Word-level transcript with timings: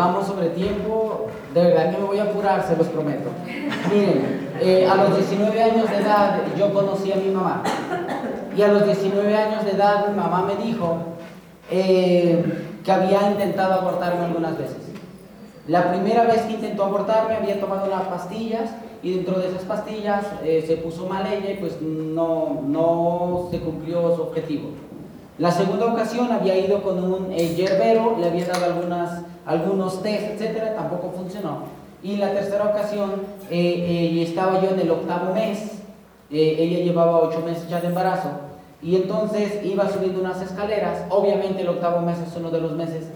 vamos 0.00 0.26
sobre 0.26 0.48
tiempo, 0.48 1.26
de 1.52 1.62
verdad 1.62 1.90
que 1.90 1.98
me 1.98 2.04
voy 2.04 2.18
a 2.18 2.24
apurar, 2.24 2.66
se 2.66 2.76
los 2.76 2.86
prometo. 2.88 3.28
Miren, 3.92 4.50
eh, 4.60 4.88
a 4.90 4.94
los 4.94 5.16
19 5.16 5.62
años 5.62 5.90
de 5.90 5.96
edad 5.98 6.40
yo 6.58 6.72
conocí 6.72 7.12
a 7.12 7.16
mi 7.16 7.30
mamá. 7.30 7.62
Y 8.56 8.62
a 8.62 8.68
los 8.68 8.86
19 8.86 9.36
años 9.36 9.64
de 9.64 9.72
edad 9.72 10.08
mi 10.08 10.16
mamá 10.16 10.42
me 10.42 10.56
dijo 10.64 10.96
eh, 11.70 12.42
que 12.82 12.92
había 12.92 13.30
intentado 13.30 13.74
abortarme 13.74 14.24
algunas 14.24 14.56
veces. 14.56 14.78
La 15.68 15.90
primera 15.90 16.24
vez 16.24 16.42
que 16.42 16.54
intentó 16.54 16.84
abortarme 16.84 17.36
había 17.36 17.60
tomado 17.60 17.86
unas 17.86 18.04
pastillas 18.04 18.70
y 19.02 19.16
dentro 19.16 19.38
de 19.38 19.48
esas 19.48 19.62
pastillas 19.62 20.24
se 20.42 20.76
puso 20.78 21.06
mal 21.06 21.26
ella 21.26 21.52
y 21.52 21.56
pues 21.56 21.80
no, 21.80 22.62
no 22.66 23.48
se 23.50 23.60
cumplió 23.60 24.16
su 24.16 24.22
objetivo. 24.22 24.70
La 25.40 25.50
segunda 25.50 25.86
ocasión 25.86 26.30
había 26.30 26.54
ido 26.58 26.82
con 26.82 27.02
un 27.02 27.32
eh, 27.32 27.54
yerbero, 27.54 28.18
le 28.20 28.26
había 28.26 28.44
dado 28.44 28.66
algunas, 28.66 29.22
algunos 29.50 30.02
test, 30.02 30.30
etcétera, 30.32 30.74
tampoco 30.74 31.12
funcionó. 31.16 31.64
Y 32.02 32.16
la 32.16 32.32
tercera 32.32 32.66
ocasión 32.66 33.10
eh, 33.50 34.14
eh, 34.18 34.22
estaba 34.22 34.62
yo 34.62 34.70
en 34.70 34.80
el 34.80 34.90
octavo 34.90 35.34
mes, 35.34 35.82
ella 36.30 36.84
llevaba 36.84 37.18
ocho 37.18 37.40
meses 37.40 37.68
ya 37.68 37.80
de 37.80 37.88
embarazo, 37.88 38.30
y 38.80 38.94
entonces 38.94 39.64
iba 39.64 39.90
subiendo 39.90 40.20
unas 40.20 40.40
escaleras. 40.40 41.02
Obviamente 41.10 41.62
el 41.62 41.68
octavo 41.68 42.00
mes 42.02 42.18
es 42.20 42.34
uno 42.36 42.50
de 42.50 42.60
los 42.60 42.72
meses 42.72 43.08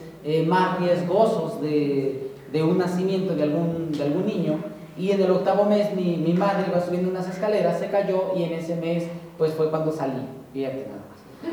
más 0.46 0.80
riesgosos 0.80 1.62
de, 1.62 2.32
de, 2.52 2.62
un 2.62 2.78
nacimiento 2.78 3.36
de 3.36 3.44
algún, 3.44 3.92
de 3.92 4.02
algún 4.02 4.26
niño. 4.26 4.58
Y 4.98 5.12
en 5.12 5.22
el 5.22 5.30
octavo 5.30 5.64
mes 5.64 5.94
mi, 5.94 6.16
mi 6.16 6.32
madre 6.32 6.64
iba 6.68 6.80
subiendo 6.80 7.10
unas 7.10 7.28
escaleras, 7.28 7.78
se 7.78 7.86
cayó 7.86 8.32
y 8.36 8.42
en 8.42 8.54
ese 8.54 8.74
mes 8.76 9.04
pues 9.38 9.54
fue 9.54 9.70
cuando 9.70 9.92
salí. 9.92 10.20
Fíjate 10.52 10.86
nada. 10.88 11.04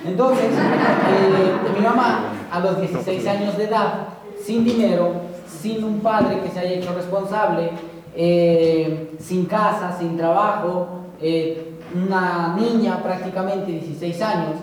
Entonces, 0.05 0.45
eh, 0.45 1.77
mi 1.77 1.83
mamá, 1.83 2.33
a 2.52 2.59
los 2.59 2.80
16 2.80 3.27
años 3.27 3.58
de 3.58 3.66
edad, 3.66 4.08
sin 4.44 4.64
dinero, 4.64 5.14
sin 5.47 5.84
un 5.84 6.00
padre 6.00 6.39
que 6.42 6.50
se 6.50 6.59
haya 6.59 6.73
hecho 6.73 6.94
responsable, 6.94 7.70
eh, 8.16 9.16
sin 9.20 9.45
casa, 9.45 9.95
sin 9.98 10.17
trabajo, 10.17 10.88
eh, 11.22 11.75
una 11.94 12.56
niña 12.58 13.02
prácticamente 13.03 13.72
16 13.72 14.22
años, 14.22 14.56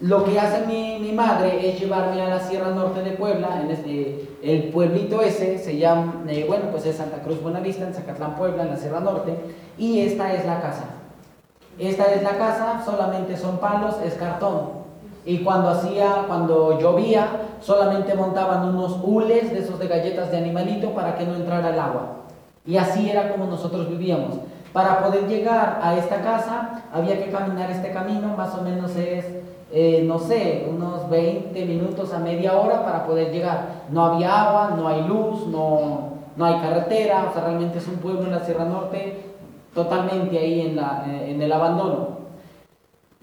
lo 0.00 0.24
que 0.24 0.38
hace 0.38 0.66
mi, 0.66 1.12
madre 1.12 1.70
es 1.70 1.80
llevarme 1.80 2.20
a 2.20 2.28
la 2.28 2.40
Sierra 2.40 2.70
Norte 2.70 3.02
de 3.02 3.12
Puebla, 3.12 3.60
en 3.62 3.70
este, 3.70 4.28
el 4.42 4.64
pueblito 4.64 5.22
ese 5.22 5.58
se 5.58 5.78
llama, 5.78 6.24
bueno, 6.46 6.64
pues 6.70 6.84
es 6.86 6.96
Santa 6.96 7.22
Cruz 7.22 7.40
Buenavista, 7.40 7.86
en 7.86 7.94
Zacatlán, 7.94 8.36
Puebla, 8.36 8.64
en 8.64 8.70
la 8.70 8.76
Sierra 8.76 9.00
Norte, 9.00 9.34
y 9.78 10.00
esta 10.00 10.34
es 10.34 10.44
la 10.44 10.60
casa. 10.60 10.84
Esta 11.78 12.04
es 12.12 12.22
la 12.22 12.36
casa, 12.36 12.82
solamente 12.84 13.36
son 13.36 13.58
palos, 13.58 13.96
es 14.04 14.14
cartón. 14.14 14.83
Y 15.24 15.38
cuando 15.38 15.70
hacía, 15.70 16.24
cuando 16.26 16.78
llovía, 16.78 17.28
solamente 17.60 18.14
montaban 18.14 18.68
unos 18.68 18.98
hules 19.02 19.50
de 19.52 19.60
esos 19.60 19.78
de 19.78 19.88
galletas 19.88 20.30
de 20.30 20.38
animalito 20.38 20.90
para 20.90 21.16
que 21.16 21.24
no 21.24 21.34
entrara 21.34 21.70
el 21.70 21.78
agua. 21.78 22.24
Y 22.66 22.76
así 22.76 23.08
era 23.08 23.30
como 23.30 23.46
nosotros 23.46 23.88
vivíamos. 23.88 24.38
Para 24.72 25.02
poder 25.02 25.26
llegar 25.28 25.80
a 25.82 25.96
esta 25.96 26.20
casa 26.20 26.82
había 26.92 27.22
que 27.22 27.30
caminar 27.30 27.70
este 27.70 27.92
camino, 27.92 28.36
más 28.36 28.54
o 28.54 28.62
menos 28.62 28.96
es, 28.96 29.24
eh, 29.72 30.02
no 30.06 30.18
sé, 30.18 30.66
unos 30.68 31.08
20 31.08 31.64
minutos 31.64 32.12
a 32.12 32.18
media 32.18 32.54
hora 32.54 32.84
para 32.84 33.06
poder 33.06 33.32
llegar. 33.32 33.84
No 33.90 34.04
había 34.04 34.48
agua, 34.48 34.74
no 34.76 34.88
hay 34.88 35.02
luz, 35.02 35.46
no, 35.46 36.14
no 36.36 36.44
hay 36.44 36.60
carretera, 36.60 37.26
o 37.30 37.32
sea, 37.32 37.44
realmente 37.44 37.78
es 37.78 37.86
un 37.86 37.96
pueblo 37.96 38.24
en 38.24 38.32
la 38.32 38.40
Sierra 38.40 38.64
Norte 38.64 39.34
totalmente 39.74 40.38
ahí 40.38 40.60
en, 40.60 40.76
la, 40.76 41.04
eh, 41.06 41.32
en 41.32 41.42
el 41.42 41.52
abandono. 41.52 42.23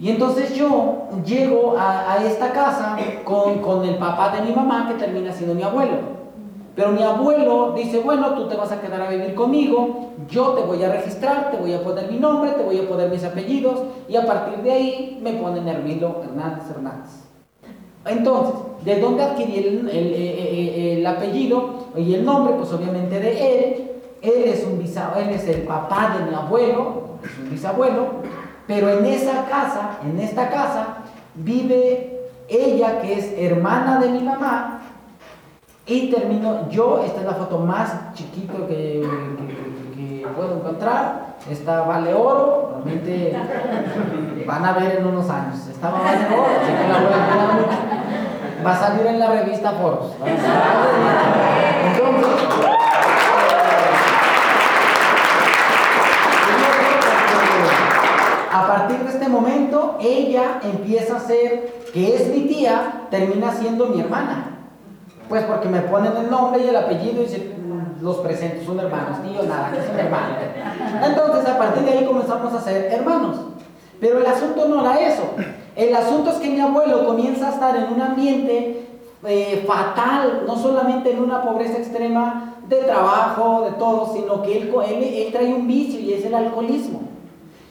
Y 0.01 0.09
entonces 0.09 0.55
yo 0.55 1.09
llego 1.23 1.75
a, 1.77 2.17
esta 2.25 2.51
casa 2.51 2.97
con, 3.23 3.59
con, 3.59 3.85
el 3.85 3.97
papá 3.97 4.35
de 4.35 4.41
mi 4.41 4.51
mamá, 4.51 4.87
que 4.87 4.95
termina 4.95 5.31
siendo 5.31 5.53
mi 5.53 5.61
abuelo. 5.61 5.93
Pero 6.75 6.91
mi 6.91 7.03
abuelo 7.03 7.73
dice, 7.75 7.99
bueno, 7.99 8.33
tú 8.33 8.47
te 8.47 8.55
vas 8.55 8.71
a 8.71 8.81
quedar 8.81 8.99
a 8.99 9.11
vivir 9.11 9.35
conmigo, 9.35 10.13
yo 10.27 10.53
te 10.53 10.63
voy 10.63 10.83
a 10.83 10.91
registrar, 10.91 11.51
te 11.51 11.57
voy 11.57 11.73
a 11.73 11.83
poner 11.83 12.11
mi 12.11 12.17
nombre, 12.17 12.49
te 12.49 12.63
voy 12.63 12.79
a 12.79 12.89
poner 12.89 13.11
mis 13.11 13.23
apellidos, 13.23 13.79
y 14.09 14.15
a 14.15 14.25
partir 14.25 14.63
de 14.63 14.71
ahí 14.71 15.19
me 15.21 15.33
ponen 15.33 15.67
Hermilo 15.67 16.23
Hernández 16.23 16.63
Hernández. 16.71 17.11
Entonces, 18.03 18.55
¿de 18.83 18.99
dónde 18.99 19.21
adquirí 19.21 19.59
el, 19.59 19.87
el, 19.87 20.97
el, 20.97 21.05
apellido 21.05 21.89
y 21.95 22.15
el 22.15 22.25
nombre? 22.25 22.55
Pues 22.57 22.73
obviamente 22.73 23.19
de 23.19 23.29
él, 23.53 23.91
él 24.23 24.43
es, 24.45 24.65
un 24.65 24.81
él 24.81 25.29
es 25.29 25.47
el 25.47 25.61
papá 25.61 26.17
de 26.17 26.31
mi 26.31 26.35
abuelo, 26.35 27.19
es 27.23 27.37
un 27.37 27.51
bisabuelo, 27.51 28.07
pero 28.71 28.89
en 28.89 29.05
esa 29.05 29.43
casa, 29.49 29.97
en 30.01 30.17
esta 30.17 30.49
casa, 30.49 30.85
vive 31.35 32.21
ella 32.47 33.01
que 33.01 33.19
es 33.19 33.33
hermana 33.37 33.99
de 33.99 34.07
mi 34.07 34.23
mamá. 34.23 34.79
Y 35.85 36.09
termino, 36.09 36.69
yo, 36.69 37.03
esta 37.03 37.19
es 37.19 37.25
la 37.25 37.33
foto 37.33 37.59
más 37.59 38.13
chiquito 38.13 38.65
que, 38.69 39.05
puedo 40.37 40.55
encontrar. 40.55 41.35
Esta 41.49 41.81
vale 41.81 42.13
oro, 42.13 42.81
realmente 42.85 43.35
van 44.47 44.63
a 44.63 44.71
ver 44.71 44.99
en 44.99 45.07
unos 45.07 45.29
años. 45.29 45.67
Esta 45.67 45.89
vale 45.89 46.25
oro, 46.33 46.45
así 46.61 46.71
que 46.71 46.87
la 46.87 46.99
voy 46.99 47.11
a 47.11 48.65
Va 48.65 48.71
a 48.71 48.79
salir 48.79 49.05
en 49.05 49.19
la 49.19 49.31
revista 49.31 49.71
Forbes. 49.71 50.11
Entonces, 51.87 52.80
a 58.51 58.67
partir 58.67 58.99
de 58.99 59.09
este 59.09 59.29
momento, 59.29 59.97
ella 60.01 60.59
empieza 60.61 61.15
a 61.15 61.19
ser, 61.21 61.83
que 61.93 62.15
es 62.15 62.27
mi 62.27 62.41
tía, 62.41 63.07
termina 63.09 63.53
siendo 63.53 63.87
mi 63.87 64.01
hermana. 64.01 64.57
Pues 65.29 65.43
porque 65.45 65.69
me 65.69 65.79
ponen 65.81 66.17
el 66.17 66.29
nombre 66.29 66.61
y 66.61 66.67
el 66.67 66.75
apellido 66.75 67.23
y 67.23 67.53
los 68.01 68.17
presento, 68.17 68.65
son 68.65 68.79
hermanos, 68.79 69.21
tío, 69.23 69.43
nada, 69.43 69.71
que 69.71 69.87
son 69.87 69.97
hermanos. 69.97 70.37
Entonces, 71.01 71.47
a 71.47 71.57
partir 71.57 71.83
de 71.83 71.91
ahí 71.91 72.05
comenzamos 72.05 72.53
a 72.53 72.61
ser 72.61 72.91
hermanos. 72.91 73.37
Pero 74.01 74.19
el 74.19 74.25
asunto 74.25 74.67
no 74.67 74.81
era 74.81 74.99
eso. 74.99 75.23
El 75.75 75.95
asunto 75.95 76.31
es 76.31 76.37
que 76.37 76.49
mi 76.49 76.59
abuelo 76.59 77.05
comienza 77.05 77.47
a 77.47 77.51
estar 77.53 77.75
en 77.77 77.93
un 77.93 78.01
ambiente 78.01 78.85
eh, 79.25 79.63
fatal, 79.65 80.43
no 80.45 80.57
solamente 80.57 81.11
en 81.11 81.23
una 81.23 81.41
pobreza 81.43 81.77
extrema 81.77 82.55
de 82.67 82.77
trabajo, 82.77 83.61
de 83.63 83.71
todo, 83.77 84.11
sino 84.13 84.41
que 84.41 84.57
él, 84.57 84.73
él 84.73 85.31
trae 85.31 85.53
un 85.53 85.67
vicio 85.67 85.99
y 85.99 86.13
es 86.13 86.25
el 86.25 86.33
alcoholismo. 86.33 87.11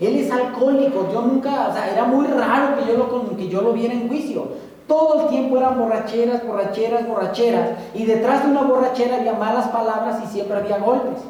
Él 0.00 0.16
es 0.16 0.31
alcohólico, 0.33 1.09
yo 1.12 1.21
nunca, 1.22 1.69
o 1.69 1.72
sea, 1.75 1.91
era 1.93 2.05
muy 2.05 2.27
raro 2.27 2.77
que 2.77 2.91
yo 2.91 2.97
lo, 2.97 3.37
que 3.37 3.49
yo 3.49 3.61
lo 3.61 3.72
viera 3.75 3.93
en 3.93 4.09
juicio. 4.09 4.49
Todo 4.87 5.22
el 5.22 5.28
tiempo 5.28 5.59
eran 5.59 5.78
borracheras, 5.78 6.44
borracheras, 6.44 7.06
borracheras. 7.06 7.71
Y 7.94 8.06
detrás 8.06 8.43
de 8.44 8.50
una 8.50 8.62
borrachera 8.62 9.16
había 9.16 9.34
malas 9.34 9.69
palabras 9.69 10.21
y 10.25 10.27
siempre 10.28 10.56
había 10.56 10.78
golpes. 10.78 11.21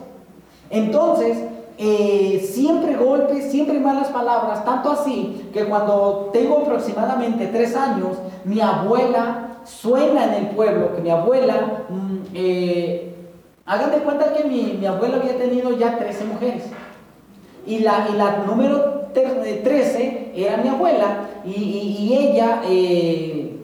Entonces, 0.70 1.36
eh, 1.76 2.46
siempre 2.52 2.94
golpes, 2.94 3.50
siempre 3.50 3.80
malas 3.80 4.08
palabras, 4.08 4.64
tanto 4.64 4.92
así 4.92 5.48
que 5.52 5.64
cuando 5.64 6.30
tengo 6.32 6.58
aproximadamente 6.58 7.48
tres 7.48 7.74
años, 7.74 8.18
mi 8.44 8.60
abuela 8.60 9.58
suena 9.64 10.24
en 10.24 10.44
el 10.44 10.46
pueblo, 10.54 10.94
que 10.94 11.02
mi 11.02 11.10
abuela, 11.10 11.84
mm, 11.88 12.16
eh, 12.34 13.14
hagan 13.66 13.90
de 13.90 13.98
cuenta 13.98 14.32
que 14.32 14.44
mi, 14.44 14.76
mi 14.78 14.86
abuela 14.86 15.16
había 15.16 15.36
tenido 15.36 15.76
ya 15.76 15.98
13 15.98 16.24
mujeres. 16.24 16.64
Y 17.70 17.78
la, 17.78 18.08
y 18.12 18.16
la 18.16 18.38
número 18.38 19.10
13 19.14 20.02
eh, 20.02 20.32
era 20.34 20.56
mi 20.56 20.68
abuela 20.68 21.28
y, 21.44 22.12
ella, 22.18 22.62
eh, 22.64 23.60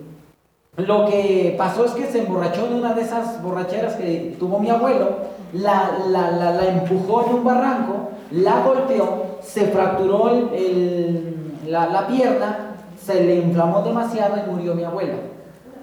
lo 0.77 1.07
que 1.07 1.57
pasó 1.59 1.87
es 1.87 1.91
que 1.91 2.07
se 2.07 2.21
emborrachó 2.21 2.67
en 2.67 2.75
una 2.75 2.95
de 2.95 3.03
esas 3.03 3.43
borracheras 3.43 3.97
que 3.97 4.37
tuvo 4.39 4.61
mi 4.61 4.71
abuelo, 4.71 5.09
la, 5.53 5.91
la, 6.09 6.31
la, 6.31 6.69
empujó 6.69 7.27
en 7.27 7.35
un 7.35 7.45
barranco, 7.45 8.11
la 8.31 8.61
golpeó, 8.61 9.39
se 9.43 9.67
fracturó 9.67 10.31
el, 10.31 11.35
la, 11.67 12.07
pierna, 12.07 12.77
se 13.05 13.25
le 13.25 13.39
inflamó 13.39 13.83
demasiado 13.83 14.37
y 14.37 14.49
murió 14.49 14.75
mi 14.77 14.85
abuela. 14.85 15.15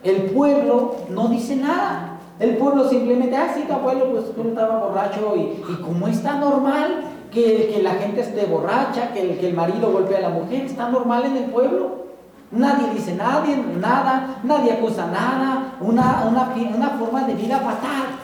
El 0.02 0.31
pueblo 0.31 0.96
no 1.10 1.28
dice 1.28 1.58
nada. 1.58 2.19
El 2.40 2.56
pueblo 2.56 2.88
simplemente, 2.88 3.36
ah, 3.36 3.52
sí, 3.54 3.66
tu 3.68 3.74
abuelo, 3.74 4.12
pues 4.12 4.48
estaba 4.48 4.80
borracho 4.80 5.36
y, 5.36 5.62
y 5.72 5.76
como 5.81 6.08
está 6.08 6.38
normal, 6.38 7.04
que, 7.33 7.80
la 7.81 7.95
gente 7.95 8.21
esté 8.21 8.45
borracha, 8.45 9.12
que 9.13 9.21
el, 9.21 9.39
que 9.39 9.47
el 9.47 9.53
marido 9.53 9.91
golpea 9.91 10.19
a 10.19 10.21
la 10.21 10.30
mujer, 10.30 10.65
está 10.65 10.89
normal 10.89 11.25
en 11.25 11.38
el 11.38 11.45
pueblo. 11.45 12.03
Nadie 12.51 12.94
dice 12.94 13.15
nadie, 13.15 13.57
nada, 13.57 14.39
nadie 14.44 14.74
acusa 14.74 15.07
nada, 15.07 15.75
una, 15.81 16.24
una, 16.27 16.89
forma 17.00 17.24
de 17.25 17.33
vida 17.33 17.57
fatal. 17.57 18.19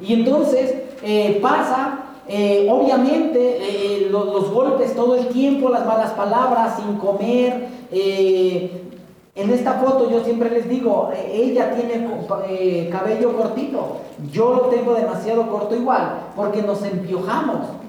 Y 0.00 0.14
entonces 0.14 0.74
eh, 1.02 1.38
pasa, 1.42 1.98
eh, 2.26 2.66
obviamente, 2.70 3.58
eh, 3.60 4.08
los, 4.10 4.50
golpes 4.50 4.96
todo 4.96 5.16
el 5.16 5.28
tiempo, 5.28 5.68
las 5.68 5.84
malas 5.84 6.12
palabras, 6.12 6.76
sin 6.76 6.96
comer. 6.96 7.68
en 7.92 9.50
esta 9.50 9.74
foto 9.74 10.10
yo 10.10 10.24
siempre 10.24 10.48
les 10.48 10.66
digo, 10.66 11.10
ella 11.30 11.74
tiene 11.74 12.88
cabello 12.90 13.36
cortito, 13.36 13.98
yo 14.32 14.54
lo 14.54 14.60
tengo 14.62 14.94
demasiado 14.94 15.48
corto 15.50 15.76
igual, 15.76 16.30
porque 16.34 16.62
nos 16.62 16.82
empiojamos. 16.82 17.83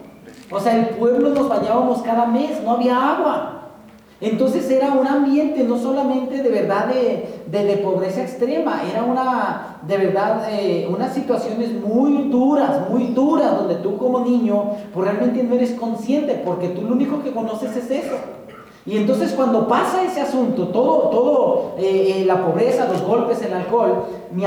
O 0.51 0.59
sea, 0.59 0.75
el 0.77 0.89
pueblo 0.89 1.29
nos 1.29 1.49
bañábamos 1.49 2.01
cada 2.01 2.25
mes, 2.27 2.61
no 2.63 2.71
había 2.71 3.15
agua. 3.15 3.55
Entonces 4.21 4.69
era 4.71 4.91
un 4.91 5.05
ambiente 5.05 5.63
no 5.65 5.77
solamente 5.77 6.41
de 6.41 6.49
verdad 6.49 6.87
de, 6.87 7.81
pobreza 7.83 8.21
extrema, 8.21 8.81
era 8.89 9.03
una, 9.03 9.79
de 9.85 9.97
verdad, 9.97 10.47
eh, 10.49 10.87
unas 10.89 11.13
situaciones 11.13 11.73
muy 11.73 12.29
duras, 12.29 12.89
muy 12.89 13.07
duras, 13.07 13.57
donde 13.57 13.75
tú 13.75 13.97
como 13.97 14.21
niño 14.21 14.71
pues 14.93 15.05
realmente 15.05 15.43
no 15.43 15.55
eres 15.55 15.71
consciente, 15.71 16.41
porque 16.45 16.69
tú 16.69 16.83
lo 16.83 16.93
único 16.93 17.21
que 17.21 17.33
conoces 17.33 17.75
es 17.75 17.91
eso. 17.91 18.15
Y 18.85 18.97
entonces 18.97 19.33
cuando 19.33 19.67
pasa 19.67 20.03
ese 20.03 20.21
asunto, 20.21 20.69
todo, 20.69 21.09
todo 21.09 21.75
eh, 21.77 22.21
eh, 22.21 22.25
la 22.25 22.45
pobreza, 22.45 22.87
los 22.87 23.01
golpes, 23.01 23.41
el 23.41 23.53
alcohol, 23.53 24.05
mi, 24.31 24.43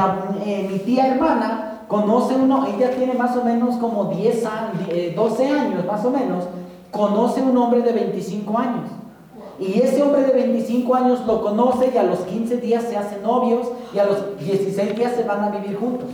mi 0.70 0.78
tía 0.78 1.08
hermana 1.08 1.67
conoce 1.88 2.34
uno, 2.34 2.66
ella 2.66 2.90
tiene 2.90 3.14
más 3.14 3.36
o 3.36 3.42
menos 3.42 3.76
como 3.76 4.04
10 4.04 4.46
años, 4.46 5.16
12 5.16 5.48
años 5.48 5.84
más 5.86 6.04
o 6.04 6.10
menos, 6.10 6.44
conoce 6.90 7.42
un 7.42 7.56
hombre 7.56 7.82
de 7.82 7.92
25 7.92 8.58
años. 8.58 8.90
Y 9.58 9.80
ese 9.80 10.02
hombre 10.02 10.22
de 10.22 10.32
25 10.32 10.94
años 10.94 11.26
lo 11.26 11.42
conoce 11.42 11.90
y 11.92 11.98
a 11.98 12.04
los 12.04 12.20
15 12.20 12.58
días 12.58 12.84
se 12.84 12.96
hacen 12.96 13.22
novios 13.22 13.68
y 13.92 13.98
a 13.98 14.04
los 14.04 14.38
16 14.38 14.94
días 14.94 15.14
se 15.16 15.24
van 15.24 15.42
a 15.42 15.50
vivir 15.50 15.76
juntos. 15.76 16.08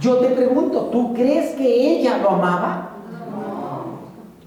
Yo 0.00 0.16
te 0.18 0.28
pregunto, 0.28 0.88
¿tú 0.92 1.12
crees 1.12 1.54
que 1.54 1.98
ella 1.98 2.18
lo 2.18 2.30
amaba? 2.30 2.95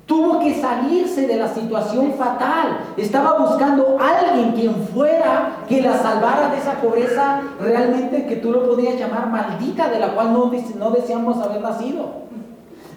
Tuvo 0.09 0.39
que 0.39 0.59
salirse 0.59 1.27
de 1.27 1.35
la 1.37 1.47
situación 1.47 2.15
fatal. 2.15 2.79
Estaba 2.97 3.37
buscando 3.37 3.95
a 4.01 4.31
alguien 4.31 4.53
quien 4.53 4.73
fuera 4.87 5.57
que 5.67 5.83
la 5.83 5.99
salvara 5.99 6.49
de 6.49 6.57
esa 6.57 6.81
pobreza 6.81 7.41
realmente 7.61 8.25
que 8.25 8.37
tú 8.37 8.51
lo 8.51 8.67
podías 8.67 8.99
llamar 8.99 9.27
maldita, 9.27 9.87
de 9.87 9.99
la 9.99 10.15
cual 10.15 10.33
no, 10.33 10.51
no 10.79 10.89
deseamos 10.89 11.37
haber 11.37 11.61
nacido. 11.61 12.07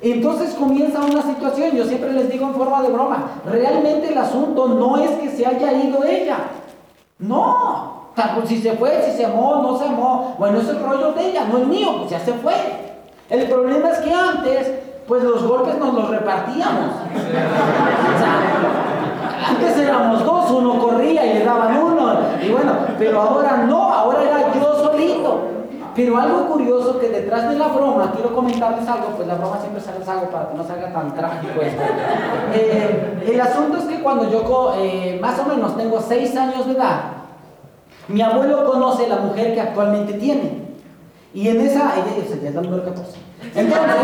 Entonces 0.00 0.55
comienza 0.55 1.05
una 1.05 1.20
situación, 1.20 1.76
yo 1.76 1.85
siempre 1.85 2.14
les 2.14 2.31
digo 2.31 2.47
en 2.47 2.55
forma 2.55 2.82
de 2.82 2.88
broma, 2.88 3.43
realmente 3.44 4.09
el 4.09 4.17
asunto 4.17 4.69
no 4.69 4.97
es 4.97 5.11
que 5.11 5.29
se 5.29 5.47
haya 5.47 5.70
ido 5.70 6.03
ella, 6.03 6.38
no, 7.19 8.09
si 8.47 8.61
se 8.61 8.73
fue, 8.73 9.03
si 9.05 9.19
se 9.19 9.26
amó, 9.26 9.61
no 9.62 9.79
se 9.79 9.85
amó, 9.85 10.35
bueno, 10.38 10.61
es 10.61 10.69
el 10.70 10.82
rollo 10.82 11.12
de 11.12 11.29
ella, 11.29 11.44
no 11.44 11.59
el 11.59 11.67
mío, 11.67 11.99
pues 11.99 12.11
ya 12.11 12.19
se 12.19 12.32
fue. 12.32 12.55
El 13.31 13.47
problema 13.49 13.91
es 13.91 13.99
que 13.99 14.12
antes, 14.12 14.73
pues 15.12 15.25
los 15.25 15.47
golpes 15.47 15.76
nos 15.76 15.93
los 15.93 16.09
repartíamos. 16.09 16.94
antes 19.47 19.76
éramos 19.76 20.25
dos, 20.25 20.50
uno 20.53 20.79
corría 20.79 21.26
y 21.26 21.35
le 21.35 21.44
daban 21.44 21.76
uno, 21.76 22.14
y 22.43 22.50
bueno, 22.50 22.73
pero 22.99 23.20
ahora 23.20 23.59
no, 23.69 23.93
ahora 23.93 24.23
era 24.23 24.55
yo 24.55 24.75
solito. 24.75 25.49
Pero 25.94 26.17
algo 26.17 26.47
curioso 26.47 26.99
que 26.99 27.11
detrás 27.11 27.50
de 27.50 27.59
la 27.59 27.69
broma, 27.69 28.11
quiero 28.14 28.35
comentarles 28.35 28.88
algo, 28.88 29.09
pues 29.14 29.29
la 29.29 29.35
broma 29.35 29.59
siempre 29.61 29.82
sale 29.82 29.99
algo 30.09 30.31
para 30.31 30.49
que 30.49 30.56
no 30.56 30.64
salga 30.64 30.91
tan 30.91 31.14
trágico 31.14 31.61
esto. 31.61 31.82
Eh, 32.55 33.25
el 33.35 33.38
asunto 33.38 33.76
es 33.76 33.85
que 33.85 34.00
cuando 34.03 34.31
yo 34.31 34.73
eh, 34.79 35.19
más 35.20 35.38
o 35.41 35.44
menos 35.44 35.76
tengo 35.76 36.00
6 36.00 36.37
años 36.38 36.64
de 36.64 36.73
edad, 36.73 37.00
mi 38.09 38.23
abuelo 38.23 38.64
conoce 38.64 39.06
la 39.06 39.17
mujer 39.17 39.53
que 39.53 39.61
actualmente 39.61 40.14
tiene. 40.14 40.71
Y 41.34 41.49
en 41.49 41.61
esa, 41.61 41.94
ella 41.96 42.50
ya 42.52 42.61
número 42.61 42.84
14. 42.84 43.19
Entonces, 43.55 43.94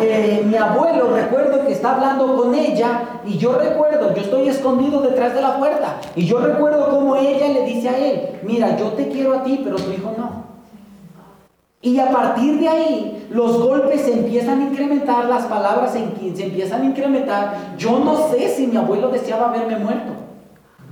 eh, 0.00 0.42
mi 0.44 0.56
abuelo 0.56 1.14
recuerdo 1.14 1.66
que 1.66 1.72
está 1.72 1.94
hablando 1.94 2.36
con 2.36 2.54
ella 2.54 3.20
y 3.24 3.38
yo 3.38 3.52
recuerdo, 3.52 4.14
yo 4.14 4.22
estoy 4.22 4.48
escondido 4.48 5.00
detrás 5.00 5.34
de 5.34 5.42
la 5.42 5.58
puerta 5.58 6.00
y 6.16 6.26
yo 6.26 6.38
recuerdo 6.38 6.90
cómo 6.90 7.16
ella 7.16 7.48
le 7.48 7.64
dice 7.64 7.88
a 7.88 7.98
él, 7.98 8.40
mira, 8.42 8.76
yo 8.76 8.88
te 8.88 9.08
quiero 9.08 9.34
a 9.34 9.42
ti, 9.42 9.60
pero 9.62 9.76
tu 9.76 9.90
hijo 9.92 10.14
no. 10.16 10.50
Y 11.82 11.98
a 11.98 12.10
partir 12.10 12.60
de 12.60 12.68
ahí, 12.68 13.26
los 13.30 13.58
golpes 13.58 14.02
se 14.02 14.12
empiezan 14.12 14.60
a 14.60 14.64
incrementar, 14.64 15.24
las 15.26 15.46
palabras 15.46 15.92
se, 15.92 16.00
empiezan 16.00 16.82
a 16.82 16.84
incrementar. 16.84 17.74
Yo 17.78 17.98
no 18.00 18.28
sé 18.28 18.48
si 18.50 18.66
mi 18.66 18.76
abuelo 18.76 19.08
deseaba 19.08 19.50
verme 19.50 19.76
muerto. 19.76 20.12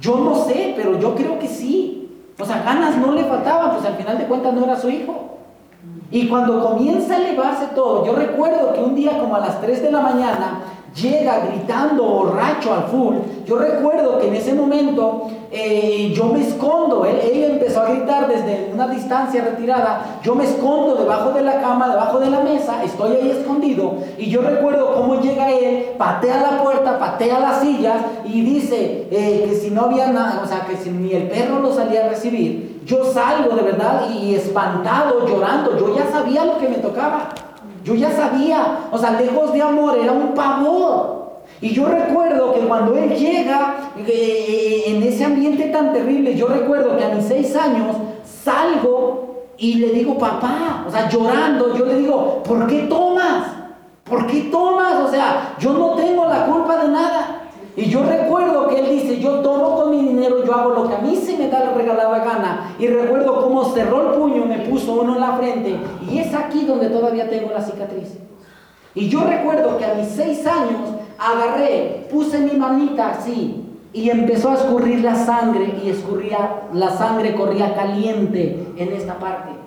Yo 0.01 0.17
no 0.17 0.35
sé, 0.35 0.73
pero 0.77 0.99
yo 0.99 1.15
creo 1.15 1.39
que 1.39 1.49
sí. 1.49 2.09
O 2.39 2.45
sea, 2.45 2.63
ganas 2.63 2.97
no 2.97 3.13
le 3.13 3.25
faltaban, 3.25 3.73
pues 3.73 3.85
al 3.85 3.97
final 3.97 4.17
de 4.17 4.25
cuentas 4.25 4.55
no 4.55 4.65
era 4.65 4.81
su 4.81 4.89
hijo. 4.89 5.38
Y 6.11 6.29
cuando 6.29 6.65
comienza 6.65 7.15
a 7.15 7.19
elevarse 7.19 7.67
todo, 7.75 8.07
yo 8.07 8.15
recuerdo 8.15 8.73
que 8.73 8.81
un 8.81 8.95
día 8.95 9.19
como 9.19 9.37
a 9.37 9.41
las 9.41 9.61
3 9.61 9.83
de 9.83 9.93
la 9.93 10.01
mañana, 10.01 10.61
llega 10.95 11.41
gritando 11.47 12.03
borracho 12.03 12.75
al 12.75 12.85
full. 12.85 13.17
Yo 13.47 13.59
recuerdo 13.59 14.19
que 14.19 14.29
en 14.29 14.35
ese 14.35 14.55
momento 14.55 15.29
eh, 15.51 16.13
yo 16.15 16.27
me 16.27 16.47
escondo, 16.47 17.05
él, 17.05 17.45
empezó 17.45 17.81
a 17.81 17.91
gritar 17.91 18.29
desde 18.29 18.71
una 18.73 18.89
distancia 18.89 19.43
retirada, 19.43 20.21
yo 20.23 20.35
me 20.35 20.45
escondo 20.45 20.95
debajo 20.97 21.31
de 21.31 21.43
la 21.43 21.61
cama, 21.61 21.89
debajo 21.89 22.21
de 22.21 22.31
la 22.31 22.41
mesa, 22.41 22.85
estoy 22.85 23.17
ahí 23.17 23.31
escondido 23.31 23.95
y 24.19 24.29
yo 24.29 24.43
recuerdo 24.43 24.95
cómo 24.95 25.21
llega 25.21 25.51
él, 25.51 25.93
patea 25.97 26.43
la 26.43 26.63
puerta, 26.63 26.99
patea 26.99 27.41
las 27.41 27.61
sillas 27.61 27.97
y 28.25 28.43
dice 28.43 29.09
eh, 29.11 29.47
que 29.49 29.57
si 29.57 29.71
no 29.71 29.83
había 29.83 30.09
nada, 30.09 30.43
o 30.45 30.47
sea, 30.47 30.67
que 30.67 30.77
si 30.77 30.91
ni 30.91 31.13
el 31.13 31.29
perro 31.29 31.61
lo 31.61 31.73
salía 31.73 32.07
a 32.07 32.09
recibir, 32.11 32.78
yo 32.89 33.05
salgo 33.13 33.55
de 33.55 33.63
verdad 33.63 34.09
y 34.11 34.35
espantado, 34.35 35.27
llorando, 35.27 35.79
yo 35.79 35.95
ya 35.95 36.11
sabía 36.11 36.47
lo 36.47 36.57
que 36.57 36.71
me 36.71 36.79
tocaba. 36.79 37.29
Yo 37.85 37.95
ya 37.95 38.11
sabía, 38.11 38.89
o 38.91 38.97
sea, 38.97 39.13
lejos 39.21 39.53
de 39.53 39.61
amor 39.61 39.99
era 40.03 40.11
un 40.11 40.33
pavor. 40.33 41.43
Y 41.61 41.75
yo 41.75 41.87
recuerdo 41.87 42.55
que 42.55 42.61
cuando 42.61 42.97
él 42.97 43.15
llega 43.15 43.93
eh, 44.07 44.85
en 44.87 45.03
ese 45.03 45.27
ambiente 45.27 45.65
tan 45.65 45.93
terrible, 45.93 46.35
yo 46.35 46.47
recuerdo 46.47 46.97
que 46.97 47.05
a 47.05 47.11
mis 47.11 47.27
seis 47.27 47.55
años 47.57 47.95
salgo 48.25 49.49
y 49.59 49.75
le 49.75 49.91
digo, 49.91 50.17
papá, 50.17 50.85
o 50.89 50.91
sea, 50.91 51.11
llorando, 51.11 51.77
yo 51.77 51.85
le 51.85 51.97
digo, 51.97 52.43
¿por 52.43 52.67
qué 52.67 52.87
tomas? 52.89 53.49
¿Por 54.05 54.27
qué 54.27 54.49
tomas? 54.51 54.95
O 55.05 55.11
sea, 55.11 55.55
yo 55.59 55.75
no 55.75 55.91
tengo 55.91 56.25
la 56.27 56.47
culpa 56.47 56.79
de 56.79 56.89
nada. 56.89 57.38
Y 57.79 57.89
yo 57.89 58.03
recuerdo 58.03 58.67
que 58.67 58.81
él 58.81 58.91
dice, 58.91 59.21
yo 59.21 59.39
tomo 59.39 59.77
con 59.77 59.93
mi 59.93 60.09
dinero, 60.09 60.45
yo 60.45 60.53
hago 60.53 60.71
lo 60.71 60.89
que 60.89 60.97
a 60.97 60.99
mí 60.99 61.15
se 61.15 61.39
me 61.39 61.47
da 61.49 61.61
la 61.61 61.75
regalada 61.75 62.19
gana. 62.19 62.75
Y 62.77 62.89
recuerdo 62.89 63.41
cómo 63.41 63.73
cerró 63.73 64.11
el 64.11 64.19
puño, 64.19 64.47
me 64.47 64.59
puso 64.69 64.95
uno 64.95 65.15
en 65.15 65.21
la 65.21 65.37
frente. 65.37 65.77
Y 66.11 66.19
es 66.19 66.35
aquí 66.35 66.65
donde 66.65 66.89
todavía 66.89 67.31
tengo 67.31 67.53
la 67.53 67.63
cicatriz. 67.63 68.19
Y 68.97 69.09
yo 69.09 69.23
recuerdo 69.23 69.79
que 69.79 69.85
a 69.85 69.95
mis 69.95 70.09
seis 70.09 70.45
años 70.45 70.89
agarré, 71.19 72.09
puse 72.11 72.41
mi 72.41 72.59
manita 72.59 73.11
así 73.11 73.65
y 73.93 74.11
empezó 74.11 74.51
a 74.51 74.55
escurrir 74.55 75.05
la 75.05 75.15
sangre 75.15 75.73
y 75.81 75.91
escurría, 75.91 76.65
la 76.73 76.91
sangre 76.91 77.37
corría 77.37 77.77
caliente 77.77 78.73
en 78.77 78.93
esta 78.93 79.21
parte. 79.21 79.58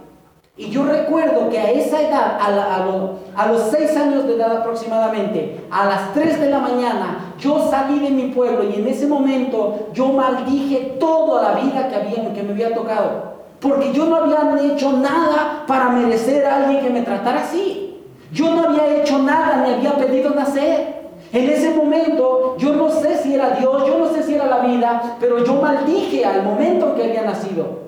Y 0.57 0.69
yo 0.69 0.83
recuerdo 0.83 1.49
que 1.49 1.57
a 1.57 1.71
esa 1.71 2.01
edad, 2.01 2.37
a, 2.37 3.47
los 3.47 3.61
seis 3.71 3.95
años 3.95 4.27
de 4.27 4.35
edad 4.35 4.57
aproximadamente, 4.57 5.65
a 5.71 5.85
las 5.85 6.13
tres 6.13 6.41
de 6.41 6.49
la 6.49 6.59
mañana, 6.59 7.33
yo 7.39 7.69
salí 7.69 7.99
de 7.99 8.09
mi 8.09 8.31
pueblo 8.31 8.63
y 8.65 8.75
en 8.75 8.87
ese 8.87 9.07
momento 9.07 9.87
yo 9.93 10.07
maldije 10.09 10.97
toda 10.99 11.41
la 11.41 11.61
vida 11.61 11.87
que, 11.87 11.95
había, 11.95 12.33
que 12.33 12.43
me 12.43 12.51
había 12.51 12.75
tocado. 12.75 13.31
Porque 13.61 13.93
yo 13.93 14.07
no 14.07 14.17
había 14.17 14.73
hecho 14.73 14.91
nada 14.91 15.63
para 15.67 15.89
merecer 15.89 16.45
a 16.45 16.57
alguien 16.57 16.81
que 16.83 16.89
me 16.89 17.01
tratara 17.03 17.43
así. 17.43 18.01
Yo 18.33 18.53
no 18.53 18.69
había 18.69 18.97
hecho 18.97 19.19
nada 19.19 19.63
ni 19.65 19.73
había 19.73 19.95
pedido 19.95 20.31
nacer. 20.31 21.01
En 21.31 21.49
ese 21.49 21.73
momento 21.73 22.55
yo 22.57 22.73
no 22.73 22.89
sé 22.89 23.17
si 23.19 23.35
era 23.35 23.51
Dios, 23.51 23.87
yo 23.87 23.97
no 23.97 24.09
sé 24.09 24.23
si 24.23 24.35
era 24.35 24.47
la 24.47 24.59
vida, 24.59 25.15
pero 25.21 25.45
yo 25.45 25.61
maldije 25.61 26.25
al 26.25 26.43
momento 26.43 26.93
que 26.95 27.05
había 27.05 27.21
nacido. 27.21 27.80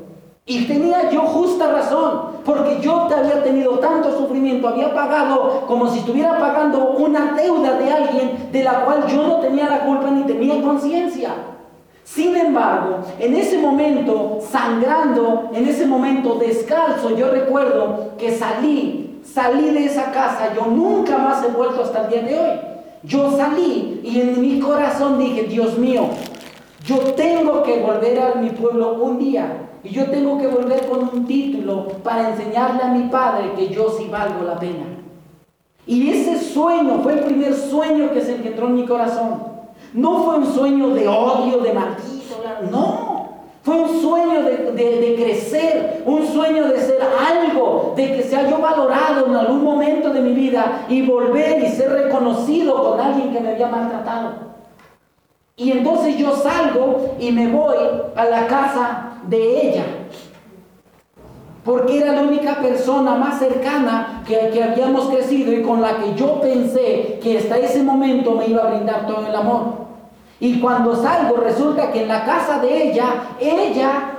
Y 0.45 0.65
tenía 0.65 1.09
yo 1.09 1.21
justa 1.21 1.71
razón, 1.71 2.33
porque 2.43 2.79
yo 2.81 3.05
te 3.07 3.15
había 3.15 3.41
tenido 3.41 3.79
tanto 3.79 4.12
sufrimiento, 4.17 4.67
había 4.67 4.93
pagado 4.93 5.63
como 5.67 5.88
si 5.88 6.00
estuviera 6.00 6.38
pagando 6.38 6.95
una 6.97 7.31
deuda 7.31 7.77
de 7.77 7.89
alguien 7.89 8.50
de 8.51 8.62
la 8.62 8.83
cual 8.83 9.07
yo 9.07 9.25
no 9.25 9.35
tenía 9.38 9.69
la 9.69 9.85
culpa 9.85 10.12
ni 10.12 10.23
tenía 10.23 10.62
conciencia. 10.62 11.33
Sin 12.03 12.35
embargo, 12.35 12.97
en 13.19 13.35
ese 13.35 13.57
momento, 13.57 14.39
sangrando, 14.51 15.50
en 15.53 15.65
ese 15.65 15.85
momento 15.85 16.35
descalzo, 16.35 17.15
yo 17.15 17.31
recuerdo 17.31 18.09
que 18.17 18.35
salí, 18.35 19.21
salí 19.23 19.69
de 19.69 19.85
esa 19.85 20.12
casa, 20.12 20.53
yo 20.53 20.65
nunca 20.65 21.17
más 21.19 21.41
he 21.45 21.47
vuelto 21.47 21.83
hasta 21.83 22.03
el 22.03 22.09
día 22.09 22.21
de 22.21 22.39
hoy. 22.39 22.59
Yo 23.03 23.31
salí 23.38 24.01
y 24.03 24.19
en 24.19 24.41
mi 24.41 24.59
corazón 24.59 25.17
dije, 25.19 25.43
Dios 25.43 25.77
mío, 25.77 26.07
yo 26.83 26.97
tengo 27.13 27.63
que 27.63 27.79
volver 27.79 28.19
a 28.19 28.35
mi 28.35 28.50
pueblo 28.50 28.95
un 28.95 29.17
día 29.17 29.62
y 29.83 29.89
yo 29.89 30.05
tengo 30.05 30.37
que 30.37 30.47
volver 30.47 30.87
con 30.87 31.09
un 31.13 31.25
título 31.25 31.87
para 32.03 32.29
enseñarle 32.29 32.83
a 32.83 32.87
mi 32.87 33.09
padre 33.09 33.51
que 33.55 33.67
yo 33.67 33.89
sí 33.97 34.07
valgo 34.09 34.43
la 34.45 34.57
pena. 34.57 34.85
Y 35.85 36.09
ese 36.09 36.39
sueño 36.39 36.99
fue 37.03 37.13
el 37.13 37.19
primer 37.21 37.53
sueño 37.53 38.11
que 38.13 38.21
se 38.21 38.35
encontró 38.35 38.67
en 38.67 38.75
mi 38.75 38.85
corazón. 38.85 39.43
No 39.93 40.23
fue 40.23 40.37
un 40.37 40.45
sueño 40.53 40.89
de 40.89 41.07
odio, 41.07 41.57
de 41.59 41.73
maldito, 41.73 42.41
no. 42.71 43.13
Fue 43.63 43.75
un 43.75 44.01
sueño 44.01 44.43
de, 44.43 45.15
crecer, 45.17 46.03
un 46.05 46.27
sueño 46.27 46.67
de 46.67 46.79
ser 46.79 46.99
algo, 47.01 47.93
de 47.95 48.15
que 48.15 48.23
sea 48.23 48.49
yo 48.49 48.59
valorado 48.59 49.27
en 49.27 49.35
algún 49.35 49.63
momento 49.63 50.09
de 50.09 50.19
mi 50.21 50.33
vida 50.33 50.85
y 50.89 51.01
volver 51.01 51.63
y 51.63 51.67
ser 51.67 51.91
reconocido 51.91 52.83
con 52.83 52.99
alguien 52.99 53.31
que 53.31 53.39
me 53.39 53.51
había 53.51 53.67
maltratado. 53.67 54.52
Y 55.55 55.72
entonces 55.72 56.17
yo 56.17 56.36
salgo 56.36 57.15
y 57.19 57.31
me 57.31 57.48
voy 57.48 57.75
a 58.15 58.25
la 58.25 58.48
casa 58.48 59.19
de 59.27 59.69
ella. 59.69 59.86
Porque 61.63 62.00
era 62.00 62.12
la 62.13 62.24
única 62.24 62.55
persona 62.55 63.15
más 63.15 63.39
cercana 63.39 64.24
que, 64.27 64.50
que, 64.50 64.63
habíamos 64.63 65.07
crecido 65.07 65.53
y 65.53 65.62
con 65.62 65.81
la 65.81 65.98
que 65.98 66.15
yo 66.15 66.41
pensé 66.41 67.19
que 67.22 67.38
hasta 67.38 67.57
ese 67.57 67.83
momento 67.83 68.31
me 68.31 68.48
iba 68.48 68.63
a 68.63 68.72
brindar 68.72 69.07
todo 69.07 69.25
el 69.25 69.36
amor. 69.36 69.83
Y 70.39 70.60
cuando 70.60 70.95
salgo 70.95 71.38
resulta 71.38 71.91
que 71.91 72.01
en 72.01 72.10
la 72.10 72.25
casa 72.25 72.60
de 72.60 72.89
ella, 72.89 73.05
ella, 73.39 74.12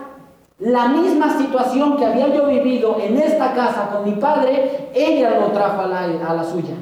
la 0.58 0.88
misma 0.88 1.36
situación 1.36 1.98
que 1.98 2.06
había 2.06 2.28
yo 2.28 2.46
vivido 2.46 2.96
en 3.00 3.18
esta 3.18 3.52
casa 3.52 3.90
con 3.92 4.04
mi 4.04 4.12
padre, 4.12 4.90
ella 4.94 5.38
lo 5.38 5.48
trajo 5.48 5.82
a 5.82 5.86
la, 5.86 6.00
a 6.00 6.34
la 6.34 6.44
suya. 6.44 6.76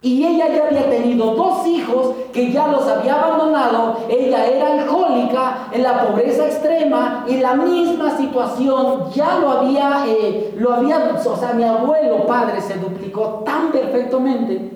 Y 0.00 0.24
ella 0.24 0.46
ya 0.48 0.66
había 0.68 0.88
tenido 0.88 1.34
dos 1.34 1.66
hijos 1.66 2.14
que 2.32 2.52
ya 2.52 2.68
los 2.68 2.86
había 2.86 3.20
abandonado. 3.20 3.96
Ella 4.08 4.46
era 4.46 4.80
alcohólica, 4.80 5.68
en 5.72 5.82
la 5.82 6.06
pobreza 6.06 6.46
extrema 6.46 7.24
y 7.26 7.38
la 7.38 7.54
misma 7.54 8.16
situación 8.16 9.10
ya 9.12 9.38
lo 9.38 9.50
había, 9.50 10.04
eh, 10.06 10.54
lo 10.56 10.72
había, 10.72 11.14
o 11.24 11.36
sea, 11.36 11.52
mi 11.52 11.64
abuelo 11.64 12.26
padre 12.26 12.60
se 12.60 12.74
duplicó 12.74 13.42
tan 13.44 13.72
perfectamente, 13.72 14.70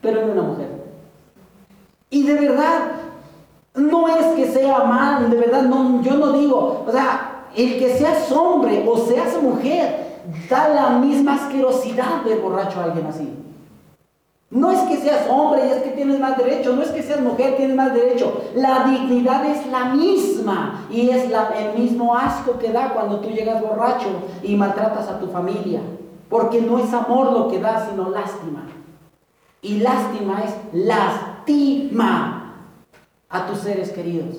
pero 0.00 0.22
en 0.22 0.30
una 0.30 0.42
mujer. 0.42 0.68
Y 2.08 2.22
de 2.24 2.34
verdad, 2.34 2.78
no 3.74 4.08
es 4.08 4.26
que 4.36 4.50
sea 4.50 4.84
mal, 4.84 5.30
de 5.30 5.36
verdad, 5.36 5.62
no, 5.62 6.02
yo 6.02 6.14
no 6.14 6.32
digo, 6.32 6.84
o 6.86 6.90
sea, 6.90 7.46
el 7.54 7.78
que 7.78 7.94
seas 7.96 8.32
hombre 8.32 8.86
o 8.88 8.96
seas 8.96 9.40
mujer, 9.42 10.20
da 10.48 10.68
la 10.68 10.90
misma 10.98 11.34
asquerosidad 11.34 12.22
de 12.24 12.36
borracho 12.36 12.80
a 12.80 12.84
alguien 12.84 13.06
así. 13.06 13.41
No 14.52 14.70
es 14.70 14.80
que 14.80 14.98
seas 14.98 15.26
hombre 15.30 15.62
y 15.66 15.70
es 15.70 15.82
que 15.82 15.92
tienes 15.92 16.20
más 16.20 16.36
derecho, 16.36 16.76
no 16.76 16.82
es 16.82 16.90
que 16.90 17.02
seas 17.02 17.22
mujer, 17.22 17.56
tienes 17.56 17.74
más 17.74 17.94
derecho. 17.94 18.42
La 18.54 18.84
dignidad 18.84 19.46
es 19.46 19.66
la 19.68 19.86
misma 19.86 20.84
y 20.90 21.08
es 21.08 21.24
el 21.24 21.78
mismo 21.78 22.14
asco 22.14 22.58
que 22.58 22.70
da 22.70 22.92
cuando 22.92 23.20
tú 23.20 23.30
llegas 23.30 23.62
borracho 23.62 24.08
y 24.42 24.54
maltratas 24.54 25.08
a 25.08 25.18
tu 25.18 25.28
familia. 25.28 25.80
Porque 26.28 26.60
no 26.60 26.78
es 26.78 26.92
amor 26.92 27.32
lo 27.32 27.48
que 27.48 27.60
da, 27.60 27.88
sino 27.88 28.10
lástima. 28.10 28.66
Y 29.62 29.78
lástima 29.78 30.42
es 30.44 30.54
lastima 30.74 32.54
a 33.30 33.46
tus 33.46 33.58
seres 33.58 33.90
queridos. 33.90 34.36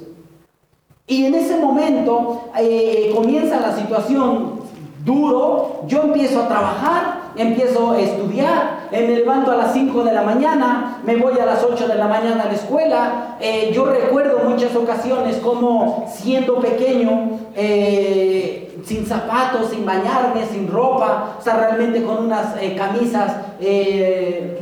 Y 1.07 1.25
en 1.25 1.33
ese 1.33 1.57
momento 1.57 2.49
eh, 2.59 3.11
comienza 3.15 3.59
la 3.59 3.75
situación 3.75 4.61
duro, 5.03 5.81
yo 5.87 6.03
empiezo 6.03 6.43
a 6.43 6.47
trabajar, 6.47 7.31
empiezo 7.35 7.91
a 7.91 7.99
estudiar, 7.99 8.82
eh, 8.93 9.07
me 9.07 9.15
levanto 9.15 9.51
a 9.51 9.55
las 9.55 9.73
5 9.73 10.03
de 10.03 10.13
la 10.13 10.21
mañana, 10.21 11.01
me 11.03 11.15
voy 11.15 11.39
a 11.39 11.45
las 11.47 11.63
8 11.63 11.87
de 11.87 11.95
la 11.95 12.07
mañana 12.07 12.43
a 12.43 12.45
la 12.45 12.53
escuela. 12.53 13.37
Eh, 13.39 13.71
yo 13.73 13.85
recuerdo 13.85 14.47
muchas 14.47 14.75
ocasiones 14.75 15.37
como 15.37 16.07
siendo 16.13 16.59
pequeño, 16.59 17.39
eh, 17.55 18.77
sin 18.85 19.03
zapatos, 19.07 19.71
sin 19.71 19.83
bañarme, 19.83 20.45
sin 20.45 20.67
ropa, 20.71 21.37
o 21.39 21.41
sea, 21.41 21.55
realmente 21.55 22.03
con 22.03 22.25
unas 22.25 22.53
camisas 22.77 23.37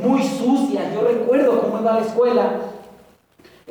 muy 0.02 0.22
sucias. 0.22 0.84
Yo 0.94 1.06
recuerdo 1.06 1.60
cómo 1.60 1.80
iba 1.80 1.90
a 1.92 2.00
la 2.00 2.06
escuela 2.06 2.42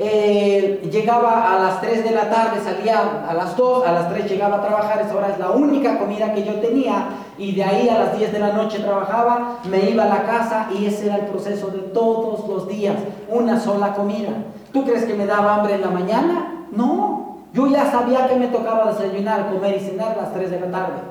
eh, 0.04 0.82
llegaba 0.92 1.54
a 1.54 1.60
las 1.60 1.80
3 1.80 2.04
de 2.04 2.10
la 2.10 2.28
tarde, 2.28 2.60
salía 2.60 3.24
a 3.30 3.36
las 3.36 3.56
2, 3.56 3.86
a 3.86 3.92
las 3.92 4.10
3 4.10 4.32
llegaba 4.32 4.56
a 4.58 4.62
trabajar, 4.66 5.00
esa 5.00 5.16
hora 5.16 5.30
es 5.30 5.38
la 5.38 5.52
única 5.52 6.00
comida 6.00 6.34
que 6.34 6.44
yo 6.44 6.56
tenía 6.56 7.10
y 7.38 7.54
de 7.54 7.64
ahí 7.64 7.88
a 7.88 8.00
las 8.00 8.18
10 8.18 8.34
de 8.34 8.40
la 8.40 8.54
noche 8.54 8.80
trabajaba, 8.80 9.60
me 9.70 9.92
iba 9.92 10.06
a 10.06 10.08
la 10.08 10.24
casa 10.24 10.70
y 10.76 10.88
ese 10.88 11.06
era 11.06 11.18
el 11.18 11.28
proceso 11.28 11.68
de 11.68 11.82
todos 11.94 12.50
los 12.50 12.68
días, 12.68 12.96
una 13.30 13.60
sola 13.60 13.94
comida. 13.94 14.30
¿Tú 14.74 14.84
crees 14.86 15.04
que 15.04 15.14
me 15.14 15.28
daba 15.28 15.58
hambre 15.58 15.76
en 15.76 15.82
la 15.82 15.92
mañana? 15.92 16.66
No, 16.72 17.38
yo 17.54 17.68
ya 17.68 17.92
sabía 17.92 18.28
que 18.28 18.38
me 18.38 18.48
tocaba 18.48 18.92
desayunar, 18.92 19.52
comer 19.52 19.78
y 19.78 19.82
cenar 19.82 20.14
a 20.14 20.24
las 20.24 20.34
3 20.34 20.50
de 20.50 20.60
la 20.62 20.72
tarde. 20.72 21.11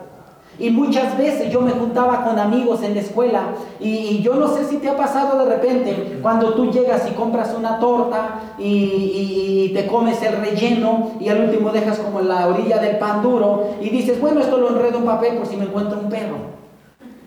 Y 0.60 0.68
muchas 0.68 1.16
veces 1.16 1.50
yo 1.50 1.62
me 1.62 1.70
juntaba 1.70 2.22
con 2.22 2.38
amigos 2.38 2.82
en 2.82 2.94
la 2.94 3.00
escuela 3.00 3.40
y, 3.80 4.20
yo 4.20 4.34
no 4.34 4.46
sé 4.46 4.66
si 4.66 4.76
te 4.76 4.90
ha 4.90 4.96
pasado 4.96 5.38
de 5.38 5.56
repente 5.56 6.18
cuando 6.20 6.52
tú 6.52 6.70
llegas 6.70 7.08
y 7.10 7.14
compras 7.14 7.54
una 7.58 7.80
torta 7.80 8.54
y, 8.58 9.72
te 9.74 9.86
comes 9.86 10.20
el 10.22 10.36
relleno 10.36 11.12
y 11.20 11.28
al 11.28 11.44
último 11.44 11.70
dejas 11.70 11.98
como 12.00 12.20
la 12.20 12.48
orilla 12.48 12.78
del 12.78 12.98
pan 12.98 13.22
duro 13.22 13.68
y 13.80 13.88
dices, 13.88 14.20
bueno, 14.20 14.40
esto 14.40 14.58
lo 14.58 14.70
enredo 14.70 14.98
en 14.98 15.04
papel 15.04 15.38
por 15.38 15.46
si 15.46 15.56
me 15.56 15.64
encuentro 15.64 15.98
un 15.98 16.10
perro. 16.10 16.36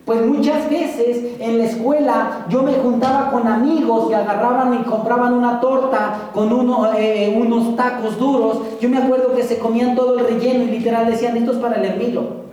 Pues 0.05 0.23
muchas 0.25 0.69
veces 0.69 1.39
en 1.39 1.57
la 1.57 1.63
escuela 1.63 2.45
yo 2.49 2.61
me 2.61 2.73
juntaba 2.73 3.31
con 3.31 3.47
amigos 3.47 4.09
que 4.09 4.15
agarraban 4.15 4.73
y 4.73 4.83
compraban 4.83 5.33
una 5.33 5.61
torta 5.61 6.29
con 6.33 6.49
eh, 6.97 7.33
unos 7.41 7.75
tacos 7.77 8.19
duros. 8.19 8.59
Yo 8.81 8.89
me 8.89 8.97
acuerdo 8.97 9.33
que 9.33 9.43
se 9.43 9.57
comían 9.57 9.95
todo 9.95 10.19
el 10.19 10.25
relleno 10.27 10.65
y 10.65 10.67
literal 10.67 11.09
decían, 11.09 11.37
esto 11.37 11.53
es 11.53 11.57
para 11.57 11.77
el 11.77 11.85
hermilo. 11.85 12.52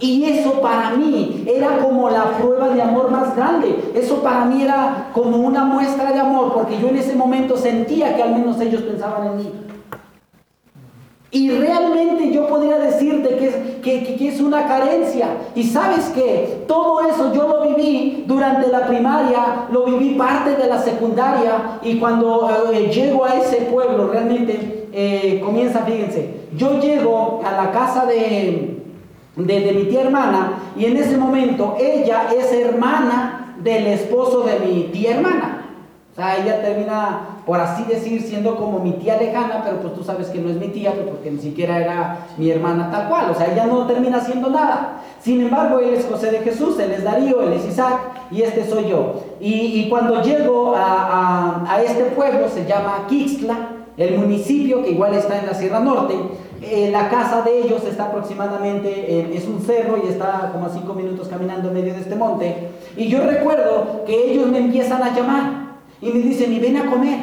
Y 0.00 0.24
eso 0.24 0.60
para 0.60 0.90
mí 0.90 1.44
era 1.46 1.78
como 1.78 2.10
la 2.10 2.36
prueba 2.38 2.68
de 2.68 2.82
amor 2.82 3.10
más 3.10 3.36
grande. 3.36 3.92
Eso 3.94 4.22
para 4.22 4.44
mí 4.44 4.62
era 4.62 5.10
como 5.12 5.36
una 5.38 5.64
muestra 5.64 6.12
de 6.12 6.20
amor, 6.20 6.52
porque 6.52 6.78
yo 6.80 6.88
en 6.88 6.96
ese 6.96 7.14
momento 7.14 7.56
sentía 7.56 8.16
que 8.16 8.22
al 8.22 8.32
menos 8.32 8.60
ellos 8.60 8.82
pensaban 8.82 9.26
en 9.28 9.36
mí. 9.36 9.52
Y 11.34 11.50
realmente 11.50 12.30
yo 12.30 12.46
podría 12.46 12.78
decirte 12.78 13.36
que 13.36 14.28
es, 14.28 14.40
una 14.40 14.68
carencia. 14.68 15.26
Y 15.56 15.64
sabes 15.64 16.06
que 16.10 16.64
todo 16.68 17.00
eso 17.08 17.34
yo 17.34 17.48
lo 17.48 17.74
viví 17.74 18.24
durante 18.26 18.68
la 18.68 18.86
primaria, 18.86 19.66
lo 19.72 19.84
viví 19.84 20.14
parte 20.14 20.54
de 20.54 20.68
la 20.68 20.80
secundaria. 20.80 21.80
Y 21.82 21.98
cuando 21.98 22.70
eh, 22.72 22.88
llego 22.88 23.24
a 23.24 23.34
ese 23.34 23.62
pueblo, 23.62 24.08
realmente 24.12 24.86
eh, 24.92 25.40
comienza, 25.44 25.80
fíjense, 25.80 26.42
yo 26.56 26.78
llego 26.78 27.42
a 27.44 27.50
la 27.50 27.72
casa 27.72 28.06
de, 28.06 28.73
de, 29.36 29.72
mi 29.72 29.84
tía 29.84 30.02
hermana 30.02 30.58
y 30.76 30.86
en 30.86 30.96
ese 30.96 31.16
momento 31.16 31.76
ella 31.78 32.28
es 32.36 32.52
hermana 32.52 33.56
del 33.62 33.86
esposo 33.86 34.42
de 34.42 34.60
mi 34.60 34.84
tía 34.92 35.16
hermana. 35.16 35.60
O 36.12 36.16
sea, 36.16 36.36
ella 36.36 36.62
termina, 36.62 37.40
por 37.44 37.58
así 37.58 37.82
decir, 37.84 38.22
siendo 38.22 38.54
como 38.54 38.78
mi 38.78 38.92
tía 38.92 39.16
lejana, 39.16 39.62
pero 39.64 39.80
pues 39.80 39.94
tú 39.94 40.04
sabes 40.04 40.28
que 40.28 40.38
no 40.38 40.48
es 40.48 40.56
mi 40.56 40.68
tía, 40.68 40.92
pues, 40.92 41.08
porque 41.08 41.28
ni 41.28 41.40
siquiera 41.40 41.80
era 41.80 42.18
mi 42.36 42.48
hermana 42.50 42.88
tal 42.92 43.08
cual. 43.08 43.30
O 43.32 43.34
sea, 43.34 43.52
ella 43.52 43.66
no 43.66 43.84
termina 43.88 44.20
siendo 44.20 44.48
nada. 44.48 45.00
Sin 45.20 45.40
embargo, 45.40 45.80
él 45.80 45.94
es 45.94 46.06
José 46.06 46.30
de 46.30 46.38
Jesús, 46.38 46.78
él 46.78 46.92
es 46.92 47.02
Darío, 47.02 47.42
él 47.42 47.54
es 47.54 47.64
Isaac 47.64 47.98
y 48.30 48.42
este 48.42 48.64
soy 48.64 48.88
yo. 48.88 49.24
Y, 49.40 49.88
cuando 49.88 50.22
llego 50.22 50.76
a, 50.76 51.64
a, 51.68 51.82
este 51.82 52.04
pueblo, 52.04 52.48
se 52.48 52.64
llama 52.64 53.06
Quixtla, 53.08 53.70
el 53.96 54.16
municipio 54.16 54.84
que 54.84 54.90
igual 54.90 55.14
está 55.14 55.40
en 55.40 55.46
la 55.46 55.54
Sierra 55.54 55.80
Norte, 55.80 56.14
eh, 56.66 56.90
la 56.90 57.08
casa 57.08 57.42
de 57.42 57.60
ellos 57.62 57.84
está 57.84 58.06
aproximadamente, 58.06 59.36
es 59.36 59.46
un 59.46 59.60
cerro 59.60 60.00
y 60.04 60.08
está 60.08 60.50
como 60.52 60.66
a 60.66 60.70
cinco 60.70 60.94
minutos 60.94 61.28
caminando 61.28 61.68
en 61.68 61.74
medio 61.74 61.94
de 61.94 62.00
este 62.00 62.16
monte. 62.16 62.68
Y 62.96 63.08
yo 63.08 63.24
recuerdo 63.24 64.04
que 64.06 64.32
ellos 64.32 64.48
me 64.48 64.58
empiezan 64.58 65.02
a 65.02 65.14
llamar 65.14 65.64
y 66.00 66.10
me 66.10 66.20
dicen, 66.20 66.52
y 66.52 66.58
ven 66.58 66.76
a 66.76 66.90
comer. 66.90 67.18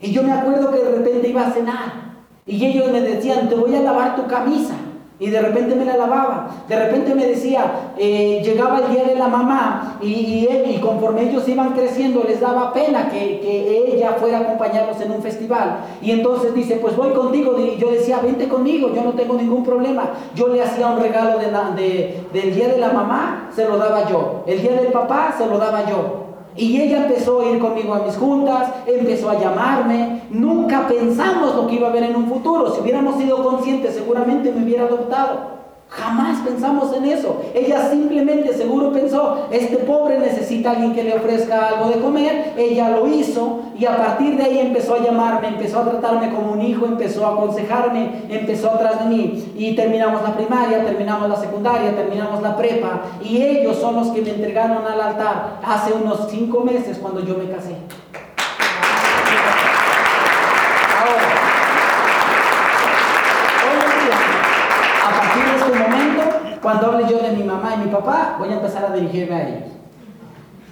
Y 0.00 0.12
yo 0.12 0.22
me 0.22 0.32
acuerdo 0.32 0.70
que 0.70 0.78
de 0.78 0.96
repente 0.96 1.28
iba 1.28 1.46
a 1.46 1.50
cenar. 1.50 2.06
Y 2.46 2.64
ellos 2.64 2.90
me 2.92 3.00
decían, 3.00 3.48
te 3.48 3.54
voy 3.54 3.74
a 3.74 3.80
lavar 3.80 4.16
tu 4.16 4.26
camisa. 4.26 4.74
Y 5.18 5.30
de 5.30 5.40
repente 5.40 5.74
me 5.74 5.86
la 5.86 5.96
lavaba. 5.96 6.50
De 6.68 6.76
repente 6.76 7.14
me 7.14 7.26
decía, 7.26 7.92
eh, 7.96 8.42
llegaba 8.44 8.80
el 8.80 8.92
día 8.92 9.04
de 9.04 9.14
la 9.14 9.28
mamá 9.28 9.96
y, 10.02 10.46
y, 10.46 10.78
conforme 10.82 11.22
ellos 11.22 11.48
iban 11.48 11.72
creciendo 11.72 12.22
les 12.22 12.40
daba 12.40 12.74
pena 12.74 13.08
que, 13.08 13.40
que, 13.40 13.94
ella 13.94 14.16
fuera 14.20 14.38
a 14.38 14.40
acompañarlos 14.42 15.00
en 15.00 15.12
un 15.12 15.22
festival. 15.22 15.78
Y 16.02 16.10
entonces 16.10 16.52
dice, 16.54 16.76
pues 16.76 16.94
voy 16.96 17.12
contigo. 17.14 17.58
Y 17.58 17.78
yo 17.78 17.90
decía, 17.90 18.20
vente 18.22 18.46
conmigo, 18.46 18.92
yo 18.94 19.02
no 19.02 19.12
tengo 19.12 19.34
ningún 19.34 19.64
problema. 19.64 20.10
Yo 20.34 20.48
le 20.48 20.62
hacía 20.62 20.88
un 20.88 21.00
regalo 21.00 21.38
de, 21.38 21.46
de, 21.82 22.26
del 22.34 22.54
día 22.54 22.68
de 22.68 22.78
la 22.78 22.92
mamá, 22.92 23.50
se 23.54 23.66
lo 23.66 23.78
daba 23.78 24.06
yo. 24.10 24.42
El 24.46 24.60
día 24.60 24.72
del 24.72 24.92
papá, 24.92 25.34
se 25.38 25.46
lo 25.46 25.56
daba 25.56 25.88
yo. 25.88 26.25
Y 26.56 26.80
ella 26.80 27.04
empezó 27.04 27.42
a 27.42 27.50
ir 27.50 27.58
conmigo 27.58 27.94
a 27.94 28.00
mis 28.00 28.16
juntas, 28.16 28.70
empezó 28.86 29.30
a 29.30 29.38
llamarme. 29.38 30.22
Nunca 30.30 30.88
pensamos 30.88 31.54
lo 31.54 31.66
que 31.66 31.74
iba 31.74 31.88
a 31.88 31.90
haber 31.90 32.04
en 32.04 32.16
un 32.16 32.28
futuro. 32.28 32.74
Si 32.74 32.80
hubiéramos 32.80 33.16
sido 33.18 33.42
conscientes, 33.42 33.94
seguramente 33.94 34.52
me 34.52 34.64
hubiera 34.64 34.84
adoptado. 34.84 35.55
Jamás 35.88 36.40
pensamos 36.40 36.92
en 36.94 37.04
eso. 37.04 37.42
Ella 37.54 37.88
simplemente 37.90 38.52
seguro 38.54 38.92
pensó, 38.92 39.46
este 39.52 39.76
pobre 39.76 40.18
necesita 40.18 40.72
alguien 40.72 40.94
que 40.94 41.04
le 41.04 41.14
ofrezca 41.14 41.68
algo 41.68 41.88
de 41.88 42.00
comer. 42.00 42.54
Ella 42.56 42.90
lo 42.90 43.06
hizo 43.06 43.60
y 43.78 43.84
a 43.86 43.96
partir 43.96 44.36
de 44.36 44.44
ahí 44.44 44.58
empezó 44.58 44.96
a 44.96 45.04
llamarme, 45.04 45.48
empezó 45.48 45.80
a 45.80 45.90
tratarme 45.90 46.34
como 46.34 46.52
un 46.52 46.62
hijo, 46.62 46.86
empezó 46.86 47.24
a 47.24 47.34
aconsejarme, 47.34 48.24
empezó 48.28 48.70
atrás 48.70 49.04
de 49.04 49.14
mí. 49.14 49.52
Y 49.56 49.76
terminamos 49.76 50.22
la 50.22 50.36
primaria, 50.36 50.84
terminamos 50.84 51.28
la 51.28 51.36
secundaria, 51.36 51.94
terminamos 51.94 52.42
la 52.42 52.56
prepa. 52.56 53.02
Y 53.22 53.40
ellos 53.40 53.76
son 53.76 53.94
los 53.94 54.08
que 54.08 54.22
me 54.22 54.30
entregaron 54.30 54.84
al 54.84 55.00
altar 55.00 55.60
hace 55.64 55.92
unos 55.92 56.28
cinco 56.28 56.62
meses 56.62 56.98
cuando 56.98 57.20
yo 57.20 57.36
me 57.38 57.48
casé. 57.48 57.76
Cuando 66.66 66.88
hable 66.88 67.06
yo 67.08 67.20
de 67.20 67.30
mi 67.30 67.44
mamá 67.44 67.76
y 67.76 67.86
mi 67.86 67.92
papá, 67.92 68.34
voy 68.40 68.48
a 68.48 68.54
empezar 68.54 68.86
a 68.86 68.92
dirigirme 68.92 69.36
a 69.36 69.48
ellos. 69.48 69.70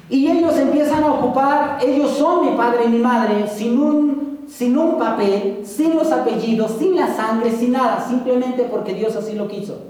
Y 0.09 0.29
ellos 0.29 0.59
empiezan 0.59 1.05
a 1.05 1.13
ocupar, 1.13 1.79
ellos 1.87 2.11
son 2.11 2.45
mi 2.45 2.57
padre 2.57 2.87
y 2.87 2.89
mi 2.89 2.99
madre, 2.99 3.47
sin 3.47 3.79
un, 3.79 4.41
sin 4.49 4.77
un 4.77 4.99
papel, 4.99 5.63
sin 5.65 5.95
los 5.95 6.11
apellidos, 6.11 6.73
sin 6.81 6.97
la 6.97 7.15
sangre, 7.15 7.53
sin 7.53 7.71
nada, 7.71 8.05
simplemente 8.09 8.65
porque 8.65 8.93
Dios 8.93 9.15
así 9.15 9.35
lo 9.35 9.47
quiso. 9.47 9.83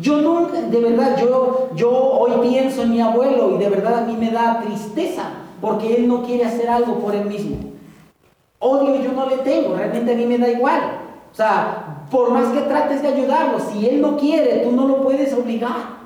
Yo 0.00 0.18
nunca, 0.18 0.60
de 0.60 0.80
verdad, 0.80 1.18
yo, 1.20 1.70
yo 1.74 1.90
hoy 1.90 2.48
pienso 2.48 2.82
en 2.82 2.92
mi 2.92 3.00
abuelo 3.00 3.56
y 3.56 3.58
de 3.58 3.70
verdad 3.70 3.98
a 3.98 4.02
mí 4.02 4.16
me 4.16 4.30
da 4.30 4.60
tristeza 4.60 5.30
porque 5.60 5.96
él 5.96 6.06
no 6.06 6.22
quiere 6.22 6.44
hacer 6.44 6.70
algo 6.70 7.00
por 7.00 7.12
él 7.12 7.24
mismo. 7.24 7.56
Odio 8.60 9.02
yo 9.02 9.10
no 9.14 9.28
le 9.28 9.38
tengo, 9.38 9.74
realmente 9.74 10.12
a 10.12 10.16
mí 10.16 10.26
me 10.26 10.38
da 10.38 10.48
igual. 10.48 10.80
O 11.32 11.34
sea, 11.34 11.99
por 12.10 12.30
más 12.30 12.48
que 12.48 12.60
trates 12.62 13.02
de 13.02 13.08
ayudarlo, 13.08 13.58
si 13.60 13.86
él 13.86 14.00
no 14.00 14.16
quiere, 14.16 14.58
tú 14.64 14.72
no 14.72 14.86
lo 14.86 15.02
puedes 15.02 15.32
obligar. 15.32 16.00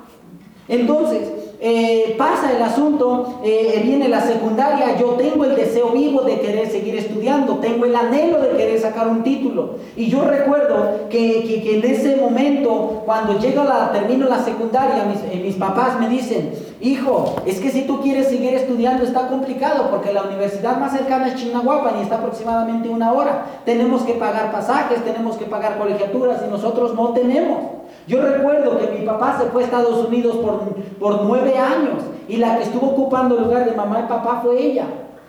Entonces, 0.67 1.34
eh, 1.59 2.15
pasa 2.17 2.51
el 2.51 2.61
asunto, 2.61 3.39
eh, 3.43 3.81
viene 3.83 4.09
la 4.09 4.21
secundaria, 4.21 4.97
yo 4.99 5.11
tengo 5.11 5.45
el 5.45 5.55
deseo 5.55 5.91
vivo 5.91 6.21
de 6.21 6.39
querer 6.39 6.69
seguir 6.69 6.95
estudiando, 6.95 7.57
tengo 7.57 7.85
el 7.85 7.95
anhelo 7.95 8.41
de 8.41 8.57
querer 8.57 8.79
sacar 8.79 9.07
un 9.07 9.23
título. 9.23 9.75
Y 9.95 10.09
yo 10.09 10.23
recuerdo 10.25 11.07
que, 11.09 11.75
en 11.75 11.85
ese 11.85 12.17
momento, 12.17 13.03
cuando 13.05 13.39
llega 13.39 13.63
la, 13.63 13.91
termino 13.91 14.27
la 14.27 14.43
secundaria, 14.43 15.05
mis, 15.05 15.19
eh, 15.31 15.41
mis 15.41 15.55
papás 15.55 15.99
me 15.99 16.09
dicen, 16.09 16.51
hijo, 16.81 17.35
es 17.45 17.59
que 17.59 17.71
si 17.71 17.83
tú 17.83 18.01
quieres 18.01 18.27
seguir 18.27 18.53
estudiando 18.53 19.03
está 19.03 19.27
complicado 19.27 19.89
porque 19.89 20.11
la 20.11 20.23
universidad 20.23 20.77
más 20.77 20.91
cercana 20.91 21.27
es 21.27 21.35
Chinahuapan 21.35 21.99
y 21.99 22.03
está 22.03 22.15
aproximadamente 22.15 22.89
una 22.89 23.13
hora. 23.13 23.45
Tenemos 23.63 24.01
que 24.01 24.13
pagar 24.13 24.51
pasajes, 24.51 25.03
tenemos 25.03 25.37
que 25.37 25.45
pagar 25.45 25.77
colegiaturas 25.77 26.41
y 26.45 26.51
nosotros 26.51 26.93
no 26.95 27.09
tenemos. 27.09 27.75
Yo 28.07 28.21
recuerdo 28.21 28.77
que 28.77 28.99
mi 28.99 29.05
papá 29.05 29.37
se 29.39 29.45
fue 29.49 29.63
a 29.63 29.65
Estados 29.65 30.05
Unidos 30.05 30.35
por, 30.37 30.59
por 30.99 31.23
nueve 31.23 31.57
años 31.57 32.03
y 32.27 32.37
la 32.37 32.57
que 32.57 32.63
estuvo 32.63 32.87
ocupando 32.87 33.37
el 33.37 33.43
lugar 33.43 33.65
de 33.65 33.75
mamá 33.75 34.01
y 34.01 34.09
papá 34.09 34.41
fue 34.43 34.61
ella. 34.61 34.85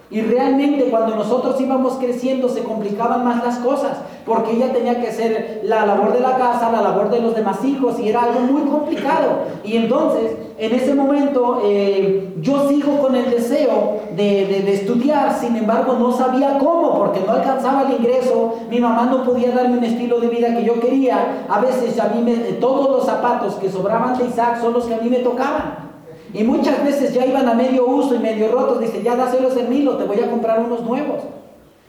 Y 0.08 0.20
realmente 0.20 0.84
cuando 0.84 1.16
nosotros 1.16 1.60
íbamos 1.60 1.94
creciendo 1.94 2.48
se 2.48 2.62
complicaban 2.62 3.24
más 3.24 3.42
las 3.42 3.58
cosas, 3.58 3.98
porque 4.24 4.52
ella 4.52 4.72
tenía 4.72 5.00
que 5.00 5.08
hacer 5.08 5.62
la 5.64 5.84
labor 5.84 6.12
de 6.12 6.20
la 6.20 6.36
casa, 6.36 6.70
la 6.70 6.80
labor 6.80 7.10
de 7.10 7.20
los 7.20 7.34
demás 7.34 7.64
hijos, 7.64 7.98
y 7.98 8.08
era 8.08 8.22
algo 8.22 8.40
muy 8.40 8.62
complicado. 8.62 9.38
Y 9.64 9.76
entonces, 9.76 10.36
en 10.58 10.74
ese 10.74 10.94
momento, 10.94 11.60
eh, 11.64 12.34
yo 12.40 12.68
sigo 12.68 12.98
con 12.98 13.16
el 13.16 13.30
deseo 13.30 14.00
de, 14.14 14.46
de, 14.64 14.74
estudiar, 14.74 15.36
sin 15.38 15.56
embargo, 15.56 15.96
no 15.98 16.12
sabía 16.12 16.56
cómo, 16.58 16.96
porque 16.98 17.20
no 17.26 17.32
alcanzaba 17.32 17.82
el 17.82 17.96
ingreso, 17.96 18.54
mi 18.70 18.78
mamá 18.78 19.06
no 19.06 19.24
podía 19.24 19.50
darme 19.50 19.78
un 19.78 19.84
estilo 19.84 20.20
de 20.20 20.28
vida 20.28 20.54
que 20.54 20.64
yo 20.64 20.78
quería, 20.78 21.46
a 21.48 21.60
veces 21.60 21.98
a 21.98 22.08
mí 22.08 22.22
me, 22.22 22.34
todos 22.54 22.90
los 22.90 23.04
zapatos 23.06 23.54
que 23.56 23.68
sobraban 23.68 24.16
de 24.16 24.26
Isaac 24.26 24.60
son 24.60 24.72
los 24.72 24.84
que 24.84 24.94
a 24.94 24.98
mí 24.98 25.10
me 25.10 25.18
tocaban. 25.18 25.85
Y 26.34 26.44
muchas 26.44 26.84
veces 26.84 27.14
ya 27.14 27.24
iban 27.24 27.48
a 27.48 27.54
medio 27.54 27.86
uso 27.86 28.14
y 28.14 28.18
medio 28.18 28.50
rotos. 28.52 28.80
Dice, 28.80 29.02
ya 29.02 29.16
dáselos 29.16 29.56
en 29.56 29.70
Milo, 29.70 29.96
te 29.96 30.04
voy 30.04 30.20
a 30.20 30.30
comprar 30.30 30.60
unos 30.60 30.82
nuevos. 30.82 31.22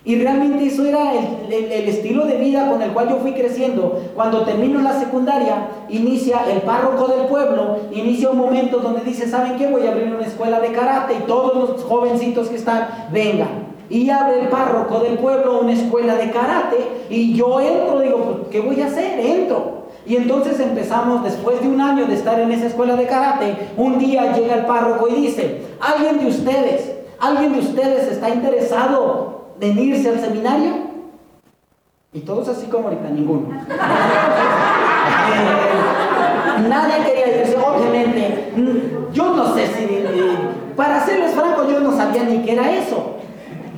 Y 0.07 0.15
realmente 0.15 0.65
eso 0.65 0.85
era 0.85 1.11
el, 1.11 1.53
estilo 1.89 2.25
de 2.25 2.37
vida 2.37 2.69
con 2.69 2.81
el 2.81 2.91
cual 2.91 3.09
yo 3.09 3.17
fui 3.17 3.33
creciendo. 3.33 3.99
Cuando 4.15 4.43
termino 4.43 4.81
la 4.81 4.97
secundaria, 4.97 5.67
inicia 5.89 6.49
el 6.49 6.61
párroco 6.61 7.09
del 7.09 7.27
pueblo, 7.27 7.79
inicia 7.91 8.29
un 8.29 8.37
momento 8.37 8.79
donde 8.79 9.01
dice, 9.01 9.27
¿saben 9.27 9.57
qué? 9.57 9.67
Voy 9.67 9.85
a 9.85 9.91
abrir 9.91 10.13
una 10.15 10.25
escuela 10.25 10.61
de 10.61 10.71
karate 10.71 11.15
y 11.15 11.27
todos 11.27 11.53
los 11.55 11.83
jovencitos 11.83 12.47
que 12.47 12.55
están, 12.55 12.87
vengan. 13.11 13.66
Y 13.89 14.09
abre 14.09 14.41
el 14.41 14.47
párroco 14.49 14.99
del 14.99 15.17
pueblo 15.17 15.61
una 15.61 15.73
escuela 15.73 16.15
de 16.15 16.31
karate 16.31 16.77
y 17.09 17.33
yo 17.33 17.59
entro, 17.59 17.99
digo, 17.99 18.17
pues, 18.17 18.49
¿qué 18.51 18.59
voy 18.59 18.81
a 18.81 18.87
hacer? 18.87 19.19
Entro. 19.19 19.77
Y 20.05 20.15
entonces 20.15 20.59
empezamos, 20.59 21.23
después 21.23 21.61
de 21.61 21.67
un 21.67 21.81
año 21.81 22.05
de 22.05 22.13
estar 22.13 22.39
en 22.39 22.51
esa 22.51 22.67
escuela 22.67 22.95
de 22.95 23.07
karate, 23.07 23.69
un 23.75 23.99
día 23.99 24.33
llega 24.33 24.55
el 24.55 24.65
párroco 24.65 25.07
y 25.09 25.15
dice, 25.15 25.63
¿alguien 25.81 26.19
de 26.19 26.27
ustedes, 26.27 26.93
alguien 27.19 27.53
de 27.53 27.59
ustedes 27.59 28.11
está 28.11 28.29
interesado 28.29 29.47
en 29.59 29.77
irse 29.77 30.09
al 30.09 30.19
seminario? 30.19 30.87
Y 32.13 32.21
todos 32.21 32.47
así 32.47 32.67
como 32.67 32.87
ahorita, 32.87 33.09
ninguno. 33.09 33.47
Eh, 35.29 36.67
nadie 36.69 36.95
quería 37.05 37.41
irse, 37.41 37.57
obviamente. 37.57 38.53
Yo 39.13 39.35
no 39.35 39.53
sé 39.53 39.67
si, 39.67 39.83
eh, 39.83 40.37
para 40.75 41.05
serles 41.05 41.31
franco, 41.31 41.67
yo 41.69 41.79
no 41.79 41.95
sabía 41.95 42.23
ni 42.23 42.39
qué 42.39 42.53
era 42.53 42.71
eso. 42.71 43.15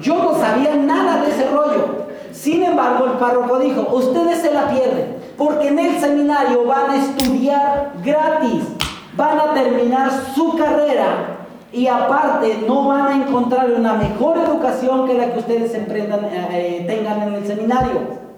Yo 0.01 0.15
no 0.15 0.35
sabía 0.35 0.75
nada 0.75 1.23
de 1.23 1.31
ese 1.31 1.49
rollo. 1.49 2.07
Sin 2.31 2.63
embargo, 2.63 3.05
el 3.05 3.11
párroco 3.13 3.59
dijo, 3.59 3.81
ustedes 3.93 4.39
se 4.39 4.53
la 4.53 4.69
pierden, 4.69 5.17
porque 5.37 5.67
en 5.67 5.79
el 5.79 5.99
seminario 5.99 6.65
van 6.65 6.91
a 6.91 6.95
estudiar 6.95 7.93
gratis, 8.03 8.63
van 9.17 9.39
a 9.39 9.53
terminar 9.53 10.09
su 10.33 10.55
carrera 10.55 11.39
y 11.71 11.87
aparte 11.87 12.63
no 12.67 12.87
van 12.87 13.07
a 13.07 13.15
encontrar 13.15 13.71
una 13.71 13.93
mejor 13.93 14.37
educación 14.37 15.07
que 15.07 15.15
la 15.15 15.33
que 15.33 15.39
ustedes 15.39 15.73
emprendan, 15.73 16.25
eh, 16.25 16.47
eh, 16.51 16.85
tengan 16.87 17.21
en 17.23 17.33
el 17.35 17.45
seminario. 17.45 18.28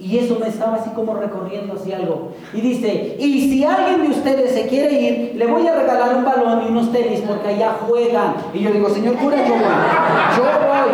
Y 0.00 0.16
eso 0.16 0.38
me 0.40 0.48
estaba 0.48 0.76
así 0.76 0.88
como 0.90 1.14
recorriendo 1.14 1.74
hacia 1.74 1.98
algo. 1.98 2.30
Y 2.54 2.62
dice, 2.62 3.16
y 3.18 3.50
si 3.50 3.64
alguien 3.64 4.02
de 4.02 4.08
ustedes 4.08 4.52
se 4.52 4.66
quiere 4.66 5.00
ir, 5.00 5.32
le 5.36 5.46
voy 5.46 5.66
a 5.66 5.74
regalar 5.74 6.16
un 6.16 6.24
balón 6.24 6.62
y 6.64 6.70
unos 6.70 6.90
tenis 6.90 7.22
porque 7.26 7.48
allá 7.48 7.76
juegan. 7.86 8.34
Y 8.54 8.60
yo 8.60 8.70
digo, 8.70 8.88
señor 8.88 9.16
cura, 9.16 9.36
yo 9.46 9.52
voy. 9.52 9.62
Yo 10.36 10.42
voy. 10.42 10.90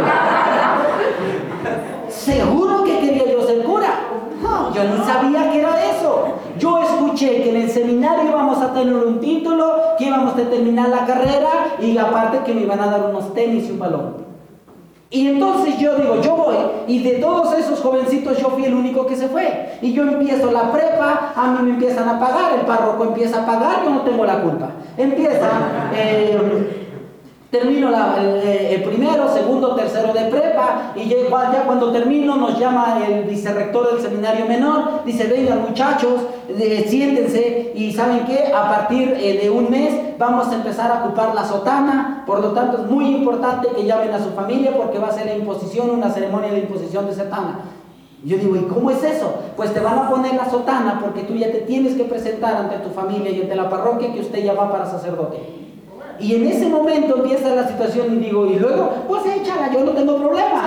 ¿Seguro 2.09 2.83
que 2.83 2.99
quería 2.99 3.33
yo 3.33 3.47
ser 3.47 3.62
cura? 3.62 3.95
No, 4.42 4.75
yo 4.75 4.83
ni 4.83 5.05
sabía 5.05 5.53
que 5.53 5.61
era 5.61 5.90
eso. 5.92 6.25
Yo 6.59 6.83
escuché 6.83 7.42
que 7.42 7.51
en 7.51 7.62
el 7.62 7.71
seminario 7.71 8.29
íbamos 8.29 8.59
a 8.61 8.73
tener 8.73 8.95
un 8.95 9.21
título, 9.21 9.77
que 9.99 10.07
íbamos 10.07 10.33
a 10.35 10.37
terminar 10.37 10.88
la 10.88 11.07
carrera 11.07 11.77
y 11.81 11.97
aparte 11.97 12.40
que 12.45 12.55
me 12.55 12.62
iban 12.62 12.81
a 12.81 12.87
dar 12.87 13.11
unos 13.11 13.33
tenis 13.35 13.69
y 13.69 13.73
un 13.73 13.79
balón. 13.79 14.26
Y 15.09 15.29
entonces 15.29 15.79
yo 15.79 15.97
digo, 15.97 16.21
yo 16.21 16.37
voy, 16.37 16.57
y 16.88 17.01
de 17.03 17.19
todos 17.19 17.57
esos 17.57 17.81
jovencitos 17.81 18.38
yo 18.38 18.51
fui 18.51 18.64
el 18.64 18.75
único 18.75 19.07
que 19.07 19.14
se 19.14 19.29
fue. 19.29 19.79
Y 19.81 19.92
yo 19.92 20.03
empiezo 20.03 20.51
la 20.51 20.73
prepa, 20.73 21.33
a 21.37 21.47
mí 21.53 21.59
me 21.62 21.71
empiezan 21.71 22.09
a 22.09 22.19
pagar, 22.19 22.55
el 22.59 22.66
párroco 22.66 23.05
empieza 23.05 23.42
a 23.42 23.47
pagar, 23.47 23.85
yo 23.85 23.90
no 23.90 24.01
tengo 24.01 24.25
la 24.25 24.42
culpa. 24.42 24.71
Empieza, 24.97 25.49
eh, 25.95 26.86
Termino 27.51 27.91
el, 28.19 28.83
primero, 28.83 29.33
segundo, 29.33 29.77
tercero 29.77 30.13
de 30.13 30.25
prepa 30.25 30.93
y 30.97 31.09
ya, 31.09 31.17
ya, 31.53 31.63
cuando 31.65 31.93
termino 31.93 32.35
nos 32.37 32.59
llama 32.59 32.99
el 33.07 33.23
vicerrector 33.23 33.93
del 33.93 34.03
seminario 34.03 34.47
menor, 34.47 35.05
dice, 35.05 35.29
vengan 35.29 35.63
muchachos, 35.63 36.23
eh, 36.49 36.85
siéntense 36.89 37.73
y 37.77 37.93
saben 37.93 38.27
que 38.27 38.53
a 38.53 38.69
partir 38.69 39.17
eh, 39.21 39.39
de 39.41 39.49
un 39.49 39.71
mes 39.71 40.19
vamos 40.19 40.49
a 40.49 40.57
empezar 40.57 40.91
a 40.91 41.05
ocupar 41.05 41.37
la 41.37 41.45
sotana, 41.45 42.25
por 42.27 42.41
lo 42.41 42.51
tanto 42.51 42.79
es 42.79 42.91
muy 42.91 43.15
importante 43.15 43.69
que 43.69 43.85
llamen 43.85 44.13
a 44.13 44.19
su 44.19 44.31
familia 44.31 44.77
porque 44.77 44.99
va 44.99 45.09
a 45.09 45.13
ser 45.13 45.27
la 45.27 45.37
imposición, 45.37 45.91
una 45.91 46.11
ceremonia 46.11 46.51
de 46.51 46.59
imposición 46.59 47.07
de 47.07 47.15
sotana. 47.15 47.61
Yo 48.25 48.39
digo, 48.39 48.57
¿y 48.57 48.63
cómo 48.63 48.91
es 48.91 49.05
eso? 49.05 49.33
Pues 49.57 49.73
te 49.73 49.79
van 49.79 49.97
a 49.97 50.11
poner 50.11 50.35
la 50.35 50.51
sotana 50.51 50.99
porque 51.01 51.23
tú 51.23 51.35
ya 51.35 51.53
te 51.53 51.61
tienes 51.61 51.95
que 51.95 52.05
presentar 52.05 52.57
ante 52.57 52.79
tu 52.79 52.91
familia 52.91 53.31
y 53.31 53.43
ante 53.43 53.55
la 53.55 53.71
parroquia 53.71 54.13
que 54.13 54.21
usted 54.21 54.43
ya 54.43 54.53
va 54.53 54.73
para 54.73 54.85
sacerdote. 54.85 55.66
Y 56.19 56.35
en 56.35 56.47
ese 56.47 56.69
momento 56.69 57.17
empieza 57.17 57.55
la 57.55 57.69
situación 57.69 58.15
y 58.15 58.17
digo, 58.17 58.47
y 58.47 58.59
luego, 58.59 59.05
pues 59.07 59.23
échala, 59.27 59.71
yo 59.73 59.85
no 59.85 59.93
tengo 59.93 60.17
problema. 60.17 60.63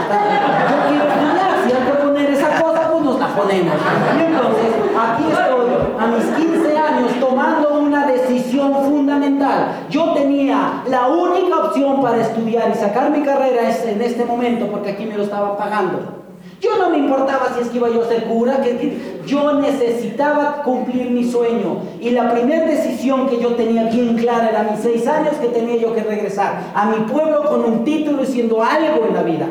Yo 0.69 0.89
quiero 0.89 1.05
estudiar, 1.07 1.51
si 1.65 1.73
hay 1.73 1.91
que 1.91 2.03
poner 2.03 2.29
esa 2.29 2.61
cosa, 2.61 2.91
pues 2.91 3.03
nos 3.03 3.19
la 3.19 3.27
ponemos. 3.27 3.73
Y 4.17 4.23
entonces, 4.23 4.71
aquí 4.97 5.23
estoy, 5.31 5.69
a 5.99 6.07
mis 6.07 6.25
15 6.25 6.77
años, 6.77 7.11
tomando 7.19 7.79
una 7.79 8.05
decisión 8.05 8.73
fundamental. 8.85 9.85
Yo 9.89 10.13
tenía 10.13 10.83
la 10.87 11.07
única 11.07 11.57
opción 11.57 12.01
para 12.01 12.21
estudiar 12.21 12.71
y 12.73 12.77
sacar 12.77 13.09
mi 13.09 13.23
carrera 13.23 13.69
en 13.69 14.01
este 14.01 14.25
momento, 14.25 14.67
porque 14.67 14.91
aquí 14.91 15.05
me 15.05 15.17
lo 15.17 15.23
estaban 15.23 15.57
pagando. 15.57 16.18
Yo 16.61 16.77
no 16.77 16.89
me 16.89 16.97
importaba 16.97 17.53
si 17.55 17.61
es 17.61 17.69
que 17.69 17.77
iba 17.77 17.89
yo 17.89 18.03
a 18.03 18.07
ser 18.07 18.25
cura, 18.25 18.61
que, 18.61 19.19
yo 19.25 19.53
necesitaba 19.61 20.61
cumplir 20.63 21.09
mi 21.09 21.23
sueño. 21.23 21.77
Y 22.01 22.09
la 22.09 22.31
primera 22.31 22.65
decisión 22.65 23.29
que 23.29 23.39
yo 23.39 23.55
tenía 23.55 23.83
bien 23.85 24.17
clara 24.17 24.49
era 24.49 24.63
mis 24.63 24.81
seis 24.81 25.07
años 25.07 25.35
que 25.35 25.47
tenía 25.47 25.77
yo 25.77 25.93
que 25.93 26.03
regresar 26.03 26.71
a 26.73 26.87
mi 26.87 26.97
pueblo 27.11 27.43
con 27.45 27.63
un 27.63 27.85
título 27.85 28.23
y 28.23 28.25
siendo 28.25 28.61
algo 28.61 29.05
en 29.07 29.13
la 29.13 29.23
vida. 29.23 29.47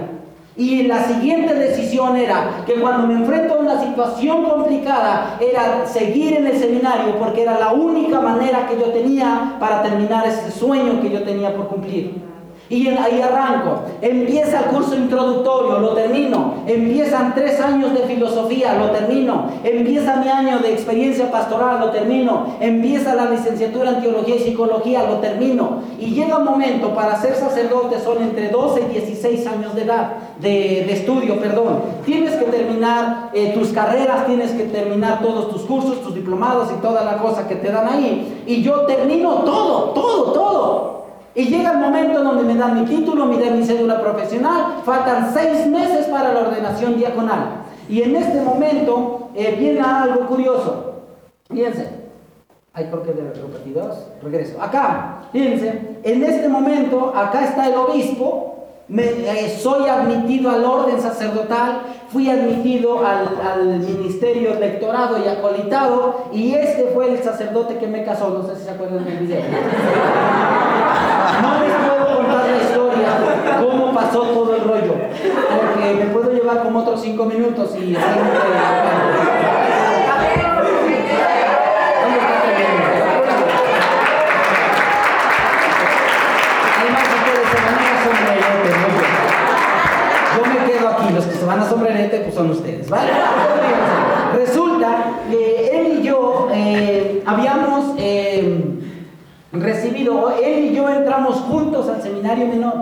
Y 0.59 0.83
la 0.83 1.05
siguiente 1.05 1.55
decisión 1.55 2.17
era 2.17 2.65
que 2.67 2.75
cuando 2.75 3.07
me 3.07 3.15
enfrento 3.15 3.55
a 3.55 3.59
una 3.59 3.81
situación 3.81 4.45
complicada 4.45 5.39
era 5.41 5.87
seguir 5.87 6.37
en 6.37 6.49
el 6.49 6.59
seminario 6.59 7.17
porque 7.17 7.43
era 7.43 7.59
la 7.61 7.73
única 7.73 8.21
manera 8.21 8.67
que 8.67 8.77
yo 8.77 8.87
tenía 8.87 9.57
para 9.61 9.83
terminar 9.85 10.27
ese 10.27 10.51
sueño 10.51 11.01
que 11.01 11.11
yo 11.11 11.23
tenía 11.23 11.55
por 11.55 11.69
cumplir. 11.69 12.28
Y 12.71 12.87
ahí 12.89 13.23
arranco. 13.23 13.81
Empieza 14.03 14.61
el 14.61 14.65
curso 14.67 14.95
introductorio, 14.95 15.79
lo 15.79 15.95
termino. 15.95 16.55
Empiezan 16.67 17.35
tres 17.35 17.59
años 17.61 17.95
de 17.95 18.01
filosofía, 18.01 18.75
lo 18.75 18.91
termino. 18.91 19.47
Empieza 19.65 20.17
mi 20.17 20.29
año 20.29 20.59
de 20.59 20.75
experiencia 20.75 21.31
pastoral, 21.31 21.81
lo 21.81 21.91
termino. 21.91 22.57
Empieza 22.61 23.15
la 23.15 23.31
licenciatura 23.31 23.91
en 23.91 24.03
teología 24.03 24.37
y 24.37 24.41
psicología, 24.41 25.05
lo 25.05 25.17
termino. 25.17 25.83
Y 25.99 26.11
llega 26.11 26.37
un 26.37 26.45
momento 26.45 26.95
para 26.95 27.19
ser 27.19 27.37
sacerdote, 27.37 28.01
son 28.01 28.23
entre 28.23 28.51
12 28.51 28.83
y 28.83 28.93
16 28.93 29.47
años 29.47 29.75
de 29.75 29.83
edad, 29.85 30.13
de, 30.39 30.93
estudio, 30.93 31.41
perdón. 31.41 31.81
Tienes 32.05 32.35
que 32.35 32.45
terminar 32.47 33.31
eh, 33.33 33.53
tus 33.59 33.69
carreras, 33.69 34.27
tienes 34.27 34.51
que 34.51 34.65
terminar 34.65 35.23
todos 35.23 35.51
tus 35.51 35.63
cursos, 35.63 36.03
tus 36.03 36.15
diplomados 36.15 36.69
y 36.71 36.83
toda 36.83 37.03
la 37.03 37.17
cosa 37.17 37.49
que 37.49 37.57
te 37.57 37.73
dan 37.73 37.89
ahí. 37.89 38.43
Y 38.47 38.63
yo 38.63 38.83
termino 38.83 39.37
todo, 39.45 39.91
todo, 39.91 40.33
todo. 40.33 40.98
Y 41.39 41.45
llega 41.45 41.71
el 41.71 41.79
momento 41.79 42.25
donde 42.25 42.43
me 42.43 42.57
dan 42.57 42.81
mi 42.81 42.85
título, 42.85 43.27
me 43.27 43.39
dan 43.39 43.61
mi 43.61 43.65
cédula 43.65 44.01
profesional, 44.01 44.83
faltan 44.85 45.33
seis 45.33 45.69
meses 45.69 46.07
para 46.07 46.33
la 46.33 46.41
ordenación 46.41 46.97
diaconal. 46.97 47.63
Y 47.89 48.03
en 48.03 48.17
este 48.17 48.41
momento 48.41 49.31
eh, 49.37 49.55
viene 49.57 49.81
algo 49.81 50.27
curioso. 50.27 50.95
Fíjense, 51.49 51.91
hay 52.73 52.87
por 52.87 53.05
qué 53.05 53.13
de 53.13 53.33
repetidos, 53.33 54.09
regreso. 54.21 54.61
Acá, 54.61 55.29
fíjense, 55.31 56.01
en 56.03 56.25
este 56.25 56.49
momento, 56.49 57.13
acá 57.15 57.45
está 57.45 57.69
el 57.69 57.77
obispo, 57.77 58.67
eh, 58.97 59.57
soy 59.63 59.89
admitido 59.89 60.51
al 60.51 60.65
orden 60.65 61.01
sacerdotal, 61.01 61.83
fui 62.09 62.29
admitido 62.29 63.07
al, 63.07 63.79
ministerio 63.79 64.59
lectorado 64.59 65.25
y 65.25 65.29
acolitado, 65.29 66.25
y 66.33 66.55
este 66.55 66.91
fue 66.93 67.13
el 67.13 67.23
sacerdote 67.23 67.79
que 67.79 67.87
me 67.87 68.05
casó, 68.05 68.31
no 68.31 68.43
sé 68.43 68.57
si 68.57 68.65
se 68.65 68.71
acuerdan 68.71 69.05
del 69.05 69.19
video. 69.19 69.43
No 71.43 71.63
les 71.63 71.73
puedo 71.75 72.17
contar 72.17 72.49
la 72.49 72.57
historia, 72.57 73.09
cómo 73.61 73.95
pasó 73.95 74.21
todo 74.23 74.57
el 74.57 74.65
rollo, 74.65 74.95
porque 74.95 75.95
me 75.95 76.07
puedo 76.07 76.33
llevar 76.33 76.63
como 76.63 76.81
otros 76.81 77.01
cinco 77.01 77.25
minutos 77.25 77.71
y... 77.77 77.97
los 91.15 91.25
que 91.25 91.35
se 91.35 91.45
van 91.45 91.61
a 91.61 91.69
sombrerete 91.69 92.19
pues 92.21 92.35
son 92.35 92.51
ustedes, 92.51 92.89
¿vale? 92.89 93.11
Resulta 94.35 95.21
que 95.31 95.81
él 95.81 95.99
y 96.01 96.03
yo 96.03 96.49
eh, 96.53 97.23
habíamos 97.27 97.95
eh, 97.99 98.63
recibido, 99.53 100.31
él 100.31 100.67
y 100.67 100.75
yo 100.75 100.89
entramos 100.89 101.37
juntos 101.37 101.89
al 101.89 102.03
seminario 102.03 102.47
menor. 102.47 102.75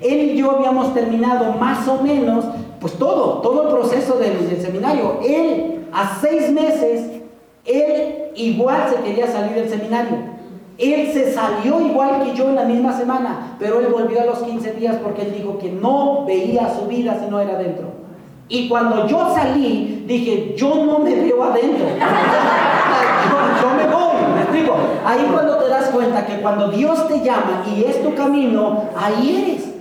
Él 0.00 0.30
y 0.30 0.36
yo 0.36 0.50
habíamos 0.50 0.92
terminado 0.92 1.52
más 1.52 1.86
o 1.88 2.02
menos, 2.02 2.44
pues 2.80 2.94
todo, 2.94 3.40
todo 3.40 3.62
el 3.62 3.68
proceso 3.68 4.18
del, 4.18 4.60
seminario. 4.60 5.18
Él, 5.24 5.86
a 5.92 6.18
seis 6.20 6.50
meses, 6.50 7.22
él 7.64 8.14
igual 8.34 8.90
se 8.90 9.02
quería 9.02 9.26
salir 9.26 9.54
del 9.54 9.68
seminario. 9.68 10.34
Él 10.76 11.12
se 11.12 11.32
salió 11.32 11.80
igual 11.80 12.24
que 12.24 12.34
yo 12.34 12.48
en 12.48 12.56
la 12.56 12.64
misma 12.64 12.96
semana, 12.98 13.56
pero 13.58 13.78
él 13.80 13.86
volvió 13.86 14.20
a 14.20 14.24
los 14.24 14.40
15 14.40 14.72
días 14.72 14.96
porque 15.02 15.22
él 15.22 15.34
dijo 15.34 15.58
que 15.58 15.70
no 15.70 16.24
veía 16.26 16.74
su 16.74 16.86
vida 16.86 17.18
si 17.22 17.30
no 17.30 17.40
era 17.40 17.52
adentro. 17.52 18.03
Y 18.48 18.68
cuando 18.68 19.06
yo 19.06 19.32
salí, 19.34 20.04
dije, 20.06 20.54
yo 20.56 20.74
no 20.74 20.98
me 20.98 21.14
veo 21.14 21.44
adentro. 21.44 21.86
yo, 23.62 23.74
me 23.74 23.86
voy, 23.86 24.34
me 24.34 24.42
explico. 24.42 24.76
Ahí 25.06 25.26
cuando 25.32 25.56
te 25.56 25.68
das 25.68 25.88
cuenta 25.88 26.26
que 26.26 26.40
cuando 26.40 26.68
Dios 26.68 27.08
te 27.08 27.20
llama 27.20 27.64
y 27.74 27.84
es 27.84 28.02
tu 28.02 28.14
camino, 28.14 28.84
ahí 28.96 29.42
eres. 29.42 29.74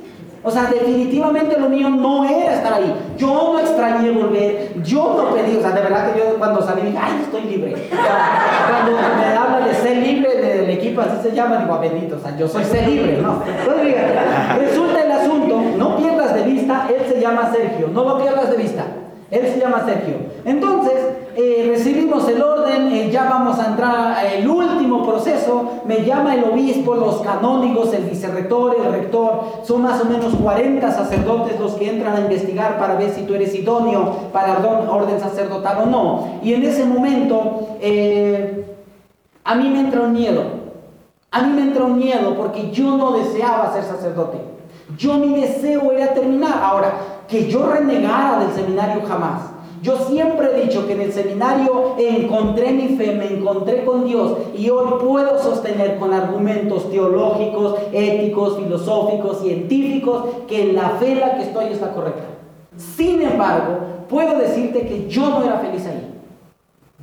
O 0.46 0.52
sea, 0.52 0.64
definitivamente 0.64 1.58
lo 1.58 1.70
mío 1.70 1.90
no 1.90 2.26
era 2.26 2.56
estar 2.56 2.74
ahí. 2.74 2.94
Yo 3.18 3.54
no 3.54 3.60
extrañé 3.60 4.12
volver, 4.12 4.74
yo 4.84 5.16
no 5.18 5.36
pedí, 5.36 5.56
o 5.58 5.62
sea, 5.62 5.72
de 5.72 5.82
verdad 5.82 6.12
que 6.12 6.20
yo 6.20 6.36
cuando 6.38 6.62
salí 6.62 6.82
dije, 6.82 6.98
ay, 7.02 7.22
estoy 7.22 7.44
libre. 7.44 7.90
cuando 7.90 8.92
me 8.92 9.38
habla 9.38 9.68
de 9.68 9.74
ser 9.76 9.98
libre 9.98 10.33
así 11.02 11.30
se 11.30 11.36
llama, 11.36 11.58
digo, 11.58 12.20
sea, 12.20 12.38
yo 12.38 12.48
soy 12.48 12.64
ser 12.64 12.88
libre, 12.88 13.20
¿no? 13.22 13.42
Entonces, 13.46 13.96
resulta 14.60 15.04
el 15.04 15.12
asunto, 15.12 15.62
no 15.78 15.98
pierdas 15.98 16.36
de 16.36 16.44
vista, 16.44 16.88
él 16.90 17.06
se 17.12 17.20
llama 17.20 17.52
Sergio, 17.54 17.90
no 17.94 18.04
lo 18.04 18.18
pierdas 18.20 18.50
de 18.52 18.58
vista. 18.58 18.86
Él 19.34 19.48
se 19.52 19.60
llama 19.60 19.84
Sergio. 19.84 20.18
Entonces, 20.46 20.94
eh, 21.36 21.66
recibimos 21.68 22.30
el 22.30 22.40
orden, 22.40 22.92
eh, 22.92 23.10
ya 23.10 23.24
vamos 23.24 23.58
a 23.58 23.66
entrar 23.66 24.24
el 24.28 24.48
último 24.48 25.04
proceso, 25.04 25.82
me 25.88 26.06
llama 26.06 26.36
el 26.36 26.44
obispo, 26.44 26.94
los 26.94 27.22
canónigos, 27.22 27.92
el 27.96 28.04
vicerrector, 28.04 28.78
el 28.86 28.92
rector, 28.92 29.46
son 29.64 29.82
más 29.82 30.00
o 30.00 30.06
menos 30.06 30.36
40 30.36 30.92
sacerdotes 30.92 31.60
los 31.60 31.72
que 31.74 31.90
entran 31.90 32.16
a 32.16 32.20
investigar 32.20 32.78
para 32.78 32.94
ver 32.94 33.10
si 33.10 33.24
tú 33.24 33.34
eres 33.34 33.56
idóneo 33.56 34.30
para 34.32 34.60
orden 34.60 35.20
sacerdotal 35.20 35.78
o 35.82 35.86
no. 35.88 36.28
Y 36.44 36.54
en 36.54 36.62
ese 36.62 36.86
momento, 36.86 37.70
eh, 37.82 38.66
a 39.44 39.56
mí 39.56 39.68
me 39.68 39.80
entra 39.80 40.02
un 40.02 40.14
miedo, 40.14 40.44
a 41.34 41.42
mí 41.42 41.52
me 41.52 41.64
entra 41.64 41.84
un 41.84 41.98
miedo 41.98 42.36
porque 42.36 42.70
yo 42.70 42.96
no 42.96 43.12
deseaba 43.12 43.74
ser 43.74 43.84
sacerdote. 43.84 44.38
Yo 44.96 45.16
mi 45.16 45.34
deseo 45.42 45.92
era 45.92 46.14
terminar. 46.14 46.62
Ahora, 46.62 46.94
que 47.28 47.50
yo 47.50 47.66
renegara 47.72 48.38
del 48.38 48.54
seminario 48.54 49.02
jamás. 49.08 49.50
Yo 49.82 49.98
siempre 49.98 50.48
he 50.54 50.68
dicho 50.68 50.86
que 50.86 50.94
en 50.94 51.02
el 51.02 51.12
seminario 51.12 51.96
encontré 51.98 52.72
mi 52.72 52.96
fe, 52.96 53.16
me 53.16 53.34
encontré 53.34 53.84
con 53.84 54.06
Dios 54.06 54.38
y 54.56 54.70
hoy 54.70 54.94
puedo 55.04 55.42
sostener 55.42 55.98
con 55.98 56.14
argumentos 56.14 56.90
teológicos, 56.92 57.78
éticos, 57.92 58.58
filosóficos, 58.58 59.42
científicos 59.42 60.26
que 60.48 60.72
la 60.72 60.92
fe 60.92 61.14
en 61.14 61.20
la 61.20 61.36
que 61.36 61.44
estoy 61.46 61.66
es 61.74 61.82
la 61.82 61.94
correcta. 61.94 62.26
Sin 62.78 63.24
embargo, 63.24 63.80
puedo 64.08 64.38
decirte 64.38 64.86
que 64.86 65.10
yo 65.10 65.30
no 65.32 65.44
era 65.44 65.58
feliz 65.58 65.86
ahí. 65.88 66.13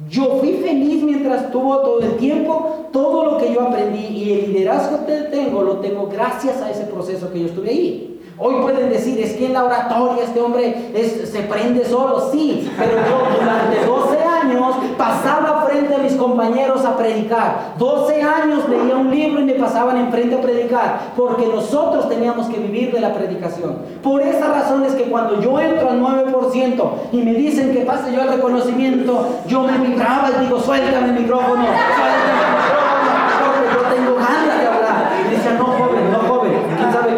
Yo 0.09 0.39
fui 0.39 0.55
feliz 0.55 1.03
mientras 1.03 1.51
tuvo 1.53 1.79
todo 1.81 2.01
el 2.01 2.17
tiempo, 2.17 2.89
todo 2.93 3.25
lo 3.25 3.39
que 3.39 3.53
yo 3.53 3.63
aprendí 3.63 4.07
y 4.07 4.33
el 4.33 4.53
liderazgo 4.53 5.05
que 5.05 5.13
tengo 5.31 5.63
lo 5.63 5.77
tengo 5.77 6.07
gracias 6.07 6.63
a 6.63 6.71
ese 6.71 6.85
proceso 6.85 7.31
que 7.33 7.41
yo 7.41 7.47
estuve 7.47 7.71
ahí. 7.71 8.10
Hoy 8.43 8.55
pueden 8.63 8.89
decir, 8.89 9.21
es 9.21 9.35
que 9.35 9.45
en 9.45 9.53
la 9.53 9.65
oratoria 9.65 10.25
este 10.25 10.41
hombre 10.41 10.91
se 11.31 11.43
prende 11.43 11.85
solo, 11.85 12.31
sí, 12.33 12.73
pero 12.79 12.93
yo 12.93 13.39
durante 13.39 13.85
12 13.85 14.19
años 14.19 14.77
pasaba 14.97 15.67
frente 15.67 15.95
a 15.95 15.99
mis 15.99 16.15
compañeros 16.15 16.83
a 16.87 16.97
predicar. 16.97 17.75
12 17.77 18.23
años 18.23 18.67
leía 18.67 18.97
un 18.97 19.11
libro 19.11 19.43
y 19.43 19.45
me 19.45 19.53
pasaban 19.53 19.99
enfrente 19.99 20.37
a 20.37 20.41
predicar, 20.41 21.13
porque 21.19 21.49
nosotros 21.49 22.09
teníamos 22.09 22.47
que 22.47 22.59
vivir 22.59 22.95
de 22.95 23.01
la 23.01 23.13
predicación. 23.13 23.77
Por 24.03 24.23
esa 24.23 24.49
razón 24.49 24.85
es 24.87 24.95
que 24.95 25.11
cuando 25.11 25.39
yo 25.43 25.61
entro 25.61 25.91
al 25.91 26.01
9% 26.01 26.91
y 27.13 27.19
me 27.19 27.35
dicen 27.35 27.75
que 27.75 27.81
pase 27.81 28.11
yo 28.11 28.23
el 28.23 28.29
reconocimiento, 28.31 29.27
yo 29.49 29.65
me 29.65 29.77
vibraba 29.77 30.31
y 30.31 30.45
digo, 30.47 30.59
suéltame 30.59 31.09
el 31.09 31.21
micrófono, 31.21 31.63
suéltame 31.67 32.31
el 32.33 32.49
micrófono, 32.57 33.21
porque 33.45 33.67
yo 33.75 33.81
tengo 33.95 34.15
ganas 34.15 34.61
de 34.61 34.67
hablar. 34.67 35.13
Y 35.27 35.31
decía, 35.31 35.53
no 35.59 35.65
joven, 35.67 36.11
no 36.11 36.19
joven, 36.21 36.53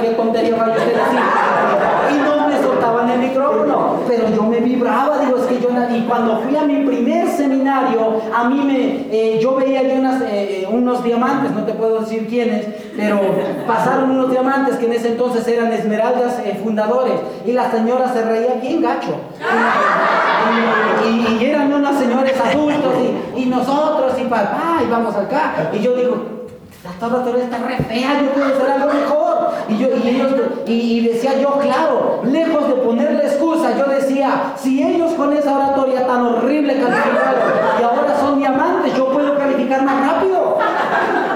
quién 0.00 0.14
y 0.40 2.18
no 2.18 2.49
me 2.49 2.62
soltaban 2.62 3.11
el 3.11 3.18
micrófono, 3.21 4.01
pero 4.09 4.29
yo 4.35 4.42
me 4.45 4.61
vibraba, 4.61 5.18
digo, 5.18 5.37
es 5.38 5.45
que 5.45 5.61
yo, 5.61 5.68
y 5.95 6.01
cuando 6.03 6.40
fui 6.40 6.57
a 6.57 6.62
mi 6.62 6.85
primer 6.85 7.29
seminario, 7.29 8.21
a 8.35 8.49
mí 8.49 8.61
me, 8.64 9.07
eh, 9.11 9.38
yo 9.40 9.57
veía 9.57 9.83
yo 9.83 9.95
unas, 9.95 10.23
eh, 10.23 10.66
unos 10.71 11.05
diamantes, 11.05 11.53
no 11.53 11.64
te 11.64 11.73
puedo 11.75 12.01
decir 12.01 12.27
quiénes, 12.29 12.66
pero 12.97 13.21
pasaron 13.66 14.11
unos 14.11 14.31
diamantes 14.31 14.77
que 14.77 14.87
en 14.87 14.92
ese 14.92 15.09
entonces 15.09 15.47
eran 15.49 15.73
esmeraldas 15.73 16.38
eh, 16.45 16.59
fundadores, 16.62 17.14
y 17.45 17.53
la 17.53 17.71
señora 17.71 18.12
se 18.12 18.23
reía 18.25 18.55
bien 18.55 18.83
gacho. 18.83 19.14
Y, 21.09 21.45
eran 21.45 21.73
unos 21.73 21.97
señores 21.97 22.35
adultos, 22.40 22.92
y, 23.37 23.47
nosotros, 23.47 24.12
y 24.18 24.25
papá, 24.25 24.81
y 24.87 24.90
vamos 24.90 25.14
acá, 25.14 25.71
y 25.73 25.81
yo 25.81 25.95
digo, 25.97 26.33
la 27.01 27.07
oratoria 27.07 27.45
está 27.45 27.59
re 27.59 27.77
fea, 27.77 28.21
yo 28.21 28.31
puedo 28.31 28.47
hacer 28.47 28.71
algo 28.71 28.92
mejor. 28.92 29.32
Y, 29.72 29.78
yo, 29.78 29.88
y, 30.04 30.08
ellos, 30.08 30.32
y, 30.66 31.00
decía 31.00 31.40
yo, 31.40 31.58
claro, 31.58 32.20
lejos 32.24 32.68
de 32.68 32.74
ponerle 32.74 33.24
excusa, 33.24 33.76
yo 33.78 33.87
decía, 33.87 34.52
si 34.56 34.82
ellos 34.82 35.12
con 35.14 35.32
esa 35.32 35.56
oratoria 35.56 36.06
tan 36.06 36.26
horrible 36.26 36.74
calificaron 36.74 37.40
y 37.80 37.82
ahora 37.82 38.20
son 38.20 38.38
diamantes, 38.38 38.94
yo 38.96 39.08
puedo 39.11 39.37
calificar 39.38 39.82
más 39.85 40.06
rápido. 40.06 40.58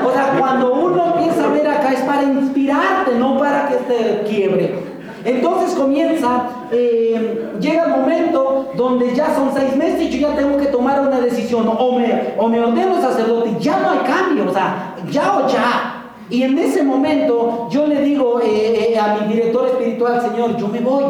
O 0.07 0.13
sea, 0.13 0.35
cuando 0.39 0.75
uno 0.75 1.15
empieza 1.15 1.45
a 1.45 1.49
ver 1.49 1.67
acá 1.67 1.93
es 1.93 2.01
para 2.01 2.25
inspirarte, 2.25 3.15
no 3.19 3.39
para 3.39 3.69
que 3.69 3.77
te 3.77 4.23
quiebre. 4.29 4.97
Entonces 5.25 5.75
comienza, 5.75 6.43
eh, 6.71 7.53
llega 7.59 7.85
el 7.87 7.91
momento 7.91 8.71
donde 8.77 9.15
ya 9.15 9.35
son 9.35 9.51
seis 9.55 9.75
meses 9.75 10.03
y 10.03 10.11
yo 10.11 10.29
ya 10.29 10.37
tengo 10.37 10.57
que 10.59 10.67
tomar 10.67 11.01
una 11.01 11.21
decisión, 11.21 11.67
o 11.67 11.99
me, 11.99 12.35
o 12.39 12.49
me 12.49 12.61
ordeno 12.61 13.01
sacerdote, 13.01 13.57
ya 13.59 13.81
no 13.81 13.91
hay 13.91 13.99
cambio, 14.01 14.45
o 14.49 14.53
sea, 14.53 14.95
ya 15.11 15.37
o 15.39 15.49
ya. 15.49 15.96
Y 16.29 16.43
en 16.43 16.59
ese 16.59 16.83
momento 16.83 17.69
yo 17.71 17.87
le 17.87 18.03
digo 18.03 18.41
eh, 18.41 18.93
eh, 18.93 18.99
a 18.99 19.17
mi 19.17 19.33
director 19.33 19.69
espiritual, 19.69 20.21
Señor, 20.21 20.57
yo 20.57 20.69
me 20.69 20.81
voy 20.81 21.05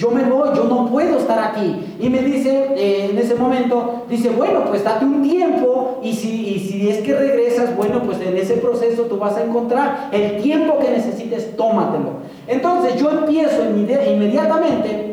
yo 0.00 0.10
me 0.10 0.24
voy, 0.24 0.48
yo 0.56 0.64
no 0.64 0.86
puedo 0.90 1.18
estar 1.18 1.38
aquí. 1.38 1.94
Y 2.00 2.08
me 2.08 2.22
dice, 2.22 2.70
eh, 2.74 3.08
en 3.10 3.18
ese 3.18 3.34
momento, 3.34 4.04
dice, 4.08 4.30
bueno, 4.30 4.64
pues 4.66 4.82
date 4.82 5.04
un 5.04 5.22
tiempo 5.22 6.00
y 6.02 6.14
si, 6.14 6.58
si 6.58 6.88
es 6.88 7.02
que 7.02 7.14
regresas, 7.14 7.76
bueno, 7.76 8.02
pues 8.02 8.18
en 8.22 8.34
ese 8.38 8.54
proceso 8.54 9.02
tú 9.02 9.18
vas 9.18 9.36
a 9.36 9.44
encontrar 9.44 10.08
el 10.10 10.40
tiempo 10.42 10.78
que 10.78 10.90
necesites, 10.90 11.54
tómatelo. 11.54 12.20
Entonces 12.46 12.98
yo 12.98 13.10
empiezo 13.10 13.62
inmediatamente 13.68 15.09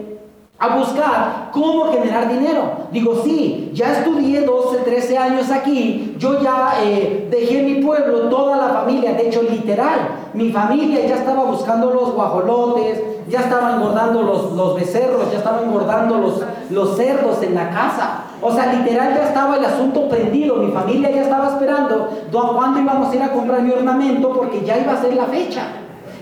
a 0.59 0.75
buscar 0.75 1.49
cómo 1.51 1.91
generar 1.91 2.27
dinero. 2.27 2.87
Digo, 2.91 3.21
sí, 3.23 3.71
ya 3.73 3.99
estudié 3.99 4.41
12, 4.41 4.77
13 4.77 5.17
años 5.17 5.51
aquí, 5.51 6.15
yo 6.17 6.41
ya 6.41 6.73
eh, 6.83 7.27
dejé 7.29 7.61
mi 7.61 7.75
pueblo, 7.75 8.29
toda 8.29 8.57
la 8.57 8.69
familia, 8.69 9.13
de 9.13 9.27
hecho 9.27 9.43
literal, 9.43 10.29
mi 10.33 10.51
familia 10.51 11.05
ya 11.05 11.15
estaba 11.15 11.43
buscando 11.43 11.91
los 11.93 12.13
guajolotes, 12.13 13.03
ya 13.29 13.41
estaban 13.41 13.75
engordando 13.75 14.23
los, 14.23 14.53
los 14.53 14.75
becerros, 14.75 15.31
ya 15.31 15.39
estaban 15.39 15.65
engordando 15.65 16.17
los, 16.17 16.41
los 16.71 16.97
cerdos 16.97 17.43
en 17.43 17.53
la 17.53 17.69
casa. 17.69 18.23
O 18.41 18.51
sea, 18.51 18.73
literal 18.73 19.13
ya 19.15 19.27
estaba 19.27 19.57
el 19.57 19.65
asunto 19.65 20.07
prendido, 20.09 20.55
mi 20.57 20.71
familia 20.71 21.11
ya 21.11 21.23
estaba 21.23 21.49
esperando 21.49 22.09
cuándo 22.31 22.79
íbamos 22.79 23.11
a 23.11 23.15
ir 23.15 23.23
a 23.23 23.31
comprar 23.31 23.61
mi 23.61 23.71
ornamento 23.71 24.31
porque 24.33 24.63
ya 24.63 24.77
iba 24.77 24.93
a 24.93 25.01
ser 25.01 25.13
la 25.15 25.25
fecha. 25.25 25.63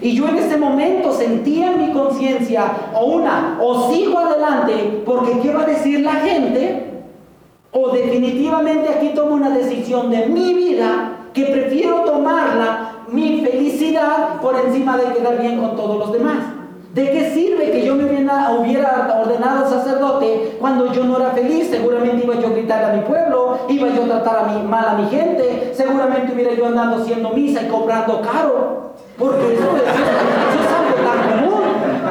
Y 0.06 0.16
yo 0.16 0.28
en 0.28 0.38
ese 0.38 0.56
momento 0.58 1.12
sentía 1.14 1.72
en 1.72 1.82
mi 1.82 1.92
conciencia, 1.92 2.92
o 2.94 3.06
una, 3.06 3.58
o 3.60 3.92
sigo 3.92 4.20
adelante 4.20 5.02
porque 5.04 5.40
qué 5.40 5.52
va 5.52 5.64
a 5.64 5.66
decir 5.66 6.02
la 6.02 6.14
gente, 6.14 7.02
o 7.72 7.90
definitivamente 7.90 8.88
aquí 8.88 9.14
tomo 9.16 9.34
una 9.34 9.50
decisión 9.50 10.12
de 10.12 10.28
mi 10.28 10.54
vida 10.54 11.30
que 11.34 11.46
prefiero 11.46 12.02
tomarla, 12.02 12.98
mi 13.08 13.42
felicidad, 13.42 14.40
por 14.42 14.56
encima 14.64 14.96
de 14.96 15.12
quedar 15.12 15.42
bien 15.42 15.58
con 15.58 15.76
todos 15.76 15.98
los 15.98 16.14
demás. 16.14 16.38
¿De 16.94 17.10
qué 17.10 17.32
sirve 17.32 17.72
que 17.72 17.84
yo 17.84 17.96
me 17.96 18.04
hubiera, 18.04 19.20
ordenado 19.20 19.68
sacerdote 19.68 20.56
cuando 20.60 20.94
yo 20.94 21.04
no 21.04 21.18
era 21.18 21.32
feliz? 21.32 21.70
Seguramente 21.72 22.24
iba 22.24 22.36
yo 22.36 22.50
a 22.50 22.52
gritar 22.52 22.84
a 22.84 22.94
mi 22.94 23.02
pueblo, 23.02 23.58
iba 23.70 23.88
yo 23.90 24.04
a 24.04 24.06
tratar 24.06 24.38
a 24.38 24.54
mi, 24.54 24.68
mal 24.68 24.88
a 24.88 24.94
mi 24.94 25.10
gente, 25.10 25.74
seguramente 25.74 26.32
hubiera 26.32 26.54
yo 26.54 26.68
andando 26.68 26.98
haciendo 26.98 27.32
misa 27.32 27.64
y 27.64 27.70
cobrando 27.70 28.22
caro. 28.22 28.75
Porque 29.18 29.54
eso, 29.54 29.78
es 29.78 30.72
algo 30.76 30.96
tan 31.08 31.40
común. 31.40 31.64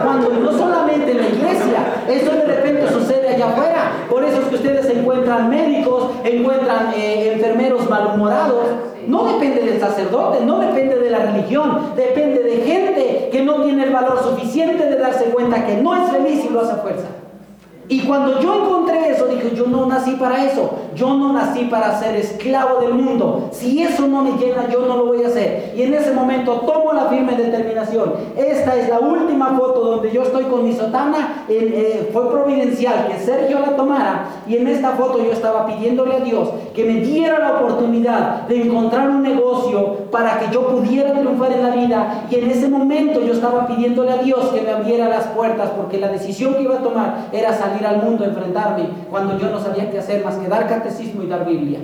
Cuando 0.03 0.31
no 0.31 0.53
solamente 0.59 1.11
en 1.11 1.19
la 1.19 1.29
iglesia, 1.29 2.05
eso 2.09 2.31
de 2.31 2.45
repente 2.47 2.89
sucede 2.89 3.35
allá 3.35 3.49
afuera. 3.51 3.93
Por 4.09 4.25
eso 4.25 4.41
es 4.41 4.49
que 4.49 4.55
ustedes 4.55 4.89
encuentran 4.89 5.51
médicos, 5.51 6.11
encuentran 6.25 6.93
eh, 6.97 7.33
enfermeros 7.35 7.89
malhumorados. 7.91 8.67
No 9.07 9.25
depende 9.25 9.61
del 9.61 9.79
sacerdote, 9.81 10.45
no 10.47 10.61
depende 10.61 10.97
de 10.97 11.11
la 11.11 11.19
religión, 11.19 11.93
depende 11.95 12.43
de 12.43 12.57
gente 12.63 13.29
que 13.31 13.43
no 13.43 13.63
tiene 13.63 13.85
el 13.85 13.93
valor 13.93 14.23
suficiente 14.23 14.89
de 14.89 14.97
darse 14.97 15.25
cuenta 15.27 15.67
que 15.67 15.77
no 15.77 15.95
es 15.95 16.11
feliz 16.11 16.43
y 16.47 16.49
lo 16.49 16.63
hace 16.63 16.77
fuerza. 16.77 17.09
Y 17.89 18.01
cuando 18.01 18.41
yo 18.41 18.65
encontré 18.65 19.11
eso, 19.11 19.27
dije, 19.27 19.53
yo 19.55 19.67
no 19.67 19.85
nací 19.87 20.13
para 20.13 20.45
eso, 20.45 20.71
yo 20.95 21.15
no 21.15 21.33
nací 21.33 21.65
para 21.67 21.99
ser 21.99 22.17
esclavo 22.17 22.81
del 22.81 22.95
mundo. 22.95 23.51
Si 23.53 23.83
eso 23.83 24.07
no 24.07 24.23
me 24.23 24.33
llena, 24.39 24.69
yo 24.71 24.87
no 24.87 24.97
lo 24.97 25.07
voy 25.07 25.23
a 25.23 25.29
hacer. 25.29 25.75
Y 25.77 25.83
en 25.83 25.93
ese 25.93 26.13
momento 26.13 26.61
tomo 26.61 26.93
la 26.95 27.07
firme 27.07 27.37
determinación. 27.37 28.15
Esta 28.37 28.77
es 28.77 28.89
la 28.89 29.01
última 29.01 29.57
foto 29.59 29.81
donde 29.81 30.11
yo 30.11 30.23
estoy 30.23 30.45
con 30.45 30.65
mi 30.65 30.73
sotana. 30.73 31.45
Eh, 31.49 32.09
fue 32.13 32.31
providencial 32.31 33.07
que 33.09 33.23
Sergio 33.23 33.61
la 33.61 33.77
tomara. 33.77 34.29
Y 34.47 34.57
en 34.57 34.69
esta 34.69 34.93
foto 34.93 35.23
yo 35.23 35.33
estaba 35.33 35.67
pidiéndole 35.67 36.17
a 36.17 36.21
Dios 36.21 36.49
que 36.75 36.85
me 36.85 37.01
diera 37.01 37.39
la 37.39 37.61
oportunidad 37.61 38.43
de 38.49 38.63
encontrar 38.63 39.11
un 39.11 39.23
negocio 39.23 40.05
para 40.11 40.39
que 40.39 40.53
yo 40.53 40.69
pudiera 40.69 41.13
triunfar 41.13 41.53
en 41.53 41.63
la 41.63 41.71
vida. 41.71 42.27
Y 42.31 42.37
en 42.37 42.51
ese 42.51 42.69
momento 42.69 43.21
yo 43.21 43.35
estaba 43.35 43.67
pidiéndole 43.67 44.13
a 44.13 44.19
Dios 44.19 44.47
que 44.49 44.63
me 44.63 44.71
abriera 44.71 45.09
las 45.09 45.27
puertas 45.29 45.71
porque 45.77 45.99
la 45.99 46.09
decisión 46.09 46.55
que 46.55 46.63
iba 46.63 46.77
a 46.77 46.83
tomar 46.83 47.29
era 47.33 47.53
salir 47.53 47.74
ir 47.79 47.87
al 47.87 48.03
mundo 48.03 48.25
a 48.25 48.29
enfrentarme 48.29 48.89
cuando 49.11 49.39
yo 49.39 49.51
no 49.51 49.61
sabía 49.61 49.91
qué 49.91 49.99
hacer 49.99 50.25
más 50.25 50.37
que 50.37 50.49
dar 50.49 50.69
catecismo 50.69 51.23
y 51.23 51.27
dar 51.27 51.47
Biblia. 51.47 51.81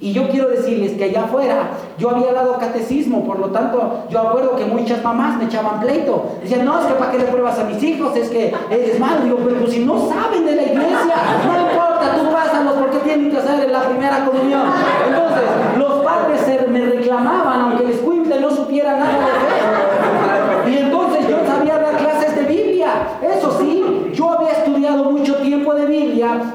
Y 0.00 0.12
yo 0.12 0.28
quiero 0.28 0.48
decirles 0.48 0.92
que 0.92 1.04
allá 1.04 1.24
afuera 1.24 1.70
yo 1.98 2.10
había 2.10 2.32
dado 2.32 2.56
catecismo, 2.58 3.24
por 3.24 3.40
lo 3.40 3.48
tanto 3.48 4.04
yo 4.08 4.20
acuerdo 4.20 4.54
que 4.54 4.64
muchas 4.64 5.02
mamás 5.02 5.36
me 5.36 5.46
echaban 5.46 5.80
pleito. 5.80 6.36
Decían, 6.40 6.64
no, 6.64 6.80
es 6.80 6.86
que 6.86 6.94
para 6.94 7.10
qué 7.10 7.18
le 7.18 7.24
pruebas 7.24 7.58
a 7.58 7.64
mis 7.64 7.82
hijos, 7.82 8.16
es 8.16 8.28
que 8.28 8.54
eres 8.70 9.00
malo. 9.00 9.24
Digo, 9.24 9.38
pero 9.44 9.66
si 9.66 9.84
no 9.84 10.08
saben 10.08 10.46
de 10.46 10.54
la 10.54 10.62
iglesia, 10.62 11.14
no 11.44 11.68
importa, 11.68 12.14
tú 12.16 12.32
pásalos 12.32 12.74
porque 12.74 12.98
tienen 12.98 13.30
que 13.30 13.38
hacer 13.38 13.68
la 13.70 13.82
primera 13.88 14.24
comunión. 14.24 14.62
Entonces, 15.08 15.44
los 15.76 16.04
padres 16.04 16.68
me 16.70 16.80
reclamaban, 16.80 17.60
aunque 17.62 17.84
el 17.84 17.90
escuincle 17.90 18.40
no 18.40 18.50
supiera 18.50 18.96
nada 18.98 19.18
de 19.18 20.70
fe. 20.70 20.70
Y 20.70 20.78
entonces 20.78 21.28
yo 21.28 21.36
sabía 21.46 21.78
dar 21.78 21.96
clases 21.96 22.36
de 22.36 22.42
Biblia. 22.42 23.18
Eso 23.22 23.58
sí, 23.58 24.12
yo 24.12 24.32
había 24.32 24.52
estudiado 24.52 25.04
mucho 25.04 25.36
tiempo 25.36 25.74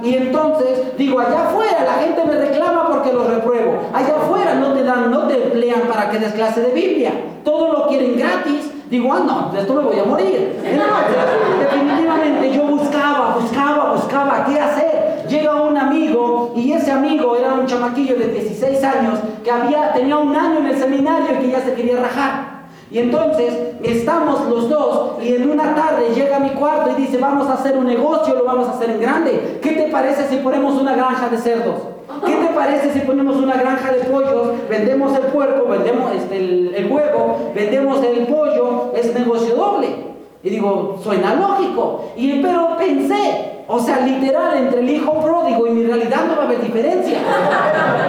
y 0.03 0.15
entonces 0.15 0.97
digo, 0.97 1.19
allá 1.19 1.43
afuera 1.49 1.83
la 1.85 1.93
gente 2.03 2.23
me 2.25 2.35
reclama 2.37 2.87
porque 2.87 3.13
lo 3.13 3.23
repruebo. 3.25 3.79
Allá 3.93 4.15
afuera 4.15 4.55
no 4.55 4.73
te 4.73 4.83
dan, 4.83 5.11
no 5.11 5.27
te 5.27 5.43
emplean 5.43 5.81
para 5.81 6.09
que 6.09 6.19
des 6.19 6.33
clase 6.33 6.61
de 6.61 6.71
Biblia. 6.71 7.11
Todo 7.43 7.71
lo 7.73 7.87
quieren 7.87 8.17
gratis. 8.17 8.71
Digo, 8.89 9.11
ah, 9.11 9.23
no, 9.25 9.51
de 9.51 9.61
esto 9.61 9.73
me 9.73 9.81
voy 9.81 9.99
a 9.99 10.03
morir. 10.03 10.55
definitivamente 11.59 12.53
yo 12.53 12.63
buscaba, 12.67 13.37
buscaba, 13.39 13.93
buscaba 13.93 14.45
qué 14.45 14.59
hacer. 14.59 15.25
Llega 15.27 15.55
un 15.61 15.77
amigo 15.77 16.53
y 16.55 16.73
ese 16.73 16.91
amigo 16.91 17.35
era 17.35 17.53
un 17.53 17.65
chamaquillo 17.65 18.15
de 18.17 18.27
16 18.27 18.83
años 18.83 19.19
que 19.43 19.49
había, 19.49 19.93
tenía 19.93 20.17
un 20.17 20.35
año 20.35 20.59
en 20.59 20.67
el 20.67 20.77
seminario 20.77 21.25
y 21.33 21.43
que 21.43 21.51
ya 21.51 21.61
se 21.61 21.73
quería 21.73 21.99
rajar. 22.01 22.52
Y 22.93 22.99
entonces 22.99 23.51
estamos 23.81 24.47
los 24.47 24.69
dos 24.69 25.13
y 25.19 25.33
en 25.33 25.49
una 25.49 25.73
tarde 25.73 26.13
llega 26.13 26.37
a 26.37 26.39
mi 26.39 26.51
cuarto 26.51 26.91
y 26.91 27.01
dice, 27.01 27.17
vamos 27.17 27.49
a 27.49 27.53
hacer 27.53 27.75
un 27.75 27.87
negocio, 27.87 28.35
lo 28.35 28.45
vamos 28.45 28.67
a 28.67 28.73
hacer 28.73 28.91
en 28.91 29.01
grande. 29.01 29.57
¿Qué 29.63 29.71
te 29.71 29.87
parece 29.87 30.27
si 30.29 30.35
ponemos 30.35 30.79
una 30.79 30.95
granja 30.95 31.27
de 31.27 31.39
cerdos? 31.39 31.73
¿Qué 32.23 32.35
te 32.35 32.53
parece 32.53 32.93
si 32.93 32.99
ponemos 32.99 33.37
una 33.37 33.55
granja 33.55 33.91
de 33.91 34.01
pollos? 34.01 34.69
Vendemos 34.69 35.17
el 35.17 35.23
puerco, 35.23 35.67
vendemos 35.67 36.11
este, 36.13 36.37
el, 36.37 36.87
huevo, 36.91 37.51
vendemos 37.55 38.03
el 38.03 38.27
pollo, 38.27 38.91
es 38.95 39.11
negocio 39.11 39.55
doble. 39.55 39.87
Y 40.43 40.51
digo, 40.51 40.99
suena 41.01 41.33
lógico. 41.33 42.11
Y, 42.15 42.43
pero 42.43 42.77
pensé, 42.77 43.63
o 43.67 43.79
sea, 43.79 44.05
literal, 44.05 44.55
entre 44.55 44.81
el 44.81 44.89
hijo 44.91 45.19
pródigo 45.19 45.65
y 45.65 45.71
mi 45.71 45.83
realidad 45.83 46.25
no 46.27 46.35
va 46.35 46.43
a 46.43 46.45
haber 46.45 46.61
diferencia. 46.61 47.17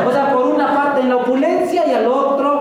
O 0.06 0.12
sea, 0.12 0.30
por 0.30 0.46
una 0.48 0.74
parte 0.74 1.00
en 1.00 1.08
la 1.08 1.16
opulencia 1.16 1.86
y 1.86 1.92
al 1.92 2.06
otro 2.06 2.53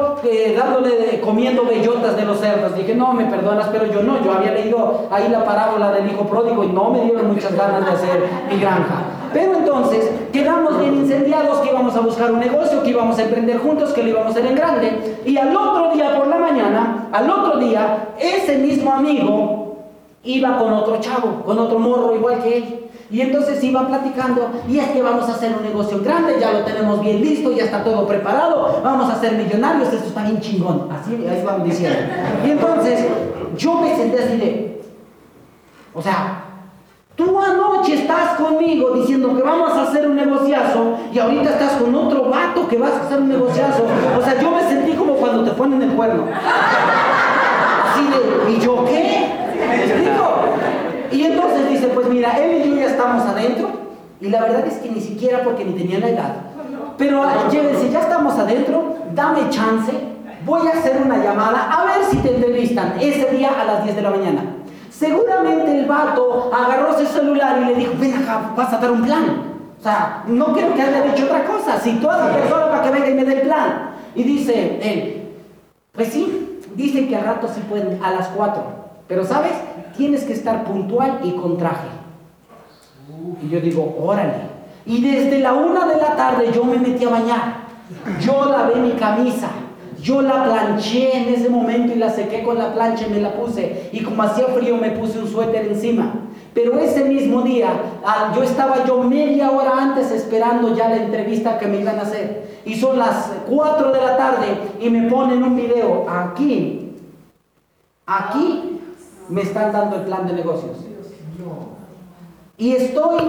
dándole, 0.55 1.19
comiendo 1.21 1.65
bellotas 1.65 2.15
de 2.15 2.25
los 2.25 2.39
cerdos. 2.39 2.75
Dije, 2.75 2.95
no, 2.95 3.13
me 3.13 3.25
perdonas, 3.25 3.67
pero 3.71 3.85
yo 3.85 4.01
no. 4.01 4.23
Yo 4.23 4.31
había 4.31 4.51
leído 4.51 5.07
ahí 5.11 5.29
la 5.29 5.43
parábola 5.43 5.91
del 5.91 6.09
hijo 6.11 6.25
pródigo 6.25 6.63
y 6.63 6.67
no 6.67 6.89
me 6.89 7.01
dieron 7.01 7.33
muchas 7.33 7.55
ganas 7.55 7.85
de 7.85 7.91
hacer 7.91 8.23
mi 8.49 8.59
granja. 8.59 9.03
Pero 9.33 9.55
entonces 9.55 10.11
quedamos 10.31 10.79
bien 10.79 10.95
incendiados 10.95 11.59
que 11.59 11.69
íbamos 11.69 11.95
a 11.95 12.01
buscar 12.01 12.31
un 12.31 12.39
negocio, 12.39 12.83
que 12.83 12.91
íbamos 12.91 13.17
a 13.17 13.23
emprender 13.23 13.57
juntos, 13.57 13.91
que 13.91 14.03
lo 14.03 14.09
íbamos 14.09 14.27
a 14.27 14.31
hacer 14.31 14.45
en 14.45 14.55
grande. 14.55 15.21
Y 15.25 15.37
al 15.37 15.55
otro 15.55 15.91
día 15.91 16.15
por 16.15 16.27
la 16.27 16.37
mañana, 16.37 17.07
al 17.11 17.29
otro 17.29 17.57
día, 17.57 18.09
ese 18.19 18.57
mismo 18.57 18.93
amigo 18.93 19.77
iba 20.23 20.57
con 20.57 20.71
otro 20.73 20.99
chavo, 20.99 21.41
con 21.43 21.57
otro 21.59 21.79
morro 21.79 22.15
igual 22.15 22.43
que 22.43 22.57
él. 22.57 22.79
Y 23.13 23.21
entonces 23.21 23.63
iban 23.63 23.89
platicando, 23.89 24.49
y 24.67 24.79
es 24.79 24.87
que 24.87 25.03
vamos 25.03 25.29
a 25.29 25.33
hacer 25.33 25.53
un 25.55 25.61
negocio 25.63 25.99
grande, 26.03 26.37
ya 26.41 26.51
lo 26.51 26.63
tenemos 26.63 26.99
bien 26.99 27.21
listo, 27.21 27.51
ya 27.51 27.65
está 27.65 27.83
todo 27.83 28.07
preparado, 28.07 28.81
vamos 28.83 29.07
a 29.07 29.19
ser 29.19 29.33
millonarios, 29.33 29.93
esto 29.93 30.07
está 30.07 30.23
bien 30.23 30.39
chingón. 30.39 30.89
Así 30.91 31.13
ahí 31.13 31.45
diciendo. 31.63 31.99
Y 32.43 32.49
entonces 32.49 33.05
yo 33.55 33.75
me 33.75 33.95
senté 33.95 34.23
así 34.23 34.37
de, 34.37 34.81
o 35.93 36.01
sea, 36.01 36.43
tú 37.15 37.39
anoche 37.39 37.93
estás 37.93 38.35
conmigo 38.35 38.95
diciendo 38.95 39.37
que 39.37 39.43
vamos 39.43 39.73
a 39.73 39.83
hacer 39.83 40.07
un 40.07 40.15
negociazo 40.15 40.97
y 41.13 41.19
ahorita 41.19 41.51
estás 41.51 41.73
con 41.73 41.93
otro 41.93 42.31
vato 42.31 42.67
que 42.67 42.79
vas 42.79 42.93
a 42.93 43.05
hacer 43.05 43.19
un 43.19 43.29
negociazo. 43.29 43.85
O 44.17 44.23
sea, 44.23 44.41
yo 44.41 44.49
me 44.49 44.63
sentí 44.63 44.93
como 44.93 45.13
cuando 45.13 45.43
te 45.43 45.51
ponen 45.51 45.79
el 45.83 45.91
cuerno. 45.91 46.25
Así 47.91 48.07
de, 48.07 48.53
¿y 48.53 48.59
yo 48.59 48.83
qué? 48.85 49.13
Y 51.13 51.25
entonces 51.25 51.69
dice, 51.69 51.87
pues 51.89 52.07
mira, 52.09 52.31
él 52.39 52.65
y 52.65 52.69
yo 52.69 52.75
ya 52.75 52.87
estamos 52.87 53.23
adentro, 53.23 53.69
y 54.19 54.29
la 54.29 54.41
verdad 54.41 54.65
es 54.65 54.79
que 54.79 54.89
ni 54.89 54.99
siquiera 54.99 55.43
porque 55.43 55.63
ni 55.63 55.73
tenía 55.73 55.99
la 55.99 56.09
edad. 56.09 56.35
Pero 56.97 57.23
llévense, 57.51 57.91
ya 57.91 58.01
estamos 58.01 58.33
adentro, 58.39 58.95
dame 59.13 59.47
chance, 59.49 59.91
voy 60.43 60.67
a 60.67 60.71
hacer 60.71 60.99
una 61.05 61.23
llamada 61.23 61.69
a 61.71 61.85
ver 61.85 62.05
si 62.09 62.17
te 62.17 62.35
entrevistan 62.35 62.95
ese 62.99 63.29
día 63.29 63.51
a 63.61 63.63
las 63.63 63.83
10 63.83 63.95
de 63.95 64.01
la 64.01 64.09
mañana. 64.09 64.43
Seguramente 64.89 65.79
el 65.79 65.85
vato 65.85 66.51
agarró 66.51 66.95
ese 66.95 67.05
celular 67.05 67.59
y 67.61 67.65
le 67.65 67.75
dijo, 67.75 67.93
ven 67.99 68.15
acá, 68.15 68.51
vas 68.55 68.73
a 68.73 68.77
dar 68.77 68.91
un 68.91 69.03
plan. 69.03 69.53
O 69.79 69.83
sea, 69.83 70.23
no 70.27 70.53
quiero 70.53 70.73
que 70.73 70.81
haya 70.81 71.01
dicho 71.03 71.25
otra 71.25 71.43
cosa, 71.45 71.79
si 71.79 71.93
toda 71.97 72.25
la 72.25 72.33
persona 72.33 72.69
para 72.69 72.83
que 72.83 72.89
venga 72.89 73.09
y 73.09 73.13
me 73.13 73.25
dé 73.25 73.33
el 73.33 73.41
plan. 73.41 73.91
Y 74.15 74.23
dice 74.23 74.79
él, 74.81 75.29
pues 75.91 76.07
sí, 76.07 76.59
dicen 76.75 77.07
que 77.07 77.15
al 77.15 77.25
rato 77.25 77.47
sí 77.53 77.61
pueden, 77.69 77.99
a 78.03 78.11
las 78.11 78.29
4. 78.29 78.82
Pero 79.13 79.27
sabes, 79.27 79.51
tienes 79.95 80.23
que 80.23 80.33
estar 80.33 80.63
puntual 80.63 81.19
y 81.23 81.33
con 81.33 81.55
traje. 81.55 81.87
Y 83.43 83.47
yo 83.47 83.61
digo, 83.61 83.95
órale. 84.01 84.33
Y 84.87 85.03
desde 85.03 85.37
la 85.37 85.53
una 85.53 85.85
de 85.85 85.97
la 85.97 86.15
tarde 86.15 86.51
yo 86.51 86.63
me 86.63 86.79
metí 86.79 87.05
a 87.05 87.09
bañar. 87.09 87.53
Yo 88.19 88.45
lavé 88.45 88.77
mi 88.77 88.93
camisa. 88.93 89.49
Yo 90.01 90.23
la 90.23 90.45
planché 90.45 91.15
en 91.15 91.31
ese 91.31 91.47
momento 91.47 91.93
y 91.93 91.99
la 91.99 92.09
sequé 92.09 92.41
con 92.41 92.57
la 92.57 92.73
plancha 92.73 93.05
y 93.05 93.11
me 93.11 93.21
la 93.21 93.35
puse. 93.35 93.91
Y 93.93 94.01
como 94.01 94.23
hacía 94.23 94.47
frío 94.47 94.77
me 94.77 94.89
puse 94.89 95.19
un 95.19 95.27
suéter 95.27 95.67
encima. 95.67 96.11
Pero 96.55 96.79
ese 96.79 97.05
mismo 97.05 97.43
día, 97.43 97.69
ah, 98.03 98.33
yo 98.35 98.41
estaba 98.41 98.83
yo 98.83 99.03
media 99.03 99.51
hora 99.51 99.73
antes 99.79 100.09
esperando 100.09 100.75
ya 100.75 100.89
la 100.89 100.97
entrevista 100.97 101.59
que 101.59 101.67
me 101.67 101.81
iban 101.81 101.99
a 101.99 102.01
hacer. 102.01 102.61
Y 102.65 102.73
son 102.79 102.97
las 102.97 103.31
4 103.47 103.91
de 103.91 104.01
la 104.01 104.17
tarde 104.17 104.47
y 104.79 104.89
me 104.89 105.07
ponen 105.07 105.43
un 105.43 105.55
video 105.55 106.07
aquí. 106.09 106.79
Aquí 108.07 108.73
me 109.29 109.41
están 109.41 109.71
dando 109.71 109.97
el 109.97 110.03
plan 110.03 110.27
de 110.27 110.33
negocios. 110.33 110.77
Y 112.57 112.75
estoy 112.75 113.21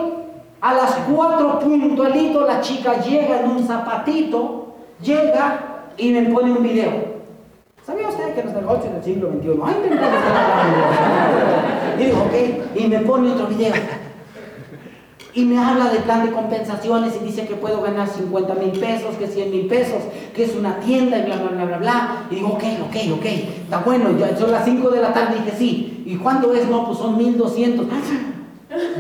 a 0.61 0.75
las 0.75 0.95
cuatro 1.11 1.59
puntualito, 1.59 2.47
la 2.47 2.61
chica 2.61 3.01
llega 3.01 3.41
en 3.41 3.51
un 3.51 3.67
zapatito, 3.67 4.75
llega 5.03 5.87
y 5.97 6.11
me 6.13 6.23
pone 6.31 6.53
un 6.53 6.63
video. 6.63 7.15
¿Sabía 7.85 8.09
usted 8.09 8.35
que 8.35 8.45
los 8.45 8.55
negocios 8.55 8.93
del 8.95 9.05
siglo 9.05 9.31
XXI 9.31 9.49
hay 9.63 9.75
Y 11.99 12.05
digo, 12.05 12.19
ok, 12.23 12.35
y 12.77 12.87
me 12.89 13.01
pone 13.01 13.33
otro 13.33 13.47
video 13.47 13.75
y 15.35 15.45
me 15.45 15.59
habla 15.59 15.91
del 15.91 16.03
plan 16.05 16.25
de 16.25 16.33
compensaciones 16.33 17.15
y 17.21 17.25
dice 17.25 17.47
que 17.47 17.57
puedo 17.57 17.83
ganar 17.83 18.09
50 18.09 18.55
mil 18.55 18.71
pesos, 18.79 19.17
que 19.17 19.27
100 19.27 19.51
mil 19.51 19.67
pesos, 19.67 20.01
que 20.35 20.45
es 20.45 20.55
una 20.55 20.79
tienda 20.79 21.19
y 21.19 21.23
bla, 21.23 21.37
bla, 21.37 21.51
bla, 21.51 21.65
bla, 21.65 21.79
bla. 21.79 22.27
Y 22.31 22.37
digo, 22.37 22.51
ok, 22.51 22.63
ok, 22.89 22.97
ok, 23.19 23.27
está 23.65 23.79
bueno, 23.79 24.17
ya 24.17 24.37
son 24.37 24.53
las 24.53 24.65
5 24.65 24.91
de 24.91 25.01
la 25.01 25.13
tarde 25.13 25.37
y 25.39 25.45
dije, 25.45 25.57
sí. 25.59 26.03
¿Y 26.07 26.17
cuándo 26.17 26.53
es? 26.55 26.69
No, 26.69 26.87
pues 26.87 26.99
son 26.99 27.17
1200. 27.17 27.87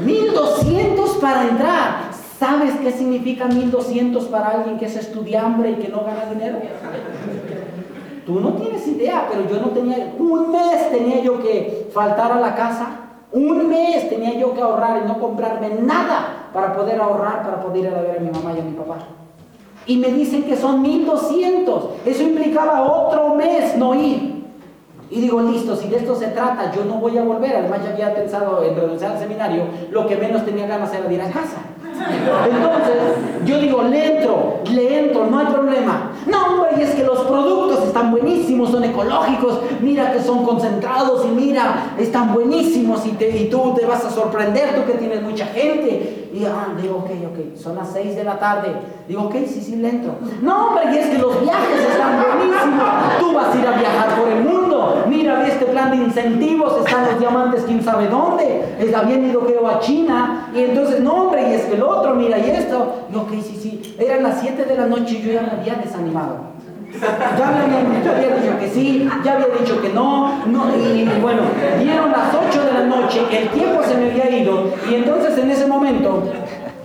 1200 0.04 1.10
para 1.20 1.48
entrar. 1.48 2.10
¿Sabes 2.38 2.74
qué 2.82 2.90
significa 2.90 3.46
1200 3.46 4.24
para 4.24 4.48
alguien 4.48 4.78
que 4.78 4.86
es 4.86 4.96
estudiante 4.96 5.70
y 5.70 5.74
que 5.74 5.88
no 5.88 6.02
gana 6.04 6.26
dinero? 6.32 6.58
Tú 8.26 8.40
no 8.40 8.54
tienes 8.54 8.86
idea, 8.88 9.28
pero 9.30 9.48
yo 9.48 9.60
no 9.60 9.68
tenía, 9.68 10.14
un 10.18 10.50
mes 10.50 10.90
tenía 10.90 11.22
yo 11.22 11.40
que 11.40 11.90
faltar 11.92 12.32
a 12.32 12.40
la 12.40 12.56
casa 12.56 13.03
un 13.34 13.68
mes 13.68 14.08
tenía 14.08 14.34
yo 14.38 14.54
que 14.54 14.62
ahorrar 14.62 15.02
y 15.04 15.08
no 15.08 15.18
comprarme 15.18 15.70
nada 15.82 16.50
para 16.52 16.72
poder 16.72 17.00
ahorrar, 17.00 17.42
para 17.42 17.60
poder 17.60 17.84
ir 17.84 17.88
a 17.88 18.00
ver 18.00 18.18
a 18.18 18.20
mi 18.20 18.30
mamá 18.30 18.52
y 18.56 18.60
a 18.60 18.62
mi 18.62 18.72
papá. 18.72 18.98
Y 19.86 19.96
me 19.96 20.08
dicen 20.08 20.44
que 20.44 20.56
son 20.56 20.80
1200. 20.80 21.90
Eso 22.06 22.22
implicaba 22.22 22.82
otro 22.82 23.34
mes 23.34 23.76
no 23.76 23.94
ir. 23.94 24.44
Y 25.10 25.20
digo, 25.20 25.42
listo, 25.42 25.76
si 25.76 25.88
de 25.88 25.96
esto 25.96 26.14
se 26.14 26.28
trata, 26.28 26.72
yo 26.72 26.84
no 26.84 26.94
voy 26.94 27.18
a 27.18 27.24
volver. 27.24 27.56
Además, 27.56 27.80
ya 27.84 27.90
había 27.90 28.14
pensado 28.14 28.62
en 28.62 28.76
renunciar 28.76 29.12
al 29.12 29.18
seminario. 29.18 29.64
Lo 29.90 30.06
que 30.06 30.16
menos 30.16 30.44
tenía 30.44 30.66
ganas 30.66 30.94
era 30.94 31.06
de 31.08 31.14
ir 31.14 31.20
a 31.20 31.28
casa. 31.28 31.58
Entonces, 31.94 32.94
yo 33.44 33.58
digo, 33.58 33.82
le 33.82 34.18
entro, 34.18 34.60
le 34.70 34.98
entro, 35.06 35.26
no 35.26 35.38
hay 35.38 35.46
problema. 35.46 36.12
No, 36.26 36.46
hombre, 36.46 36.70
y 36.78 36.82
es 36.82 36.90
que 36.94 37.04
los 37.04 37.20
productos 37.20 37.84
están 37.84 38.10
buenísimos, 38.10 38.70
son 38.70 38.84
ecológicos, 38.84 39.60
mira 39.80 40.12
que 40.12 40.20
son 40.20 40.44
concentrados 40.44 41.24
y 41.24 41.28
mira, 41.28 41.94
están 41.98 42.32
buenísimos 42.32 43.04
y, 43.06 43.10
y 43.24 43.48
tú 43.50 43.74
te 43.78 43.86
vas 43.86 44.04
a 44.04 44.10
sorprender, 44.10 44.74
tú 44.74 44.90
que 44.90 44.98
tienes 44.98 45.22
mucha 45.22 45.46
gente. 45.46 46.23
Y 46.34 46.44
ah, 46.46 46.74
digo, 46.82 46.96
ok, 46.96 47.10
ok, 47.30 47.56
son 47.56 47.76
las 47.76 47.92
6 47.92 48.16
de 48.16 48.24
la 48.24 48.36
tarde. 48.40 48.72
Digo, 49.06 49.22
ok, 49.22 49.34
sí, 49.46 49.60
sí, 49.60 49.76
le 49.76 49.88
entro. 49.88 50.16
No, 50.42 50.66
hombre, 50.66 50.92
y 50.92 50.98
es 50.98 51.06
que 51.06 51.18
los 51.18 51.40
viajes 51.40 51.80
están 51.88 52.24
buenísimos. 52.24 52.84
Tú 53.20 53.32
vas 53.32 53.54
a 53.54 53.58
ir 53.60 53.64
a 53.64 53.78
viajar 53.78 54.18
por 54.18 54.28
el 54.28 54.40
mundo. 54.42 55.04
Mira, 55.08 55.46
este 55.46 55.66
plan 55.66 55.92
de 55.92 55.98
incentivos, 55.98 56.84
están 56.84 57.06
los 57.06 57.20
diamantes, 57.20 57.62
quién 57.64 57.84
sabe 57.84 58.08
dónde. 58.08 58.64
Habían 58.96 59.30
ido, 59.30 59.46
creo, 59.46 59.68
a 59.68 59.78
China. 59.78 60.50
Y 60.52 60.58
entonces, 60.62 61.00
no, 61.00 61.26
hombre, 61.26 61.50
y 61.50 61.54
es 61.54 61.66
que 61.66 61.74
el 61.74 61.84
otro, 61.84 62.16
mira, 62.16 62.36
y 62.36 62.50
esto. 62.50 63.06
Y 63.12 63.16
ok, 63.16 63.30
sí, 63.34 63.56
sí. 63.62 63.96
Eran 64.00 64.24
las 64.24 64.40
7 64.40 64.64
de 64.64 64.76
la 64.76 64.86
noche 64.86 65.18
y 65.18 65.22
yo 65.22 65.32
ya 65.34 65.42
me 65.42 65.52
había 65.52 65.76
desanimado. 65.76 66.53
Ya 67.00 67.50
me 67.50 67.60
había, 67.60 68.36
dicho 68.36 68.58
que 68.58 68.68
sí, 68.68 69.08
ya 69.24 69.32
había 69.32 69.46
dicho 69.58 69.80
que 69.82 69.88
no, 69.90 70.44
no, 70.46 70.76
y 70.76 71.04
bueno, 71.20 71.42
dieron 71.80 72.12
las 72.12 72.34
8 72.34 72.64
de 72.64 72.72
la 72.72 72.84
noche, 72.84 73.20
el 73.30 73.48
tiempo 73.48 73.82
se 73.82 73.96
me 73.96 74.10
había 74.10 74.30
ido, 74.30 74.70
y 74.88 74.94
entonces 74.94 75.36
en 75.36 75.50
ese 75.50 75.66
momento, 75.66 76.22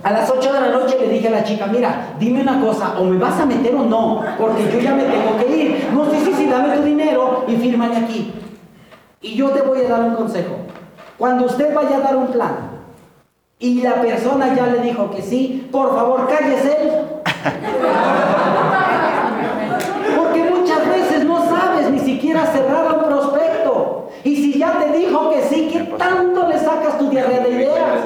a 0.02 0.10
las 0.10 0.28
8 0.28 0.52
de 0.52 0.60
la 0.60 0.68
noche 0.68 0.96
le 1.00 1.08
dije 1.08 1.28
a 1.28 1.30
la 1.30 1.44
chica, 1.44 1.66
mira, 1.66 2.14
dime 2.18 2.42
una 2.42 2.60
cosa, 2.60 2.98
o 2.98 3.04
me 3.04 3.18
vas 3.18 3.38
a 3.38 3.46
meter 3.46 3.74
o 3.74 3.84
no, 3.84 4.22
porque 4.38 4.64
yo 4.72 4.80
ya 4.80 4.94
me 4.94 5.04
tengo 5.04 5.36
que 5.38 5.56
ir. 5.56 5.88
No, 5.92 6.10
sí, 6.10 6.16
sí, 6.24 6.32
sí, 6.36 6.46
dame 6.46 6.76
tu 6.76 6.82
dinero 6.82 7.44
y 7.46 7.56
fírmale 7.56 7.96
aquí. 7.96 8.32
Y 9.20 9.34
yo 9.36 9.50
te 9.50 9.62
voy 9.62 9.84
a 9.84 9.88
dar 9.88 10.00
un 10.02 10.14
consejo. 10.14 10.56
Cuando 11.18 11.44
usted 11.44 11.74
vaya 11.74 11.98
a 11.98 12.00
dar 12.00 12.16
un 12.16 12.28
plan, 12.28 12.70
y 13.58 13.82
la 13.82 14.00
persona 14.00 14.54
ya 14.54 14.66
le 14.66 14.80
dijo 14.80 15.10
que 15.10 15.20
sí, 15.20 15.68
por 15.70 15.94
favor 15.94 16.26
cállese. 16.26 16.78
Cerrar 22.52 22.96
un 22.96 23.04
prospecto. 23.04 24.08
Y 24.24 24.36
si 24.36 24.58
ya 24.58 24.78
te 24.78 24.98
dijo 24.98 25.30
que 25.30 25.42
sí, 25.42 25.70
¿qué 25.72 25.80
tanto 25.96 26.48
le 26.48 26.58
sacas 26.58 26.98
tu 26.98 27.08
diarrea 27.08 27.40
de 27.40 27.50
ideas? 27.54 28.00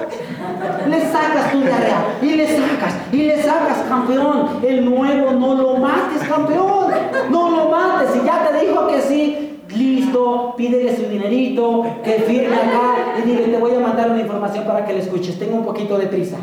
Le 0.88 1.00
sacas 1.00 1.52
tu 1.52 1.60
diarrea 1.60 2.18
y 2.22 2.34
le 2.34 2.46
sacas 2.46 2.94
y 3.12 3.16
le 3.24 3.42
sacas, 3.42 3.78
campeón. 3.88 4.60
El 4.62 4.84
nuevo 4.84 5.32
no 5.32 5.54
lo 5.54 5.76
mates, 5.76 6.26
campeón. 6.28 6.92
No 7.30 7.50
lo 7.50 7.68
mates. 7.70 8.10
Si 8.12 8.24
ya 8.24 8.48
te 8.48 8.66
dijo 8.66 8.86
que 8.86 9.00
sí, 9.00 9.60
listo, 9.76 10.54
pídele 10.56 10.96
su 10.96 11.08
dinerito, 11.08 11.84
que 12.02 12.12
firme 12.20 12.56
acá 12.56 13.16
y 13.18 13.22
dile, 13.22 13.44
te 13.44 13.58
voy 13.58 13.74
a 13.74 13.80
mandar 13.80 14.10
una 14.10 14.20
información 14.20 14.64
para 14.64 14.84
que 14.84 14.92
le 14.92 15.00
escuches. 15.00 15.38
Tengo 15.38 15.56
un 15.56 15.64
poquito 15.64 15.98
de 15.98 16.06
prisa. 16.06 16.36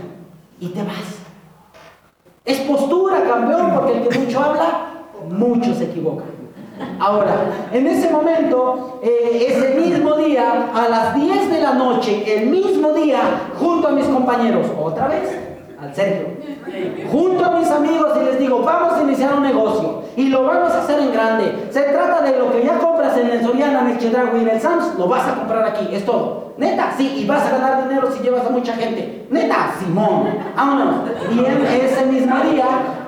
Y 0.60 0.68
te 0.68 0.84
vas. 0.84 1.20
Es 2.46 2.60
postura, 2.62 3.24
campeón, 3.24 3.72
porque 3.74 3.98
el 3.98 4.08
que 4.08 4.20
mucho 4.20 4.40
habla, 4.40 4.88
mucho 5.30 5.74
se 5.74 5.86
equivoca. 5.86 6.24
Ahora, 7.00 7.36
en 7.72 7.88
ese 7.88 8.10
momento, 8.10 9.00
eh, 9.04 9.48
ese 9.50 9.80
mismo 9.80 10.16
día, 10.18 10.70
a 10.74 10.88
las 10.88 11.16
10 11.16 11.50
de 11.52 11.62
la 11.62 11.74
noche, 11.74 12.24
el 12.38 12.50
mismo 12.50 12.94
día, 12.94 13.20
junto 13.60 13.88
a 13.88 13.92
mis 13.92 14.06
compañeros, 14.06 14.68
otra 14.80 15.08
vez, 15.08 15.38
al 15.82 15.96
Sergio, 15.96 16.28
junto 17.12 17.44
a 17.44 17.58
mis 17.58 17.70
amigos 17.72 18.12
y 18.22 18.26
les 18.26 18.40
digo, 18.40 18.62
vamos 18.62 18.94
a 18.94 19.02
iniciar 19.02 19.34
un 19.34 19.44
negocio 19.44 20.04
y 20.16 20.28
lo 20.28 20.46
vamos 20.46 20.72
a 20.74 20.84
hacer 20.84 21.00
en 21.00 21.12
grande. 21.12 21.70
Se 21.72 21.82
trata 21.82 22.22
de 22.22 22.38
lo 22.38 22.52
que 22.52 22.64
ya 22.64 22.78
compras 22.78 23.18
en 23.18 23.32
el 23.32 23.44
Soriana, 23.44 23.82
en 23.82 23.88
el 23.88 23.98
Chedraui 23.98 24.40
y 24.40 24.42
en 24.44 24.50
el 24.50 24.62
Sams, 24.62 24.96
lo 24.98 25.08
vas 25.08 25.28
a 25.28 25.36
comprar 25.36 25.66
aquí, 25.66 25.88
es 25.92 26.06
todo. 26.06 26.54
Neta, 26.58 26.94
sí, 26.98 27.12
y 27.18 27.26
vas 27.26 27.46
a 27.48 27.58
ganar 27.58 27.88
dinero 27.88 28.12
si 28.12 28.22
llevas 28.22 28.46
a 28.46 28.50
mucha 28.50 28.74
gente. 28.74 29.26
Neta, 29.32 29.74
Simón, 29.80 30.26
vámonos. 30.56 30.96
Y 31.34 31.40
en 31.40 31.66
ese 31.66 32.06
mismo 32.06 32.36
día 32.52 32.66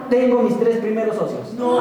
tengo 0.10 0.42
mis 0.42 0.60
tres 0.60 0.78
primeros 0.78 1.16
socios. 1.16 1.54
No. 1.54 1.80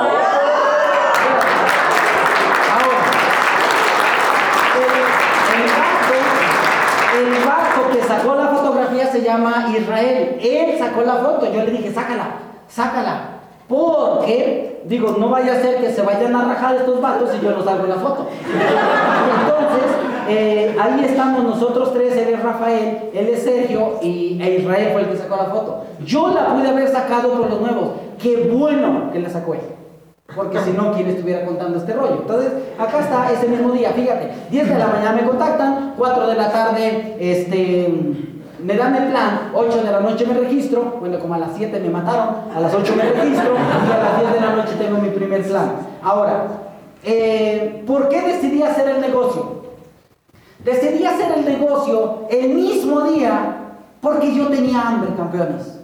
Sacó 8.17 8.35
la 8.35 8.49
fotografía 8.49 9.07
se 9.07 9.23
llama 9.23 9.67
Israel. 9.77 10.39
Él 10.41 10.79
sacó 10.79 11.03
la 11.03 11.17
foto. 11.17 11.53
Yo 11.53 11.65
le 11.65 11.71
dije, 11.71 11.93
sácala, 11.93 12.27
sácala. 12.69 13.29
Porque, 13.69 14.83
digo, 14.85 15.17
no 15.19 15.31
vaya 15.31 15.55
a 15.55 15.61
ser 15.61 15.77
que 15.77 15.93
se 15.93 16.03
vayan 16.03 16.35
a 16.37 16.45
rajar 16.45 16.77
estos 16.77 17.01
vatos 17.01 17.31
y 17.35 17.45
yo 17.45 17.53
no 17.53 17.65
salgo 17.65 17.87
la 17.87 17.95
foto. 17.95 18.29
Entonces, 18.45 19.91
eh, 20.29 20.77
ahí 20.79 21.05
estamos 21.05 21.43
nosotros 21.45 21.93
tres, 21.93 22.17
él 22.17 22.35
es 22.35 22.43
Rafael, 22.43 23.11
él 23.15 23.29
es 23.29 23.43
Sergio 23.43 23.99
y 24.03 24.39
e 24.43 24.59
Israel 24.61 24.91
fue 24.93 25.03
el 25.03 25.09
que 25.09 25.17
sacó 25.17 25.37
la 25.37 25.47
foto. 25.47 25.85
Yo 26.05 26.29
la 26.29 26.55
pude 26.55 26.69
haber 26.69 26.89
sacado 26.89 27.33
por 27.33 27.49
los 27.49 27.61
nuevos. 27.61 27.93
Qué 28.21 28.51
bueno 28.53 29.11
que 29.11 29.21
la 29.21 29.31
sacó 29.31 29.55
él. 29.55 29.61
Porque 30.35 30.59
si 30.61 30.71
no, 30.73 30.93
¿quién 30.93 31.09
estuviera 31.09 31.45
contando 31.45 31.79
este 31.79 31.93
rollo? 31.93 32.19
Entonces, 32.23 32.53
acá 32.79 33.01
está 33.01 33.33
ese 33.33 33.49
mismo 33.49 33.73
día, 33.73 33.91
fíjate, 33.91 34.31
10 34.51 34.69
de 34.69 34.79
la 34.79 34.87
mañana 34.87 35.13
me 35.13 35.27
contactan, 35.27 35.95
4 35.97 36.27
de 36.27 36.35
la 36.35 36.51
tarde, 36.51 37.17
este, 37.21 37.89
me 38.63 38.77
dan 38.77 38.95
el 38.95 39.11
plan, 39.11 39.51
8 39.55 39.83
de 39.83 39.93
la 39.93 40.01
noche 40.01 40.27
me 40.27 40.35
registro, 40.35 40.97
bueno, 41.01 41.19
como 41.19 41.35
a 41.35 41.39
las 41.39 41.51
7 41.57 41.81
me 41.81 41.91
mataron, 41.91 42.37
a 42.55 42.61
las 42.61 42.73
8 42.73 42.95
me 42.97 43.03
registro 43.03 43.55
y 43.55 43.93
a 43.93 43.99
las 43.99 44.21
10 44.21 44.33
de 44.33 44.41
la 44.41 44.57
noche 44.57 44.73
tengo 44.79 44.99
mi 44.99 45.11
primer 45.11 45.43
plan. 45.43 45.73
Ahora, 46.03 46.47
eh, 47.05 47.83
¿por 47.87 48.09
qué 48.09 48.23
decidí 48.23 48.63
hacer 48.63 48.89
el 48.89 49.01
negocio? 49.01 49.63
Decidí 50.65 51.05
hacer 51.05 51.33
el 51.39 51.45
negocio 51.45 52.27
el 52.31 52.55
mismo 52.55 53.03
día 53.03 53.57
porque 54.01 54.35
yo 54.35 54.49
tenía 54.49 54.81
hambre, 54.81 55.11
campeones. 55.17 55.81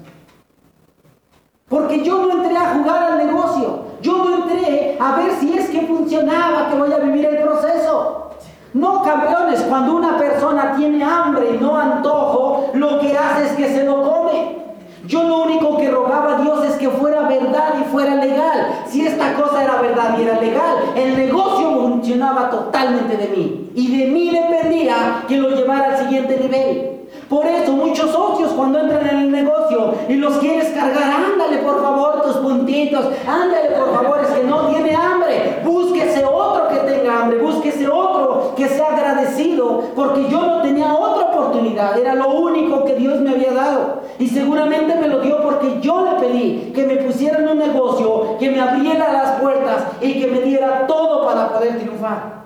Porque 1.68 2.02
yo 2.02 2.26
no 2.26 2.42
entré 2.42 2.56
a 2.56 2.74
jugar 2.74 3.12
al 3.12 3.26
negocio. 3.26 3.87
Yo 4.00 4.24
no 4.24 4.36
entré 4.36 4.96
a 5.00 5.16
ver 5.16 5.32
si 5.40 5.52
es 5.56 5.68
que 5.70 5.82
funcionaba, 5.82 6.68
que 6.70 6.76
voy 6.76 6.92
a 6.92 6.98
vivir 6.98 7.26
el 7.26 7.38
proceso. 7.38 8.30
No, 8.74 9.02
campeones, 9.02 9.60
cuando 9.62 9.96
una 9.96 10.18
persona 10.18 10.74
tiene 10.76 11.02
hambre 11.02 11.54
y 11.54 11.62
no 11.62 11.76
antojo, 11.76 12.70
lo 12.74 13.00
que 13.00 13.16
hace 13.16 13.46
es 13.46 13.52
que 13.52 13.68
se 13.68 13.84
lo 13.84 14.02
come. 14.02 14.58
Yo 15.06 15.22
lo 15.22 15.44
único 15.44 15.78
que 15.78 15.90
rogaba 15.90 16.36
a 16.36 16.40
Dios 16.42 16.64
es 16.66 16.74
que 16.74 16.90
fuera 16.90 17.22
verdad 17.22 17.74
y 17.80 17.84
fuera 17.90 18.14
legal. 18.16 18.84
Si 18.86 19.06
esta 19.06 19.34
cosa 19.34 19.64
era 19.64 19.80
verdad 19.80 20.16
y 20.18 20.22
era 20.22 20.38
legal, 20.38 20.76
el 20.94 21.16
negocio 21.16 21.80
funcionaba 21.80 22.50
totalmente 22.50 23.16
de 23.16 23.28
mí. 23.28 23.70
Y 23.74 23.96
de 23.96 24.06
mí 24.06 24.30
dependía 24.30 25.24
que 25.26 25.38
lo 25.38 25.50
llevara 25.50 25.96
al 25.96 25.98
siguiente 25.98 26.38
nivel. 26.38 26.97
Por 27.28 27.46
eso 27.46 27.72
muchos 27.72 28.10
socios 28.10 28.52
cuando 28.52 28.80
entran 28.80 29.06
en 29.06 29.18
el 29.18 29.30
negocio 29.30 29.94
y 30.08 30.14
los 30.14 30.38
quieres 30.38 30.68
cargar, 30.70 31.24
ándale 31.32 31.58
por 31.58 31.82
favor 31.82 32.22
tus 32.22 32.36
puntitos, 32.36 33.04
ándale 33.26 33.70
por 33.70 33.94
favor, 33.94 34.20
es 34.22 34.28
que 34.28 34.44
no 34.44 34.68
tiene 34.68 34.94
hambre, 34.94 35.60
búsquese 35.62 36.24
otro 36.24 36.68
que 36.68 36.76
tenga 36.90 37.22
hambre, 37.22 37.38
búsquese 37.38 37.86
otro 37.86 38.54
que 38.56 38.66
sea 38.66 38.86
agradecido, 38.88 39.82
porque 39.94 40.28
yo 40.30 40.40
no 40.40 40.62
tenía 40.62 40.94
otra 40.94 41.26
oportunidad, 41.26 41.98
era 41.98 42.14
lo 42.14 42.30
único 42.30 42.84
que 42.84 42.94
Dios 42.94 43.20
me 43.20 43.30
había 43.30 43.52
dado. 43.52 44.00
Y 44.18 44.26
seguramente 44.28 44.96
me 44.96 45.08
lo 45.08 45.20
dio 45.20 45.42
porque 45.42 45.78
yo 45.80 46.04
le 46.04 46.12
pedí 46.18 46.72
que 46.74 46.86
me 46.86 46.96
pusieran 46.96 47.46
un 47.46 47.58
negocio, 47.58 48.38
que 48.38 48.50
me 48.50 48.60
abriera 48.60 49.12
las 49.12 49.40
puertas 49.40 49.84
y 50.00 50.20
que 50.20 50.26
me 50.28 50.40
diera 50.40 50.86
todo 50.86 51.26
para 51.26 51.52
poder 51.52 51.78
triunfar. 51.78 52.38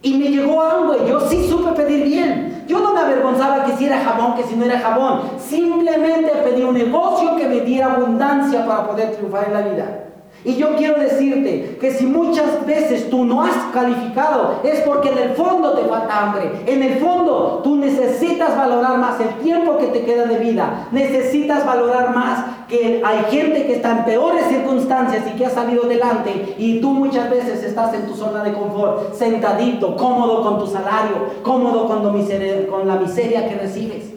Y 0.00 0.14
me 0.14 0.28
llegó 0.28 0.62
hambre, 0.62 1.00
yo 1.08 1.20
sí 1.20 1.46
supe 1.48 1.72
pedir 1.72 2.04
bien. 2.04 2.55
Yo 2.66 2.80
no 2.80 2.92
me 2.92 3.00
avergonzaba 3.00 3.64
que 3.64 3.76
si 3.76 3.86
era 3.86 4.00
jabón, 4.00 4.34
que 4.34 4.42
si 4.42 4.56
no 4.56 4.64
era 4.64 4.80
jabón. 4.80 5.22
Simplemente 5.38 6.30
pedí 6.44 6.62
un 6.62 6.74
negocio 6.74 7.36
que 7.36 7.46
me 7.46 7.60
diera 7.60 7.92
abundancia 7.92 8.66
para 8.66 8.86
poder 8.88 9.12
triunfar 9.12 9.44
en 9.46 9.54
la 9.54 9.60
vida. 9.60 10.05
Y 10.46 10.54
yo 10.54 10.76
quiero 10.76 11.00
decirte 11.00 11.76
que 11.80 11.90
si 11.90 12.06
muchas 12.06 12.64
veces 12.64 13.10
tú 13.10 13.24
no 13.24 13.42
has 13.42 13.56
calificado 13.74 14.60
es 14.62 14.78
porque 14.82 15.08
en 15.08 15.18
el 15.18 15.30
fondo 15.30 15.72
te 15.72 15.82
falta 15.88 16.22
hambre. 16.22 16.52
En 16.66 16.84
el 16.84 17.00
fondo 17.00 17.62
tú 17.64 17.74
necesitas 17.74 18.56
valorar 18.56 18.96
más 18.98 19.18
el 19.18 19.30
tiempo 19.42 19.76
que 19.76 19.88
te 19.88 20.02
queda 20.02 20.24
de 20.26 20.38
vida. 20.38 20.86
Necesitas 20.92 21.66
valorar 21.66 22.14
más 22.14 22.44
que 22.68 23.02
hay 23.04 23.24
gente 23.28 23.66
que 23.66 23.74
está 23.74 23.90
en 23.90 24.04
peores 24.04 24.46
circunstancias 24.46 25.24
y 25.26 25.36
que 25.36 25.46
ha 25.46 25.50
salido 25.50 25.84
adelante 25.84 26.54
y 26.58 26.80
tú 26.80 26.90
muchas 26.90 27.28
veces 27.28 27.64
estás 27.64 27.92
en 27.94 28.06
tu 28.06 28.14
zona 28.14 28.44
de 28.44 28.52
confort, 28.52 29.14
sentadito, 29.14 29.96
cómodo 29.96 30.42
con 30.44 30.60
tu 30.60 30.68
salario, 30.68 31.16
cómodo 31.42 31.88
con, 31.88 32.02
con 32.02 32.86
la 32.86 32.96
miseria 32.96 33.48
que 33.48 33.56
recibes. 33.56 34.15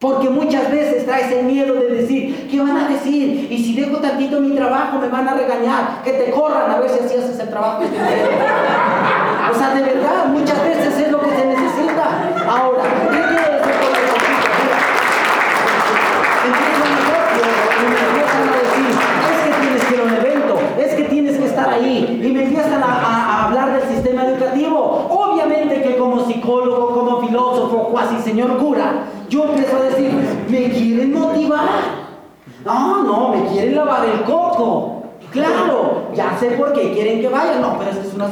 Porque 0.00 0.30
muchas 0.30 0.70
veces 0.70 1.04
traes 1.04 1.30
el 1.30 1.44
miedo 1.44 1.74
de 1.74 1.88
decir, 1.90 2.48
¿qué 2.50 2.58
van 2.58 2.74
a 2.74 2.88
decir? 2.88 3.48
Y 3.50 3.62
si 3.62 3.78
dejo 3.78 3.98
tantito 3.98 4.40
mi 4.40 4.56
trabajo 4.56 4.98
me 4.98 5.08
van 5.08 5.28
a 5.28 5.34
regañar, 5.34 6.00
que 6.02 6.12
te 6.12 6.30
corran 6.30 6.70
a 6.70 6.80
ver 6.80 6.88
si 6.88 7.04
así 7.04 7.18
haces 7.18 7.38
el 7.38 7.50
trabajo. 7.50 7.82
o 7.82 9.58
sea, 9.58 9.74
de 9.74 9.82
verdad, 9.82 10.24
muchas 10.28 10.64
veces 10.64 10.98
es 11.00 11.12
lo 11.12 11.20
que 11.20 11.28
se 11.28 11.44
necesita. 11.44 12.32
Ahora, 12.48 12.82
¿qué 13.10 13.18
quiero 13.28 13.52
decir 13.52 13.74
con 13.74 14.00
me 22.32 22.44
empiezan 22.44 22.82
a, 22.82 23.44
hablar 23.46 23.80
del 23.80 23.88
sistema 23.90 24.24
educativo. 24.24 25.06
Obviamente 25.10 25.82
que 25.82 25.96
como 25.96 26.24
psicólogo, 26.24 26.94
como 26.94 27.20
filósofo, 27.20 27.92
casi 27.94 28.18
señor 28.22 28.56
cura, 28.58 29.06
yo 29.30 29.44
empiezo 29.44 29.76
a 29.76 29.82
decir, 29.82 30.12
me 30.48 30.70
quieren 30.70 31.12
motivar. 31.12 31.68
No, 32.64 33.02
no, 33.04 33.28
me 33.28 33.48
quieren 33.50 33.76
lavar 33.76 34.04
el 34.04 34.22
coco. 34.22 35.02
Claro, 35.30 36.08
ya 36.14 36.36
sé 36.38 36.50
por 36.52 36.72
qué 36.72 36.92
quieren 36.92 37.20
que 37.20 37.28
vaya. 37.28 37.60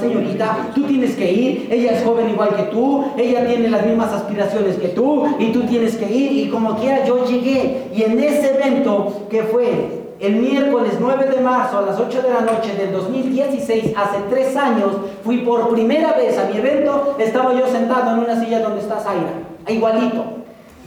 Señorita, 0.01 0.71
tú 0.75 0.83
tienes 0.85 1.15
que 1.15 1.33
ir. 1.33 1.69
Ella 1.71 1.93
es 1.93 2.05
joven 2.05 2.31
igual 2.31 2.55
que 2.57 2.65
tú, 2.65 3.05
ella 3.17 3.47
tiene 3.47 3.69
las 3.69 3.85
mismas 3.85 4.13
aspiraciones 4.13 4.77
que 4.77 4.89
tú 4.89 5.27
y 5.39 5.53
tú 5.53 5.63
tienes 5.63 5.97
que 5.97 6.11
ir. 6.11 6.33
Y 6.33 6.49
como 6.49 6.77
quiera, 6.77 7.05
yo 7.05 7.25
llegué. 7.27 7.89
Y 7.95 8.03
en 8.03 8.19
ese 8.19 8.55
evento 8.55 9.27
que 9.31 9.43
fue 9.43 10.09
el 10.21 10.37
miércoles 10.37 10.95
9 10.99 11.27
de 11.27 11.41
marzo 11.41 11.79
a 11.79 11.83
las 11.83 11.99
8 11.99 12.23
de 12.23 12.31
la 12.31 12.41
noche 12.41 12.75
del 12.75 12.93
2016, 12.93 13.95
hace 13.97 14.19
tres 14.29 14.57
años, 14.57 14.91
fui 15.25 15.39
por 15.39 15.69
primera 15.71 16.13
vez 16.13 16.37
a 16.39 16.45
mi 16.45 16.59
evento. 16.59 17.17
Estaba 17.19 17.55
yo 17.55 17.69
sentado 17.69 18.13
en 18.13 18.19
una 18.25 18.41
silla 18.43 18.61
donde 18.61 18.81
está 18.81 18.99
Zaira, 18.99 19.31
igualito. 19.69 20.25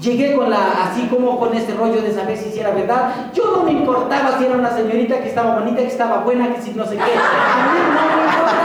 Llegué 0.02 0.36
con 0.36 0.50
la, 0.50 0.84
así 0.84 1.08
como 1.08 1.40
con 1.40 1.54
este 1.54 1.76
rollo 1.76 2.02
de 2.02 2.12
saber 2.12 2.36
si 2.36 2.60
era 2.60 2.72
verdad. 2.72 3.32
Yo 3.34 3.56
no 3.56 3.64
me 3.64 3.72
importaba 3.72 4.38
si 4.38 4.46
era 4.46 4.56
una 4.56 4.76
señorita 4.76 5.20
que 5.22 5.30
estaba 5.30 5.60
bonita, 5.60 5.78
que 5.78 5.88
estaba 5.88 6.22
buena, 6.22 6.54
que 6.54 6.62
si 6.62 6.72
no 6.72 6.84
sé 6.86 6.96
qué. 6.96 7.02
A 7.02 7.06
mí 7.06 7.80
no 7.94 8.18
me 8.18 8.24
importaba. 8.26 8.61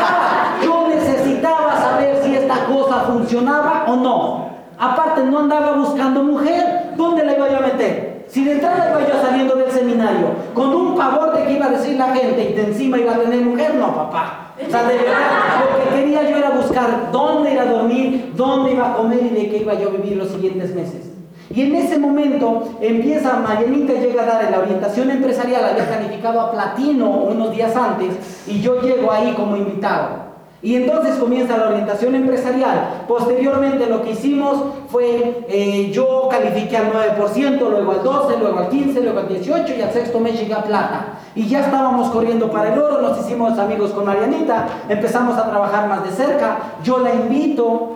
Esta 2.57 2.67
cosa 2.67 3.01
funcionaba 3.01 3.85
o 3.89 3.97
no. 3.97 4.47
Aparte, 4.79 5.23
no 5.23 5.41
andaba 5.41 5.73
buscando 5.73 6.23
mujer. 6.23 6.93
¿Dónde 6.97 7.25
la 7.25 7.37
iba 7.37 7.51
yo 7.51 7.59
a 7.59 7.61
meter? 7.61 8.25
Si 8.29 8.45
de 8.45 8.53
entrada 8.53 8.91
iba 8.91 9.09
yo 9.09 9.23
saliendo 9.23 9.55
del 9.55 9.71
seminario 9.71 10.29
con 10.53 10.75
un 10.75 10.97
pavor 10.97 11.37
de 11.37 11.45
que 11.45 11.53
iba 11.53 11.67
a 11.67 11.71
decir 11.71 11.97
la 11.97 12.09
gente 12.09 12.51
y 12.51 12.55
de 12.55 12.65
encima 12.67 12.99
iba 12.99 13.13
a 13.13 13.19
tener 13.19 13.43
mujer, 13.43 13.75
no, 13.75 13.95
papá. 13.95 14.53
O 14.57 14.71
sea, 14.71 14.85
de 14.85 14.97
verdad, 14.97 15.61
lo 15.61 15.85
que 15.85 15.97
quería 15.97 16.29
yo 16.29 16.37
era 16.37 16.51
buscar 16.51 17.11
dónde 17.13 17.53
ir 17.53 17.61
a 17.61 17.67
dormir, 17.67 18.33
dónde 18.35 18.73
iba 18.73 18.91
a 18.91 18.97
comer 18.97 19.21
y 19.23 19.29
de 19.29 19.49
qué 19.49 19.59
iba 19.59 19.75
yo 19.75 19.91
a 19.91 19.93
vivir 19.93 20.17
los 20.17 20.29
siguientes 20.29 20.75
meses. 20.75 21.11
Y 21.55 21.63
en 21.63 21.77
ese 21.77 21.99
momento 21.99 22.77
empieza, 22.81 23.37
Marianita 23.37 23.93
llega 23.93 24.23
a 24.25 24.27
dar 24.27 24.51
la 24.51 24.59
orientación 24.59 25.11
empresarial, 25.11 25.65
había 25.65 25.89
calificado 25.89 26.41
a 26.41 26.51
platino 26.51 27.09
unos 27.09 27.53
días 27.53 27.77
antes, 27.77 28.45
y 28.49 28.61
yo 28.61 28.81
llego 28.81 29.13
ahí 29.13 29.33
como 29.35 29.57
invitado. 29.57 30.26
Y 30.63 30.75
entonces 30.75 31.17
comienza 31.17 31.57
la 31.57 31.69
orientación 31.69 32.15
empresarial. 32.15 33.05
Posteriormente 33.07 33.87
lo 33.87 34.03
que 34.03 34.13
hicimos 34.13 34.57
fue, 34.89 35.45
eh, 35.49 35.91
yo 35.93 36.29
califiqué 36.31 36.77
al 36.79 36.93
9%, 36.93 37.59
luego 37.59 37.93
al 37.93 38.03
12%, 38.03 38.39
luego 38.39 38.59
al 38.59 38.71
15%, 38.71 39.03
luego 39.03 39.21
al 39.21 39.29
18% 39.29 39.79
y 39.79 39.83
al 39.83 39.93
sexto 39.93 40.19
mes 40.19 40.39
llegué 40.39 40.55
a 40.55 40.63
plata. 40.63 41.07
Y 41.35 41.47
ya 41.47 41.61
estábamos 41.61 42.11
corriendo 42.11 42.51
para 42.51 42.73
el 42.73 42.79
oro, 42.79 43.03
nos 43.03 43.21
hicimos 43.21 43.59
amigos 43.59 43.91
con 43.91 44.07
Marianita, 44.07 44.67
empezamos 44.89 45.37
a 45.37 45.51
trabajar 45.51 45.89
más 45.89 46.05
de 46.05 46.11
cerca. 46.11 46.57
Yo 46.83 46.99
la 46.99 47.15
invito 47.15 47.96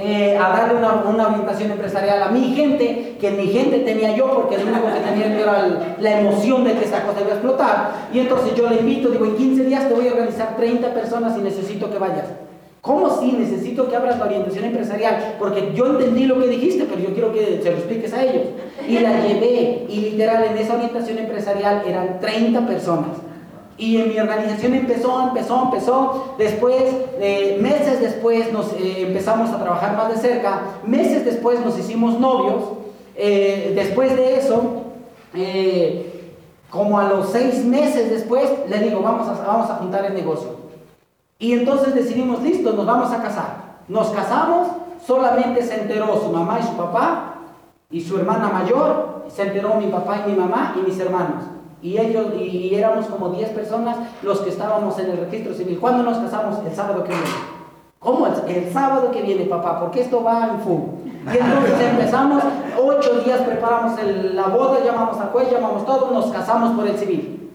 eh, 0.00 0.38
a 0.38 0.48
darle 0.50 0.78
una, 0.78 1.26
orientación 1.26 1.72
empresarial 1.72 2.22
a 2.22 2.28
mi 2.28 2.54
gente, 2.54 3.16
que 3.20 3.30
mi 3.32 3.48
gente 3.48 3.80
tenía 3.80 4.14
yo, 4.14 4.32
porque 4.32 4.56
lo 4.58 4.70
único 4.70 4.86
que 4.86 5.00
tenía 5.00 5.40
era 5.40 5.96
la 5.98 6.20
emoción 6.20 6.62
de 6.62 6.74
que 6.74 6.84
esta 6.84 7.02
cosa 7.02 7.20
iba 7.20 7.30
a 7.30 7.32
explotar. 7.32 7.92
Y 8.12 8.20
entonces 8.20 8.54
yo 8.54 8.68
le 8.68 8.76
invito, 8.76 9.08
digo, 9.08 9.24
en 9.24 9.36
15 9.36 9.64
días 9.64 9.88
te 9.88 9.94
voy 9.94 10.06
a 10.06 10.12
organizar 10.12 10.56
30 10.56 10.94
personas 10.94 11.36
y 11.36 11.42
necesito 11.42 11.90
que 11.90 11.98
vayas. 11.98 12.26
¿Cómo 12.80 13.20
si 13.20 13.32
necesito 13.32 13.88
que 13.88 13.96
abras 13.96 14.18
la 14.18 14.26
orientación 14.26 14.66
empresarial? 14.66 15.34
Porque 15.38 15.72
yo 15.74 15.86
entendí 15.86 16.26
lo 16.26 16.38
que 16.38 16.46
dijiste, 16.46 16.86
pero 16.88 17.00
yo 17.00 17.12
quiero 17.12 17.32
que 17.32 17.60
se 17.60 17.70
lo 17.70 17.76
expliques 17.76 18.14
a 18.14 18.22
ellos. 18.22 18.44
Y 18.88 19.00
la 19.00 19.20
llevé, 19.20 19.84
y 19.88 20.00
literal 20.12 20.44
en 20.44 20.58
esa 20.58 20.74
orientación 20.74 21.18
empresarial 21.18 21.82
eran 21.84 22.20
30 22.20 22.66
personas. 22.66 23.27
Y 23.78 23.96
en 23.96 24.08
mi 24.08 24.18
organización 24.18 24.74
empezó, 24.74 25.28
empezó, 25.28 25.62
empezó. 25.62 26.34
Después, 26.36 26.82
eh, 27.20 27.58
meses 27.60 28.00
después, 28.00 28.52
nos 28.52 28.72
eh, 28.72 29.06
empezamos 29.06 29.50
a 29.50 29.62
trabajar 29.62 29.96
más 29.96 30.10
de 30.10 30.16
cerca. 30.16 30.62
Meses 30.84 31.24
después 31.24 31.64
nos 31.64 31.78
hicimos 31.78 32.18
novios. 32.18 32.64
Eh, 33.14 33.72
después 33.76 34.16
de 34.16 34.36
eso, 34.36 34.82
como 36.70 36.98
a 36.98 37.08
los 37.08 37.30
seis 37.30 37.64
meses 37.64 38.10
después, 38.10 38.50
le 38.68 38.80
digo, 38.80 39.00
vamos 39.00 39.28
a, 39.28 39.46
vamos 39.46 39.70
a 39.70 39.76
juntar 39.76 40.04
el 40.06 40.14
negocio. 40.14 40.56
Y 41.38 41.52
entonces 41.52 41.94
decidimos, 41.94 42.42
listo, 42.42 42.72
nos 42.72 42.84
vamos 42.84 43.12
a 43.12 43.22
casar. 43.22 43.78
Nos 43.86 44.10
casamos, 44.10 44.68
solamente 45.06 45.62
se 45.62 45.82
enteró 45.82 46.20
su 46.20 46.30
mamá 46.30 46.58
y 46.60 46.66
su 46.66 46.76
papá 46.76 47.34
y 47.90 48.00
su 48.00 48.18
hermana 48.18 48.48
mayor, 48.48 49.24
se 49.28 49.42
enteró 49.42 49.74
mi 49.74 49.86
papá 49.86 50.24
y 50.26 50.30
mi 50.30 50.36
mamá 50.36 50.74
y 50.76 50.82
mis 50.82 50.98
hermanos. 50.98 51.44
Y 51.80 51.96
ellos, 51.98 52.26
y, 52.36 52.74
éramos 52.74 53.06
como 53.06 53.30
10 53.30 53.50
personas 53.50 53.96
los 54.22 54.40
que 54.40 54.50
estábamos 54.50 54.98
en 54.98 55.10
el 55.10 55.18
registro 55.18 55.54
civil. 55.54 55.78
¿Cuándo 55.78 56.02
nos 56.02 56.18
casamos? 56.18 56.58
El 56.66 56.74
sábado 56.74 57.04
que 57.04 57.10
viene. 57.10 57.58
¿Cómo? 58.00 58.26
El, 58.26 58.72
sábado 58.72 59.10
que 59.10 59.22
viene, 59.22 59.44
papá, 59.44 59.80
porque 59.80 60.00
esto 60.00 60.22
va 60.22 60.48
en 60.48 60.60
full. 60.60 60.80
Y 61.32 61.36
entonces 61.36 61.80
empezamos, 61.80 62.42
ocho 62.80 63.20
días 63.20 63.40
preparamos 63.42 64.00
la 64.02 64.46
boda, 64.46 64.78
llamamos 64.84 65.18
al 65.18 65.28
juez, 65.28 65.50
llamamos 65.50 65.84
todo, 65.84 66.10
nos 66.12 66.26
casamos 66.32 66.72
por 66.72 66.86
el 66.86 66.96
civil. 66.96 67.50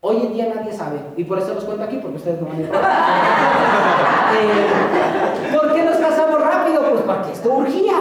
Hoy 0.00 0.16
en 0.16 0.32
día 0.34 0.52
nadie 0.54 0.72
sabe, 0.72 1.00
y 1.16 1.24
por 1.24 1.38
eso 1.38 1.54
los 1.54 1.64
cuento 1.64 1.84
aquí, 1.84 1.96
porque 1.96 2.16
ustedes 2.16 2.40
no 2.40 2.48
van 2.48 2.56
a 2.56 2.60
eh, 4.38 5.54
¿Por 5.54 5.72
qué 5.72 5.82
nos 5.84 5.96
casamos 5.96 6.40
rápido? 6.40 6.82
Pues 6.90 7.02
porque 7.02 7.32
esto 7.32 7.54
urgía. 7.54 7.94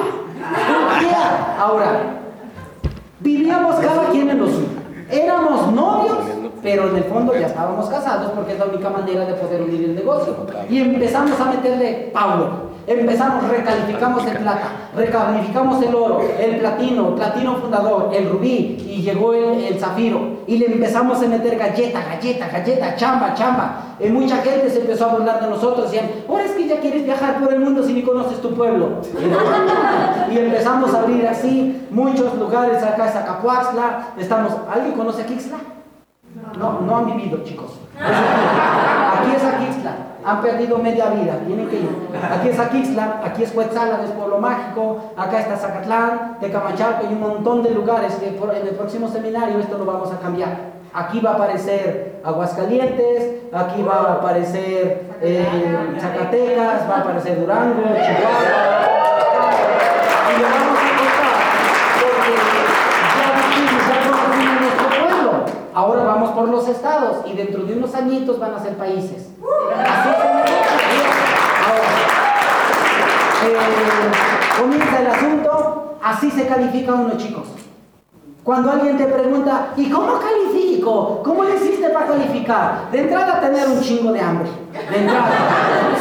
urgía. 0.97 1.55
Ahora, 1.59 2.01
vivíamos 3.19 3.75
cada 3.75 4.09
quien 4.09 4.29
en 4.29 4.39
lo 4.39 4.47
suyo. 4.47 4.82
Éramos 5.13 5.71
novios, 5.71 6.17
pero 6.63 6.89
en 6.89 6.95
el 6.95 7.03
fondo 7.03 7.35
ya 7.35 7.45
estábamos 7.45 7.87
casados 7.87 8.31
porque 8.31 8.53
es 8.53 8.59
la 8.59 8.65
única 8.65 8.89
manera 8.89 9.25
de 9.25 9.33
poder 9.35 9.61
unir 9.61 9.83
el 9.83 9.95
negocio. 9.95 10.35
Y 10.67 10.79
empezamos 10.79 11.39
a 11.39 11.45
meterle 11.45 12.09
Pablo. 12.11 12.72
Empezamos, 12.85 13.47
recalificamos 13.47 14.25
el 14.27 14.37
plata, 14.37 14.89
recalificamos 14.93 15.81
el 15.81 15.95
oro, 15.95 16.21
el 16.37 16.57
platino, 16.57 17.09
el 17.09 17.13
platino 17.13 17.55
fundador, 17.55 18.11
el 18.13 18.29
rubí 18.29 18.77
y 18.85 19.01
llegó 19.01 19.33
el, 19.33 19.79
zafiro. 19.79 20.43
Y 20.47 20.57
le 20.57 20.65
empezamos 20.65 21.21
a 21.23 21.27
meter 21.27 21.57
galleta, 21.57 22.03
galleta, 22.03 22.49
galleta, 22.49 22.95
chamba, 22.97 23.33
chamba. 23.35 23.95
Y 24.01 24.09
mucha 24.09 24.37
gente 24.37 24.69
se 24.69 24.81
empezó 24.81 25.05
a 25.05 25.13
burlar 25.13 25.41
de 25.41 25.49
nosotros. 25.49 25.89
Decían, 25.89 26.09
ahora 26.27 26.43
es 26.43 26.51
que 26.51 26.67
ya 26.67 26.81
quieres 26.81 27.05
viajar 27.05 27.39
por 27.39 27.53
el 27.53 27.61
mundo 27.61 27.83
si 27.83 27.93
ni 27.93 28.01
conoces 28.01 28.41
tu 28.41 28.53
pueblo. 28.53 28.97
Y 30.29 30.37
empezamos 30.37 30.93
a 30.93 30.99
abrir 30.99 31.25
así 31.25 31.87
muchos 31.89 32.35
lugares. 32.35 32.83
Acá 32.83 33.07
es 33.07 33.15
Acapuaxla. 33.15 34.07
Estamos, 34.17 34.51
¿alguien 34.69 34.93
conoce 34.93 35.21
a 35.21 35.25
Kixla? 35.25 35.57
No, 36.59 36.81
no 36.81 36.97
han 36.97 37.05
vivido, 37.15 37.43
chicos. 37.45 37.79
Aquí 37.99 39.31
es 39.37 39.43
Aquixla. 39.43 40.12
Han 40.25 40.41
perdido 40.41 40.77
media 40.77 41.07
vida. 41.07 41.37
Tienen 41.45 41.67
que 41.69 41.75
ir. 41.77 41.89
Aquí 42.31 42.49
es 42.49 42.59
Aquixla, 42.59 43.21
aquí 43.23 43.43
es 43.43 43.51
Cuetzala, 43.51 44.01
es 44.03 44.11
Pueblo 44.11 44.39
Mágico, 44.39 45.11
acá 45.17 45.39
está 45.39 45.57
Zacatlán, 45.57 46.37
Tecamachalco 46.39 47.07
y 47.09 47.13
un 47.13 47.19
montón 47.19 47.63
de 47.63 47.71
lugares 47.71 48.15
que 48.15 48.27
en 48.27 48.67
el 48.67 48.75
próximo 48.75 49.07
seminario 49.07 49.59
esto 49.59 49.77
lo 49.77 49.85
vamos 49.85 50.11
a 50.11 50.19
cambiar. 50.19 50.73
Aquí 50.93 51.19
va 51.19 51.31
a 51.31 51.33
aparecer 51.33 52.21
Aguascalientes, 52.23 53.49
aquí 53.51 53.81
va 53.81 53.95
a 53.95 54.13
aparecer 54.13 55.09
eh, 55.21 55.97
Zacatecas, 55.99 56.89
va 56.89 56.95
a 56.97 56.99
aparecer 56.99 57.39
Durango, 57.39 57.81
Chihuahua. 57.81 59.02
Ahora 65.75 66.03
vamos 66.03 66.29
por 66.31 66.49
los 66.49 66.67
estados 66.67 67.25
y 67.25 67.33
dentro 67.33 67.63
de 67.63 67.73
unos 67.73 67.95
añitos 67.95 68.39
van 68.39 68.53
a 68.53 68.59
ser 68.59 68.77
países. 68.77 69.29
Eh, 73.45 73.57
comienza 74.59 74.99
el 75.01 75.07
asunto, 75.07 75.95
así 76.01 76.29
se 76.29 76.45
califica 76.45 76.93
uno, 76.93 77.17
chicos. 77.17 77.47
Cuando 78.43 78.71
alguien 78.71 78.97
te 78.97 79.05
pregunta, 79.05 79.69
¿y 79.75 79.89
cómo 79.89 80.19
califico? 80.19 81.23
¿Cómo 81.23 81.43
le 81.43 81.55
hiciste 81.55 81.89
para 81.89 82.07
calificar? 82.07 82.91
De 82.91 83.01
entrada, 83.01 83.41
tener 83.41 83.67
un 83.67 83.81
chingo 83.81 84.11
de 84.11 84.21
hambre. 84.21 84.49
De 84.91 84.97
entrada. 84.97 85.31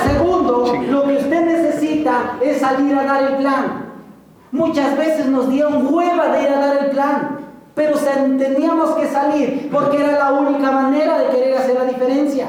Segundo, 0.07 0.75
lo 0.91 1.05
que 1.05 1.17
usted 1.17 1.45
necesita 1.47 2.37
es 2.43 2.61
salir 2.61 2.95
a 2.99 3.05
dar 3.05 3.23
el 3.23 3.37
plan. 3.37 3.93
Muchas 4.51 4.99
veces 4.99 5.27
nos 5.27 5.49
dieron 5.49 5.87
hueva 5.95 6.29
de 6.29 6.43
ir 6.43 6.49
a 6.49 6.59
dar 6.59 6.77
el 6.85 6.91
plan. 6.91 7.39
Pero 7.75 7.97
teníamos 7.97 8.91
que 8.91 9.07
salir 9.09 9.71
porque 9.73 9.99
era 9.99 10.19
la 10.19 10.33
única 10.33 10.71
manera 10.71 11.19
de 11.19 11.27
querer 11.29 11.57
hacer 11.57 11.75
la 11.75 11.85
diferencia. 11.85 12.47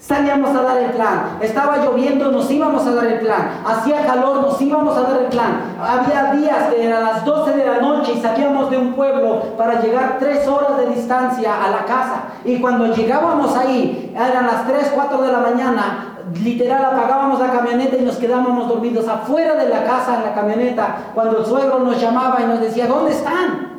Salíamos 0.00 0.54
a 0.54 0.62
dar 0.62 0.76
el 0.76 0.90
plan. 0.90 1.38
Estaba 1.40 1.78
lloviendo, 1.78 2.30
nos 2.30 2.50
íbamos 2.50 2.86
a 2.86 2.94
dar 2.94 3.06
el 3.06 3.20
plan. 3.20 3.62
Hacía 3.64 4.04
calor, 4.04 4.42
nos 4.42 4.60
íbamos 4.60 4.94
a 4.98 5.00
dar 5.00 5.22
el 5.22 5.28
plan. 5.28 5.76
Había 5.80 6.34
días 6.34 6.74
que 6.74 6.84
eran 6.84 7.04
las 7.04 7.24
12 7.24 7.52
de 7.52 7.66
la 7.66 7.80
noche 7.80 8.12
y 8.14 8.20
salíamos 8.20 8.70
de 8.70 8.76
un 8.76 8.92
pueblo 8.92 9.56
para 9.56 9.80
llegar 9.80 10.18
tres 10.18 10.46
horas 10.46 10.76
de 10.76 10.94
distancia 10.94 11.64
a 11.64 11.70
la 11.70 11.86
casa. 11.86 12.24
Y 12.44 12.60
cuando 12.60 12.94
llegábamos 12.94 13.56
ahí, 13.56 14.12
eran 14.14 14.46
las 14.46 14.66
3, 14.66 14.92
4 14.94 15.22
de 15.22 15.32
la 15.32 15.38
mañana, 15.38 16.18
literal 16.42 16.84
apagábamos 16.84 17.40
la 17.40 17.50
camioneta 17.50 17.96
y 17.96 18.02
nos 18.02 18.16
quedábamos 18.16 18.68
dormidos 18.68 19.08
afuera 19.08 19.54
de 19.54 19.70
la 19.70 19.84
casa 19.84 20.16
en 20.16 20.24
la 20.24 20.34
camioneta. 20.34 20.96
Cuando 21.14 21.38
el 21.38 21.46
suegro 21.46 21.78
nos 21.78 21.98
llamaba 21.98 22.42
y 22.42 22.46
nos 22.46 22.60
decía, 22.60 22.86
¿dónde 22.86 23.12
están? 23.12 23.73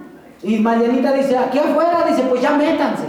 Y 0.45 0.59
Marianita 0.59 1.11
dice, 1.11 1.35
aquí 1.35 1.57
afuera, 1.57 2.05
dice, 2.07 2.21
pues 2.29 2.39
ya 2.39 2.51
métanse. 2.51 3.05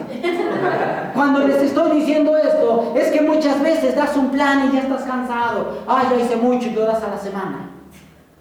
Cuando 1.14 1.46
les 1.46 1.64
estoy 1.64 2.00
diciendo 2.00 2.34
esto, 2.34 2.94
es 2.96 3.10
que 3.10 3.20
muchas 3.20 3.62
veces 3.62 3.94
das 3.94 4.16
un 4.16 4.30
plan 4.30 4.70
y 4.70 4.74
ya 4.74 4.80
estás 4.80 5.02
cansado. 5.02 5.82
Ah, 5.86 6.04
ya 6.10 6.24
hice 6.24 6.36
mucho 6.36 6.68
y 6.68 6.70
lo 6.70 6.86
das 6.86 7.02
a 7.02 7.10
la 7.10 7.18
semana. 7.18 7.70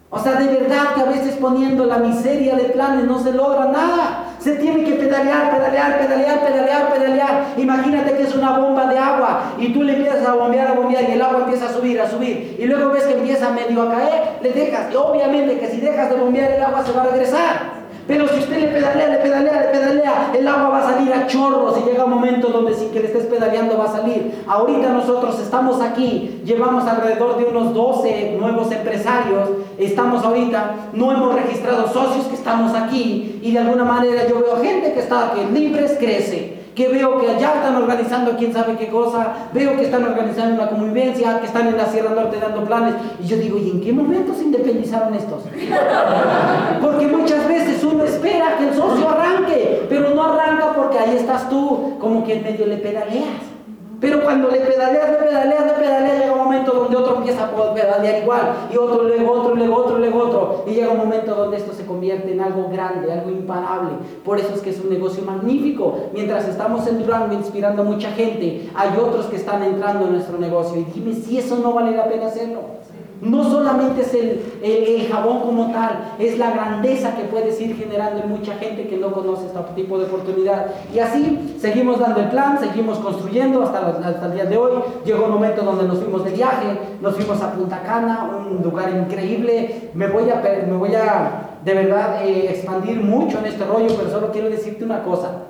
O 0.09 0.17
sea, 0.17 0.35
de 0.35 0.47
verdad 0.47 0.93
que 0.95 1.01
a 1.01 1.05
veces 1.05 1.35
poniendo 1.35 1.85
la 1.85 1.97
miseria 1.97 2.55
de 2.55 2.65
planes 2.69 3.03
no 3.03 3.19
se 3.19 3.33
logra 3.33 3.65
nada. 3.65 4.27
Se 4.39 4.55
tiene 4.55 4.85
que 4.85 4.93
pedalear, 4.93 5.51
pedalear, 5.51 5.99
pedalear, 5.99 6.39
pedalear, 6.39 6.93
pedalear. 6.93 7.45
Imagínate 7.57 8.15
que 8.15 8.23
es 8.23 8.33
una 8.33 8.57
bomba 8.57 8.85
de 8.85 8.97
agua 8.97 9.55
y 9.57 9.73
tú 9.73 9.83
le 9.83 9.97
empiezas 9.97 10.25
a 10.25 10.35
bombear, 10.35 10.69
a 10.69 10.73
bombear 10.73 11.03
y 11.09 11.13
el 11.13 11.21
agua 11.21 11.41
empieza 11.41 11.65
a 11.65 11.73
subir, 11.73 11.99
a 11.99 12.09
subir. 12.09 12.55
Y 12.57 12.65
luego 12.65 12.91
ves 12.91 13.03
que 13.03 13.15
empieza 13.15 13.49
medio 13.49 13.81
a 13.81 13.91
caer, 13.91 14.23
le 14.41 14.51
dejas. 14.53 14.89
Y 14.89 14.95
obviamente 14.95 15.59
que 15.59 15.67
si 15.67 15.81
dejas 15.81 16.09
de 16.09 16.15
bombear 16.15 16.49
el 16.49 16.63
agua 16.63 16.81
se 16.85 16.93
va 16.93 17.01
a 17.01 17.07
regresar. 17.07 17.74
Pero 18.07 18.27
si 18.27 18.39
usted 18.39 18.59
le 18.59 18.67
pedalea, 18.67 19.07
le 19.09 19.17
pedalea, 19.17 19.61
le 19.61 19.67
pedalea, 19.79 20.31
el 20.37 20.47
agua 20.47 20.69
va 20.69 20.87
a 20.87 20.93
salir 20.93 21.11
a 21.11 21.25
chorros 21.25 21.75
y 21.79 21.89
llega 21.89 22.05
un 22.05 22.11
momento 22.11 22.49
donde 22.49 22.75
sin 22.75 22.91
que 22.91 22.99
le 22.99 23.07
estés 23.07 23.25
pedaleando 23.25 23.77
va 23.77 23.85
a 23.85 23.91
salir. 23.91 24.43
Ahorita 24.47 24.89
nosotros 24.89 25.39
estamos 25.39 25.81
aquí, 25.81 26.41
llevamos 26.45 26.85
alrededor 26.85 27.37
de 27.37 27.45
unos 27.45 27.73
12 27.73 28.37
nuevos 28.39 28.71
empresarios, 28.71 29.49
estamos 29.79 30.23
ahorita, 30.23 30.89
no 30.93 31.11
hemos 31.11 31.33
registrado 31.33 31.87
socios 31.87 32.27
que 32.27 32.35
estamos 32.35 32.75
aquí. 32.75 33.39
Y 33.41 33.53
de 33.53 33.59
alguna 33.59 33.85
manera 33.85 34.27
yo 34.27 34.39
veo 34.39 34.61
gente 34.61 34.93
que 34.93 34.99
está 34.99 35.31
aquí, 35.31 35.41
Libres 35.51 35.97
crece 35.99 36.64
que 36.76 36.89
veo 36.89 37.19
que 37.19 37.30
allá 37.30 37.55
están 37.55 37.76
organizando 37.76 38.36
quién 38.38 38.53
sabe 38.53 38.76
qué 38.76 38.89
cosa, 38.89 39.49
veo 39.53 39.78
que 39.78 39.86
están 39.86 40.03
organizando 40.03 40.61
una 40.61 40.69
convivencia, 40.69 41.39
que 41.39 41.47
están 41.47 41.67
en 41.67 41.78
la 41.78 41.86
Sierra 41.86 42.11
Norte 42.11 42.38
dando 42.39 42.65
planes, 42.65 42.95
y 43.23 43.28
yo 43.28 43.38
digo, 43.38 43.57
¿y 43.57 43.71
en 43.71 43.82
qué 43.82 43.93
momento 43.93 44.34
se 44.34 44.43
independizaron 44.43 45.13
estos? 45.15 45.43
Porque 46.82 47.07
muchas 47.07 47.47
veces 47.47 47.84
uno 47.84 48.03
espera 48.03 48.57
que 48.57 48.67
el 48.69 48.76
socio 48.76 49.09
arranque, 49.09 49.86
pero 49.88 50.09
no 50.09 50.23
arranca 50.23 50.73
porque 50.76 50.99
ahí 50.99 51.15
estás 51.15 51.49
tú, 51.49 51.93
como 51.99 52.23
que 52.26 52.36
en 52.38 52.43
medio 52.43 52.65
le 52.65 52.78
pedaleas. 52.78 53.54
Pero 53.99 54.23
cuando 54.23 54.49
le 54.49 54.59
pedaleas, 54.59 55.09
le 55.09 55.17
pedaleas, 55.17 55.65
le 55.65 55.73
pedaleas, 55.73 56.19
llega 56.19 56.33
un 56.33 56.43
momento 56.43 56.71
donde 56.73 56.97
otro 56.97 57.17
empieza 57.17 57.45
a 57.45 57.73
pedalear 57.73 58.21
igual, 58.21 58.55
y 58.73 58.77
otro, 58.77 59.03
luego 59.03 59.31
otro, 59.31 59.55
luego 59.55 59.75
otro, 59.75 59.97
luego 59.97 60.19
otro, 60.19 60.63
y 60.67 60.71
llega 60.71 60.89
un 60.89 60.97
momento 60.97 61.35
donde 61.35 61.57
esto 61.57 61.73
se 61.73 61.85
convierte 61.85 62.33
en 62.33 62.41
algo 62.41 62.69
grande, 62.69 63.11
algo 63.11 63.29
imparable. 63.29 63.91
Por 64.23 64.39
eso 64.39 64.53
es 64.53 64.61
que 64.61 64.71
es 64.71 64.79
un 64.81 64.89
negocio 64.89 65.23
magnífico. 65.23 65.97
Mientras 66.13 66.47
estamos 66.47 66.85
en 66.87 66.99
Durango 66.99 67.33
inspirando 67.33 67.81
a 67.81 67.85
mucha 67.85 68.11
gente, 68.11 68.69
hay 68.75 68.89
otros 68.97 69.25
que 69.27 69.37
están 69.37 69.63
entrando 69.63 70.05
en 70.05 70.13
nuestro 70.13 70.37
negocio. 70.37 70.79
Y 70.79 70.85
dime 70.85 71.13
si 71.13 71.37
eso 71.37 71.57
no 71.57 71.73
vale 71.73 71.95
la 71.95 72.05
pena 72.05 72.27
hacerlo. 72.27 72.84
No 73.22 73.43
solamente 73.43 74.01
es 74.01 74.13
el, 74.13 75.07
jabón 75.09 75.41
como 75.41 75.72
tal, 75.72 76.16
es 76.20 76.38
la 76.38 76.51
grandeza 76.51 77.16
que 77.16 77.24
puedes 77.24 77.59
ir 77.61 77.76
generando 77.76 78.24
en 78.24 78.30
mucha 78.30 78.55
gente 78.55 78.88
que 78.88 78.97
no 78.97 79.11
conoce 79.11 79.45
este 79.47 79.59
tipo 79.76 79.97
de 79.97 80.05
oportunidad. 80.05 80.68
Y 80.93 80.99
así 80.99 81.55
seguimos 81.59 81.99
dando 81.99 82.22
el 82.22 82.30
plan, 82.30 82.59
seguimos 82.59 82.99
construyendo 82.99 83.63
hasta, 83.63 83.88
hasta 84.07 84.26
el 84.26 84.34
día 84.34 84.45
de 84.45 84.57
hoy. 84.57 84.82
Llegó 85.05 85.26
un 85.26 85.32
momento 85.32 85.63
donde 85.63 85.88
nos 85.88 85.99
fuimos 85.99 86.26
de 86.26 86.32
viaje, 86.32 86.78
nos 87.01 87.16
fuimos 87.16 87.41
a 87.41 87.53
Punta 87.53 87.82
Cana, 87.84 88.30
un 88.47 88.61
lugar 88.61 88.89
increíble. 88.89 89.89
Me 89.93 90.07
voy 90.07 90.30
a, 90.30 90.41
me 90.68 90.78
voy 90.78 90.95
a 90.95 91.55
de 91.66 91.74
verdad 91.74 92.24
eh, 92.24 92.51
expandir 92.51 93.01
mucho 93.01 93.39
en 93.39 93.45
este 93.45 93.66
rollo, 93.66 93.95
pero 93.97 94.09
solo 94.09 94.32
quiero 94.32 94.49
decirte 94.49 94.84
una 94.84 95.03
cosa. 95.03 95.44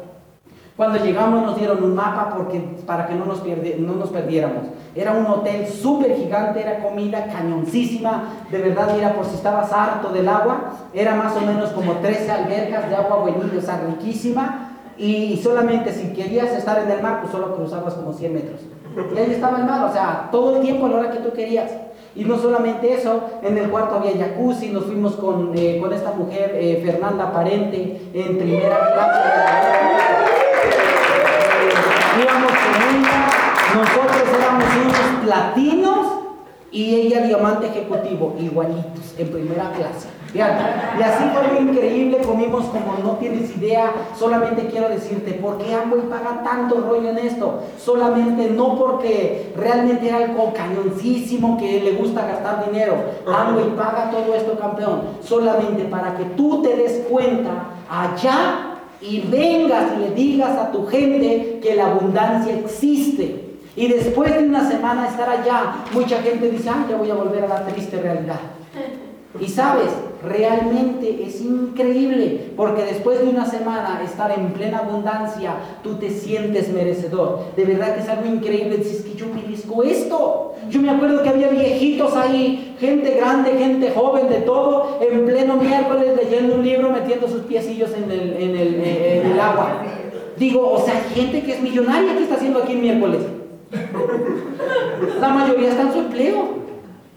Cuando 0.75 0.99
llegamos 0.99 1.41
nos 1.41 1.57
dieron 1.57 1.81
un 1.81 1.95
mapa 1.95 2.33
porque, 2.35 2.59
para 2.85 3.07
que 3.07 3.15
no 3.15 3.25
nos, 3.25 3.41
no 3.45 3.93
nos 3.93 4.09
perdiéramos. 4.09 4.65
Era 4.93 5.13
un 5.13 5.25
hotel 5.25 5.67
súper 5.67 6.17
gigante, 6.17 6.59
era 6.59 6.83
comida 6.83 7.27
cañoncísima. 7.27 8.33
De 8.51 8.57
verdad, 8.57 8.89
mira, 8.93 9.13
por 9.13 9.25
si 9.25 9.35
estabas 9.35 9.71
harto 9.71 10.09
del 10.09 10.27
agua, 10.27 10.73
era 10.93 11.15
más 11.15 11.33
o 11.37 11.41
menos 11.41 11.69
como 11.69 11.93
13 11.93 12.29
albercas 12.29 12.89
de 12.89 12.95
agua 12.95 13.17
buenilla, 13.17 13.57
o 13.57 13.61
sea, 13.61 13.81
riquísima. 13.87 14.71
Y 14.97 15.37
solamente 15.41 15.93
si 15.93 16.11
querías 16.11 16.51
estar 16.51 16.79
en 16.79 16.91
el 16.91 17.01
mar, 17.01 17.21
pues 17.21 17.31
solo 17.31 17.55
cruzabas 17.55 17.93
como 17.93 18.11
100 18.11 18.33
metros. 18.33 18.59
Y 19.13 19.17
ahí 19.17 19.31
estaba 19.31 19.59
el 19.59 19.65
mar, 19.65 19.89
o 19.89 19.93
sea, 19.93 20.27
todo 20.29 20.57
el 20.57 20.61
tiempo 20.61 20.87
a 20.87 20.89
la 20.89 20.97
hora 20.97 21.11
que 21.11 21.19
tú 21.19 21.31
querías. 21.31 21.71
Y 22.15 22.25
no 22.25 22.37
solamente 22.37 22.93
eso, 22.93 23.21
en 23.43 23.57
el 23.57 23.69
cuarto 23.69 23.95
había 23.95 24.17
jacuzzi, 24.17 24.69
nos 24.69 24.85
fuimos 24.85 25.15
con, 25.15 25.51
eh, 25.55 25.77
con 25.81 25.93
esta 25.93 26.11
mujer, 26.11 26.51
eh, 26.55 26.81
Fernanda 26.85 27.31
Parente, 27.31 28.09
en 28.13 28.37
primera 28.37 28.77
clase 28.93 30.04
nosotros 33.75 34.23
éramos 34.39 34.63
unos 34.83 35.25
platinos 35.25 36.07
y 36.71 36.95
ella 36.95 37.21
diamante 37.21 37.67
ejecutivo, 37.67 38.35
igualitos, 38.39 39.15
en 39.17 39.31
primera 39.31 39.71
clase. 39.71 40.09
Y 40.35 40.41
así 40.41 41.23
fue 41.33 41.47
muy 41.47 41.71
increíble, 41.71 42.17
comimos 42.17 42.65
como 42.65 42.97
no 43.01 43.11
tienes 43.17 43.55
idea, 43.55 43.93
solamente 44.19 44.65
quiero 44.65 44.89
decirte, 44.89 45.31
¿por 45.35 45.57
qué 45.57 45.73
Amway 45.73 46.01
paga 46.09 46.43
tanto 46.43 46.81
rollo 46.81 47.09
en 47.11 47.19
esto? 47.19 47.61
Solamente 47.77 48.49
no 48.49 48.77
porque 48.77 49.53
realmente 49.55 50.09
era 50.09 50.17
algo 50.17 50.51
cañoncísimo 50.53 51.57
que 51.57 51.79
le 51.79 51.93
gusta 51.93 52.27
gastar 52.27 52.65
dinero. 52.65 52.95
Amway 53.25 53.77
paga 53.77 54.11
todo 54.11 54.35
esto, 54.35 54.59
campeón, 54.59 55.03
solamente 55.21 55.85
para 55.85 56.17
que 56.17 56.25
tú 56.35 56.61
te 56.61 56.75
des 56.75 57.05
cuenta 57.09 57.51
allá 57.89 58.74
y 59.07 59.21
vengas 59.21 59.91
y 59.95 59.99
le 59.99 60.11
digas 60.11 60.57
a 60.57 60.71
tu 60.71 60.87
gente 60.87 61.59
que 61.61 61.75
la 61.75 61.87
abundancia 61.87 62.57
existe. 62.57 63.43
Y 63.75 63.87
después 63.87 64.33
de 64.33 64.47
una 64.47 64.69
semana 64.69 65.07
estar 65.07 65.29
allá, 65.29 65.83
mucha 65.93 66.21
gente 66.21 66.49
dice, 66.49 66.69
ah, 66.69 66.85
ya 66.89 66.95
voy 66.95 67.11
a 67.11 67.15
volver 67.15 67.43
a 67.43 67.47
la 67.47 67.65
triste 67.65 68.01
realidad. 68.01 68.39
Y 69.39 69.47
sabes, 69.47 69.89
realmente 70.23 71.23
es 71.25 71.41
increíble, 71.41 72.51
porque 72.55 72.83
después 72.83 73.19
de 73.19 73.25
una 73.25 73.45
semana 73.45 74.01
estar 74.03 74.31
en 74.31 74.53
plena 74.53 74.79
abundancia, 74.79 75.55
tú 75.83 75.95
te 75.95 76.09
sientes 76.09 76.71
merecedor. 76.71 77.39
De 77.55 77.65
verdad 77.65 77.95
que 77.95 78.01
es 78.01 78.09
algo 78.09 78.25
increíble, 78.25 78.77
dices 78.77 79.03
que 79.03 79.15
yo 79.15 79.27
merezco 79.27 79.83
esto. 79.83 80.53
Yo 80.69 80.81
me 80.81 80.89
acuerdo 80.89 81.21
que 81.21 81.29
había 81.29 81.49
viejitos 81.49 82.15
ahí, 82.15 82.75
gente 82.79 83.11
grande, 83.11 83.51
gente 83.57 83.91
joven, 83.91 84.29
de 84.29 84.41
todo, 84.41 84.99
en 85.01 85.25
pleno 85.25 85.57
miércoles 85.57 86.13
leyendo 86.15 86.55
un 86.55 86.63
libro, 86.63 86.91
metiendo 86.91 87.27
sus 87.27 87.41
piecillos 87.41 87.91
en 87.93 88.09
el, 88.09 88.33
en 88.33 88.55
el, 88.55 88.75
en 88.75 89.31
el 89.31 89.39
agua. 89.39 89.83
Digo, 90.37 90.71
o 90.71 90.83
sea, 90.83 90.95
gente 91.13 91.43
que 91.43 91.53
es 91.53 91.61
millonaria, 91.61 92.15
¿qué 92.15 92.23
está 92.23 92.35
haciendo 92.35 92.63
aquí 92.63 92.73
en 92.73 92.81
miércoles? 92.81 93.21
La 95.19 95.29
mayoría 95.29 95.69
está 95.69 95.83
en 95.83 95.93
su 95.93 95.99
empleo. 95.99 96.64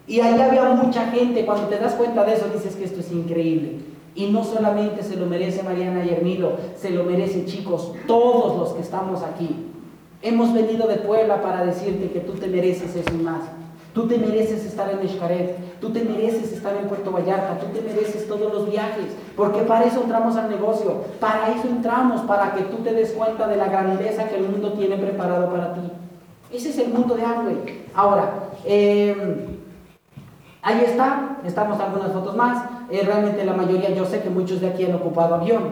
Y 0.09 0.21
ahí 0.21 0.41
había 0.41 0.65
mucha 0.71 1.11
gente, 1.11 1.45
cuando 1.45 1.69
te 1.69 1.79
das 1.79 1.93
cuenta 1.93 2.25
de 2.25 2.35
eso 2.35 2.47
dices 2.53 2.75
que 2.77 2.85
esto 2.85 3.01
es 3.01 3.13
increíble. 3.13 3.81
Y 4.15 4.31
no 4.31 4.43
solamente 4.43 5.03
se 5.03 5.17
lo 5.17 5.27
merece 5.27 5.63
Mariana 5.63 6.03
y 6.05 6.09
Hermilo, 6.09 6.53
se 6.77 6.91
lo 6.91 7.05
merece 7.05 7.45
chicos, 7.45 7.93
todos 8.07 8.59
los 8.59 8.71
que 8.71 8.81
estamos 8.81 9.23
aquí. 9.23 9.67
Hemos 10.23 10.55
venido 10.55 10.89
de 10.89 10.97
Puebla 10.97 11.43
para 11.43 11.65
decirte 11.65 12.11
que 12.11 12.21
tú 12.21 12.33
te 12.33 12.49
mereces 12.49 12.97
eso 12.97 13.15
y 13.15 13.23
más. 13.23 13.43
Tú 13.93 14.09
te 14.09 14.17
mereces 14.17 14.65
estar 14.65 14.91
en 14.91 15.07
Escaret, 15.07 15.79
tú 15.81 15.91
te 15.91 16.03
mereces 16.03 16.53
estar 16.53 16.75
en 16.77 16.89
Puerto 16.89 17.13
Vallarta, 17.13 17.59
tú 17.59 17.67
te 17.67 17.81
mereces 17.81 18.27
todos 18.27 18.53
los 18.53 18.71
viajes, 18.71 19.07
porque 19.37 19.61
para 19.61 19.87
eso 19.87 20.03
entramos 20.03 20.37
al 20.37 20.49
negocio, 20.49 21.03
para 21.21 21.53
eso 21.55 21.69
entramos, 21.69 22.23
para 22.23 22.55
que 22.55 22.63
tú 22.63 22.79
te 22.79 22.93
des 22.93 23.13
cuenta 23.13 23.47
de 23.47 23.57
la 23.57 23.69
grandeza 23.69 24.29
que 24.29 24.37
el 24.37 24.49
mundo 24.49 24.73
tiene 24.73 24.97
preparado 24.97 25.51
para 25.51 25.75
ti. 25.75 25.81
Ese 26.53 26.71
es 26.71 26.79
el 26.79 26.89
mundo 26.89 27.15
de 27.15 27.25
Amway. 27.25 27.87
Ahora, 27.95 28.51
eh, 28.65 29.58
Ahí 30.69 30.85
está, 30.85 31.39
estamos 31.47 31.81
algunas 31.81 32.13
fotos 32.13 32.37
más. 32.37 32.63
Eh, 32.91 33.01
realmente 33.03 33.43
la 33.43 33.55
mayoría, 33.55 33.89
yo 33.95 34.05
sé 34.05 34.21
que 34.21 34.29
muchos 34.29 34.61
de 34.61 34.69
aquí 34.69 34.85
han 34.85 34.97
ocupado 34.97 35.37
avión. 35.37 35.63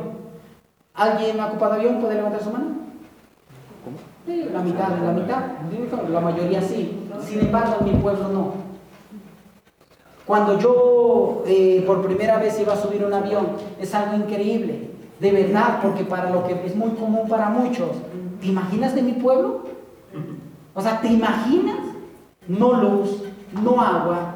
¿Alguien 0.94 1.38
ha 1.38 1.48
ocupado 1.48 1.74
avión? 1.74 2.00
¿Puede 2.00 2.14
levantar 2.14 2.42
su 2.42 2.50
mano? 2.50 2.68
¿Cómo? 3.84 3.98
la 4.26 4.62
mitad, 4.62 4.88
la 4.88 5.12
mitad. 5.12 6.08
La 6.08 6.20
mayoría 6.20 6.62
sí. 6.62 7.06
Sin 7.20 7.40
embargo, 7.40 7.76
en 7.80 7.92
mi 7.92 8.00
pueblo 8.00 8.28
no. 8.28 8.54
Cuando 10.24 10.58
yo 10.58 11.42
eh, 11.46 11.84
por 11.86 12.00
primera 12.02 12.38
vez 12.38 12.58
iba 12.58 12.72
a 12.72 12.76
subir 12.76 13.04
un 13.04 13.12
avión, 13.12 13.48
es 13.78 13.94
algo 13.94 14.16
increíble. 14.16 14.92
De 15.20 15.30
verdad, 15.30 15.80
porque 15.82 16.04
para 16.04 16.30
lo 16.30 16.46
que 16.46 16.64
es 16.64 16.74
muy 16.74 16.92
común 16.92 17.28
para 17.28 17.50
muchos. 17.50 17.90
¿Te 18.40 18.46
imaginas 18.46 18.94
de 18.94 19.02
mi 19.02 19.12
pueblo? 19.12 19.60
O 20.72 20.80
sea, 20.80 21.02
¿te 21.02 21.08
imaginas? 21.08 21.80
No 22.48 22.72
luz, 22.72 23.22
no 23.62 23.80
agua, 23.82 24.35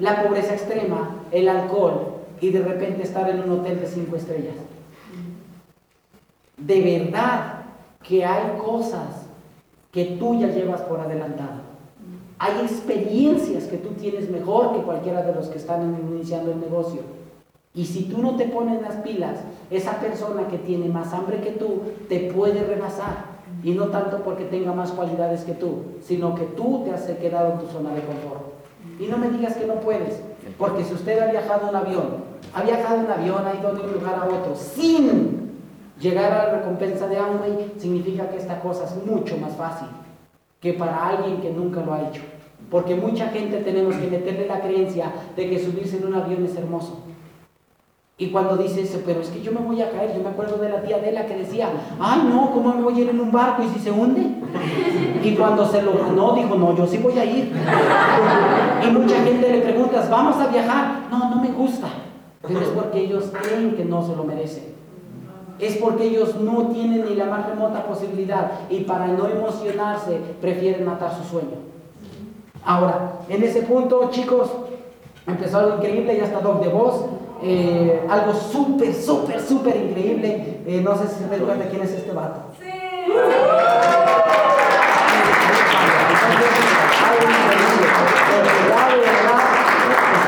la 0.00 0.22
pobreza 0.22 0.54
extrema, 0.54 1.22
el 1.30 1.48
alcohol 1.48 2.14
y 2.40 2.50
de 2.50 2.62
repente 2.62 3.02
estar 3.02 3.28
en 3.30 3.42
un 3.42 3.60
hotel 3.60 3.80
de 3.80 3.86
cinco 3.86 4.16
estrellas. 4.16 4.54
De 6.56 6.80
verdad 6.80 7.62
que 8.02 8.24
hay 8.24 8.58
cosas 8.58 9.26
que 9.92 10.04
tú 10.18 10.38
ya 10.38 10.48
llevas 10.48 10.82
por 10.82 11.00
adelantado. 11.00 11.68
Hay 12.38 12.60
experiencias 12.62 13.64
que 13.64 13.78
tú 13.78 13.90
tienes 13.90 14.30
mejor 14.30 14.72
que 14.74 14.82
cualquiera 14.82 15.22
de 15.22 15.34
los 15.34 15.48
que 15.48 15.58
están 15.58 15.98
iniciando 16.12 16.52
el 16.52 16.60
negocio. 16.60 17.00
Y 17.74 17.84
si 17.84 18.04
tú 18.04 18.22
no 18.22 18.36
te 18.36 18.46
pones 18.46 18.80
las 18.80 18.96
pilas, 18.96 19.38
esa 19.70 20.00
persona 20.00 20.48
que 20.48 20.58
tiene 20.58 20.88
más 20.88 21.12
hambre 21.12 21.40
que 21.40 21.50
tú 21.50 21.82
te 22.08 22.30
puede 22.32 22.62
rebasar. 22.62 23.38
Y 23.62 23.72
no 23.72 23.88
tanto 23.88 24.18
porque 24.18 24.44
tenga 24.44 24.72
más 24.72 24.92
cualidades 24.92 25.42
que 25.42 25.54
tú, 25.54 25.82
sino 26.00 26.34
que 26.34 26.44
tú 26.44 26.82
te 26.84 26.92
has 26.92 27.02
quedado 27.02 27.52
en 27.52 27.58
tu 27.58 27.66
zona 27.66 27.92
de 27.92 28.02
confort. 28.02 28.47
Y 28.98 29.06
no 29.06 29.18
me 29.18 29.30
digas 29.30 29.56
que 29.56 29.66
no 29.66 29.74
puedes, 29.74 30.20
porque 30.56 30.84
si 30.84 30.94
usted 30.94 31.20
ha 31.20 31.30
viajado 31.30 31.68
en 31.68 31.76
avión, 31.76 32.24
ha 32.54 32.62
viajado 32.62 33.00
en 33.00 33.10
avión, 33.10 33.44
ha 33.46 33.58
ido 33.58 33.74
de 33.74 33.82
un 33.82 33.92
lugar 33.92 34.14
a 34.14 34.24
otro, 34.24 34.54
sin 34.56 35.38
Llegar 36.00 36.32
a 36.32 36.44
la 36.44 36.58
recompensa 36.58 37.08
de 37.08 37.16
Amway 37.16 37.72
significa 37.76 38.28
que 38.30 38.36
esta 38.36 38.60
cosa 38.60 38.84
es 38.84 39.04
mucho 39.04 39.36
más 39.36 39.56
fácil 39.56 39.88
que 40.60 40.72
para 40.74 41.08
alguien 41.08 41.40
que 41.40 41.50
nunca 41.50 41.80
lo 41.80 41.92
ha 41.92 42.08
hecho. 42.08 42.22
Porque 42.70 42.94
mucha 42.94 43.28
gente 43.28 43.58
tenemos 43.62 43.96
que 43.96 44.06
meterle 44.06 44.46
la 44.46 44.60
creencia 44.60 45.12
de 45.34 45.50
que 45.50 45.58
subirse 45.58 45.96
en 45.96 46.06
un 46.06 46.14
avión 46.14 46.44
es 46.44 46.56
hermoso. 46.56 47.00
Y 48.20 48.30
cuando 48.30 48.56
dice 48.56 48.82
eso, 48.82 49.00
pero 49.06 49.20
es 49.20 49.28
que 49.28 49.40
yo 49.40 49.52
me 49.52 49.60
voy 49.60 49.80
a 49.80 49.92
caer, 49.92 50.12
yo 50.12 50.20
me 50.20 50.30
acuerdo 50.30 50.56
de 50.58 50.68
la 50.68 50.82
tía 50.82 50.96
Adela 50.96 51.24
que 51.24 51.36
decía, 51.36 51.68
ay 52.00 52.28
no, 52.28 52.50
¿cómo 52.50 52.74
me 52.74 52.82
voy 52.82 52.98
a 52.98 53.00
ir 53.02 53.10
en 53.10 53.20
un 53.20 53.30
barco 53.30 53.62
y 53.62 53.68
si 53.68 53.78
se 53.78 53.92
hunde? 53.92 54.22
Y 55.22 55.36
cuando 55.36 55.64
se 55.64 55.82
lo 55.82 55.92
ganó, 55.92 56.32
dijo, 56.32 56.56
no, 56.56 56.74
yo 56.76 56.84
sí 56.84 56.98
voy 56.98 57.16
a 57.16 57.24
ir. 57.24 57.52
Y 58.84 58.90
mucha 58.90 59.22
gente 59.22 59.52
le 59.52 59.60
preguntas, 59.60 60.10
vamos 60.10 60.36
a 60.36 60.48
viajar. 60.48 61.06
No, 61.12 61.30
no 61.30 61.40
me 61.40 61.48
gusta. 61.50 61.86
Pero 62.42 62.60
es 62.60 62.68
porque 62.68 62.98
ellos 62.98 63.30
creen 63.40 63.76
que 63.76 63.84
no 63.84 64.04
se 64.04 64.16
lo 64.16 64.24
merecen. 64.24 64.64
Es 65.60 65.76
porque 65.76 66.04
ellos 66.04 66.40
no 66.40 66.68
tienen 66.68 67.04
ni 67.04 67.14
la 67.14 67.26
más 67.26 67.48
remota 67.48 67.84
posibilidad 67.84 68.50
y 68.68 68.80
para 68.80 69.06
no 69.06 69.28
emocionarse 69.28 70.18
prefieren 70.40 70.84
matar 70.84 71.16
su 71.16 71.22
sueño. 71.22 71.58
Ahora, 72.64 73.20
en 73.28 73.44
ese 73.44 73.62
punto, 73.62 74.08
chicos, 74.10 74.50
empezó 75.26 75.58
algo 75.58 75.76
increíble, 75.76 76.16
ya 76.16 76.24
está 76.24 76.40
Doc 76.40 76.60
de 76.62 76.68
voz. 76.68 77.04
Eh, 77.42 78.04
algo 78.08 78.34
súper, 78.34 78.92
súper, 78.94 79.40
súper 79.40 79.76
increíble. 79.76 80.60
Eh, 80.66 80.80
no 80.82 80.96
sé 80.96 81.08
si 81.08 81.22
se 81.22 81.28
recuerda 81.28 81.68
quién 81.68 81.82
es 81.82 81.92
este 81.92 82.12
vato. 82.12 82.40
Sí. 82.58 82.66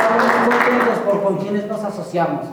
Estamos 0.01 0.33
contentos 0.47 0.99
por 1.05 1.23
con 1.23 1.37
quienes 1.39 1.67
nos 1.67 1.83
asociamos. 1.83 2.47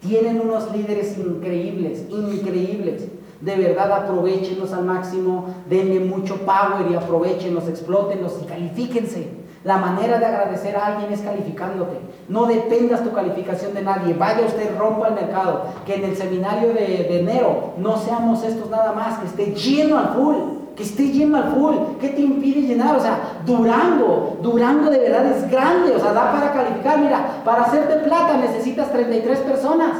Tienen 0.00 0.40
unos 0.40 0.70
líderes 0.72 1.16
increíbles, 1.16 2.04
increíbles. 2.10 3.08
De 3.40 3.56
verdad, 3.56 3.92
aprovechenlos 3.92 4.72
al 4.72 4.84
máximo, 4.84 5.54
denle 5.68 6.00
mucho 6.00 6.36
power 6.38 6.90
y 6.90 6.94
aprovechenlos, 6.94 7.66
explótenlos 7.68 8.38
y 8.42 8.46
califíquense. 8.46 9.41
La 9.64 9.76
manera 9.78 10.18
de 10.18 10.26
agradecer 10.26 10.76
a 10.76 10.86
alguien 10.86 11.12
es 11.12 11.20
calificándote. 11.20 11.98
No 12.28 12.46
dependas 12.46 13.04
tu 13.04 13.12
calificación 13.12 13.74
de 13.74 13.82
nadie. 13.82 14.14
Vaya 14.14 14.44
usted, 14.44 14.76
rompa 14.76 15.08
el 15.08 15.14
mercado. 15.14 15.66
Que 15.86 15.96
en 15.96 16.04
el 16.04 16.16
seminario 16.16 16.68
de, 16.70 17.06
de 17.08 17.20
enero 17.20 17.74
no 17.78 17.96
seamos 17.96 18.42
estos 18.42 18.68
nada 18.70 18.92
más, 18.92 19.18
que 19.18 19.26
esté 19.26 19.54
lleno 19.54 19.98
al 19.98 20.14
full. 20.14 20.34
Que 20.74 20.82
esté 20.82 21.12
lleno 21.12 21.36
al 21.36 21.52
full. 21.54 21.74
¿Qué 22.00 22.08
te 22.08 22.22
impide 22.22 22.62
llenar? 22.62 22.96
O 22.96 23.00
sea, 23.00 23.40
Durango, 23.46 24.38
Durango 24.42 24.90
de 24.90 24.98
verdad 24.98 25.26
es 25.26 25.48
grande. 25.48 25.94
O 25.94 26.00
sea, 26.00 26.12
da 26.12 26.32
para 26.32 26.52
calificar. 26.52 26.98
Mira, 26.98 27.42
para 27.44 27.62
hacerte 27.62 27.96
plata 27.98 28.38
necesitas 28.38 28.90
33 28.90 29.38
personas. 29.40 29.90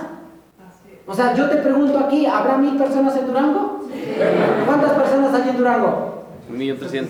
O 1.07 1.15
sea, 1.15 1.35
yo 1.35 1.49
te 1.49 1.57
pregunto 1.57 1.99
aquí, 1.99 2.27
¿habrá 2.27 2.57
mil 2.57 2.77
personas 2.77 3.17
en 3.17 3.27
Durango? 3.27 3.81
¿Cuántas 4.67 4.93
personas 4.93 5.35
hay 5.35 5.51
en 5.51 5.57
Durango? 5.57 6.25
1.300. 6.51 7.07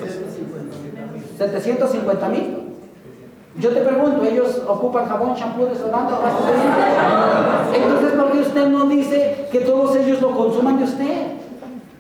750 1.50 2.28
mil. 2.28 2.58
Yo 3.58 3.68
te 3.70 3.80
pregunto, 3.80 4.24
ellos 4.24 4.62
ocupan 4.66 5.06
jabón, 5.06 5.34
champú, 5.34 5.66
desodorante, 5.66 6.14
Entonces, 7.74 8.12
¿por 8.12 8.32
qué 8.32 8.38
usted 8.38 8.68
no 8.68 8.86
dice 8.86 9.48
que 9.52 9.60
todos 9.60 9.94
ellos 9.96 10.22
lo 10.22 10.30
consuman 10.30 10.78
de 10.78 10.84
usted? 10.84 11.42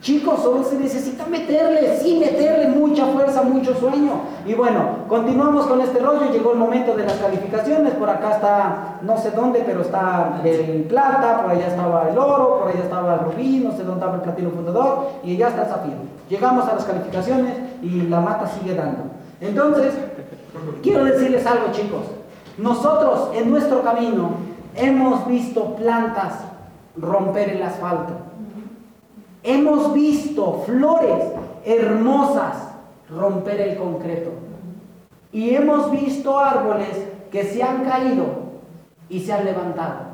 Chicos, 0.02 0.42
solo 0.42 0.64
se 0.64 0.76
necesita 0.80 1.26
meterle, 1.26 1.96
sí, 1.96 2.18
meterle 2.18 2.68
mucha 2.70 3.06
fuerza, 3.06 3.42
mucho 3.42 3.72
sueño. 3.72 4.14
Y 4.44 4.52
bueno, 4.54 5.04
continuamos 5.06 5.66
con 5.66 5.80
este 5.80 6.00
rollo. 6.00 6.32
Llegó 6.32 6.54
el 6.54 6.58
momento 6.58 6.96
de 6.96 7.04
las 7.04 7.18
calificaciones. 7.18 7.94
Por 7.94 8.10
acá 8.10 8.32
está, 8.32 8.98
no 9.02 9.16
sé 9.16 9.30
dónde, 9.30 9.62
pero 9.64 9.82
está 9.82 10.40
el 10.42 10.86
plata, 10.88 11.42
por 11.42 11.52
allá 11.52 11.68
estaba 11.68 12.08
el 12.10 12.18
oro, 12.18 12.58
por 12.58 12.68
allá 12.70 12.82
estaba 12.82 13.14
el 13.14 13.20
rubí, 13.20 13.60
no 13.60 13.70
sé 13.70 13.84
dónde 13.84 14.00
estaba 14.00 14.14
el 14.16 14.22
platino 14.22 14.50
fundador, 14.50 15.10
y 15.22 15.36
ya 15.36 15.48
está 15.48 15.62
el 15.62 15.68
zafiro. 15.68 15.98
Llegamos 16.28 16.66
a 16.66 16.74
las 16.74 16.84
calificaciones 16.84 17.54
y 17.80 18.02
la 18.08 18.20
mata 18.20 18.48
sigue 18.48 18.74
dando. 18.74 19.11
Entonces, 19.42 19.92
quiero 20.82 21.04
decirles 21.04 21.44
algo 21.46 21.72
chicos. 21.72 22.02
Nosotros 22.58 23.30
en 23.34 23.50
nuestro 23.50 23.82
camino 23.82 24.36
hemos 24.76 25.26
visto 25.26 25.74
plantas 25.74 26.44
romper 26.96 27.50
el 27.50 27.62
asfalto. 27.62 28.12
Hemos 29.42 29.92
visto 29.92 30.62
flores 30.64 31.24
hermosas 31.64 32.68
romper 33.10 33.60
el 33.60 33.76
concreto. 33.76 34.30
Y 35.32 35.50
hemos 35.56 35.90
visto 35.90 36.38
árboles 36.38 37.08
que 37.32 37.42
se 37.42 37.64
han 37.64 37.84
caído 37.84 38.26
y 39.08 39.20
se 39.20 39.32
han 39.32 39.44
levantado. 39.44 40.12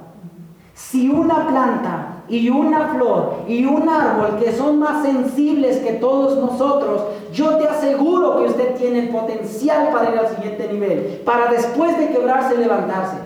Si 0.72 1.10
una 1.10 1.46
planta 1.46 2.17
y 2.28 2.50
una 2.50 2.88
flor 2.88 3.44
y 3.48 3.64
un 3.64 3.88
árbol 3.88 4.38
que 4.38 4.52
son 4.52 4.78
más 4.78 5.02
sensibles 5.02 5.78
que 5.78 5.94
todos 5.94 6.38
nosotros, 6.38 7.02
yo 7.32 7.56
te 7.56 7.66
aseguro 7.66 8.38
que 8.38 8.44
usted 8.44 8.74
tiene 8.76 9.00
el 9.00 9.08
potencial 9.08 9.90
para 9.92 10.12
ir 10.12 10.18
al 10.18 10.28
siguiente 10.28 10.72
nivel, 10.72 11.22
para 11.24 11.50
después 11.50 11.98
de 11.98 12.08
quebrarse 12.08 12.56
levantarse. 12.56 13.16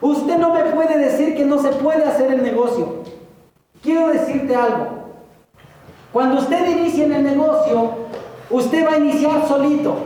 Usted 0.00 0.38
no 0.38 0.54
me 0.54 0.62
puede 0.64 0.98
decir 0.98 1.34
que 1.36 1.44
no 1.44 1.58
se 1.58 1.70
puede 1.70 2.04
hacer 2.04 2.32
el 2.32 2.42
negocio. 2.42 3.00
Quiero 3.82 4.08
decirte 4.08 4.54
algo. 4.54 4.86
Cuando 6.12 6.40
usted 6.40 6.68
inicie 6.68 7.04
en 7.04 7.12
el 7.12 7.22
negocio, 7.22 7.90
usted 8.50 8.86
va 8.86 8.92
a 8.92 8.98
iniciar 8.98 9.46
solito. 9.46 9.96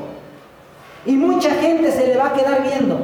Y 1.07 1.12
mucha 1.12 1.51
gente 1.51 1.93
se 1.93 2.09
le 2.09 2.17
va 2.17 2.27
a 2.27 2.33
quedar 2.33 2.62
viendo. 2.62 2.99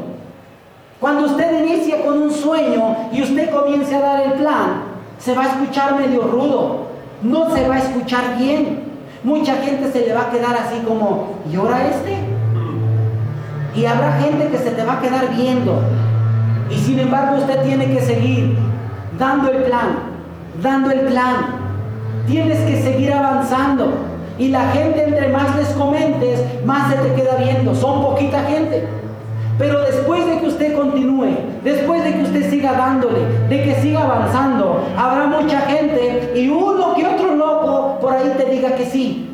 Cuando 0.99 1.27
usted 1.27 1.65
inicia 1.65 2.05
con 2.05 2.21
un 2.21 2.31
sueño 2.31 3.09
y 3.13 3.23
usted 3.23 3.51
comience 3.51 3.95
a 3.95 4.01
dar 4.01 4.27
el 4.27 4.33
plan, 4.35 4.90
se 5.21 5.35
va 5.35 5.43
a 5.43 5.47
escuchar 5.49 5.97
medio 5.97 6.23
rudo, 6.23 6.87
no 7.23 7.55
se 7.55 7.69
va 7.69 7.77
a 7.77 7.79
escuchar 7.79 8.39
bien. 8.39 8.91
Mucha 9.23 9.57
gente 9.57 9.93
se 9.93 10.07
le 10.07 10.15
va 10.15 10.23
a 10.23 10.31
quedar 10.31 10.57
así 10.57 10.81
como, 10.87 11.35
¿y 11.51 11.57
ahora 11.57 11.89
este? 11.89 12.17
Y 13.75 13.85
habrá 13.85 14.15
gente 14.15 14.49
que 14.49 14.59
se 14.59 14.71
te 14.71 14.85
va 14.85 14.95
a 14.95 15.01
quedar 15.01 15.29
viendo. 15.37 15.83
Y 16.71 16.79
sin 16.79 16.99
embargo 16.99 17.37
usted 17.37 17.63
tiene 17.63 17.87
que 17.93 18.01
seguir 18.01 18.57
dando 19.19 19.51
el 19.51 19.65
plan, 19.65 19.99
dando 20.63 20.91
el 20.91 21.01
plan. 21.01 21.61
Tienes 22.27 22.59
que 22.61 22.83
seguir 22.83 23.13
avanzando. 23.13 23.93
Y 24.39 24.49
la 24.49 24.71
gente 24.71 25.05
entre 25.05 25.29
más 25.29 25.55
les 25.57 25.69
comentes, 25.71 26.43
más 26.65 26.91
se 26.91 26.97
te 26.97 27.15
queda 27.15 27.37
viendo. 27.37 27.75
Son 27.75 28.01
poquita 28.01 28.43
gente. 28.45 28.89
Pero 29.61 29.83
después 29.83 30.25
de 30.25 30.39
que 30.39 30.47
usted 30.47 30.75
continúe, 30.75 31.37
después 31.63 32.03
de 32.03 32.15
que 32.15 32.23
usted 32.23 32.49
siga 32.49 32.73
dándole, 32.73 33.27
de 33.51 33.63
que 33.63 33.75
siga 33.75 34.05
avanzando, 34.05 34.83
habrá 34.97 35.27
mucha 35.27 35.61
gente 35.61 36.33
y 36.35 36.49
uno 36.49 36.95
que 36.95 37.07
otro 37.07 37.37
loco 37.37 37.99
por 38.01 38.15
ahí 38.15 38.33
te 38.39 38.47
diga 38.47 38.75
que 38.75 38.87
sí. 38.87 39.29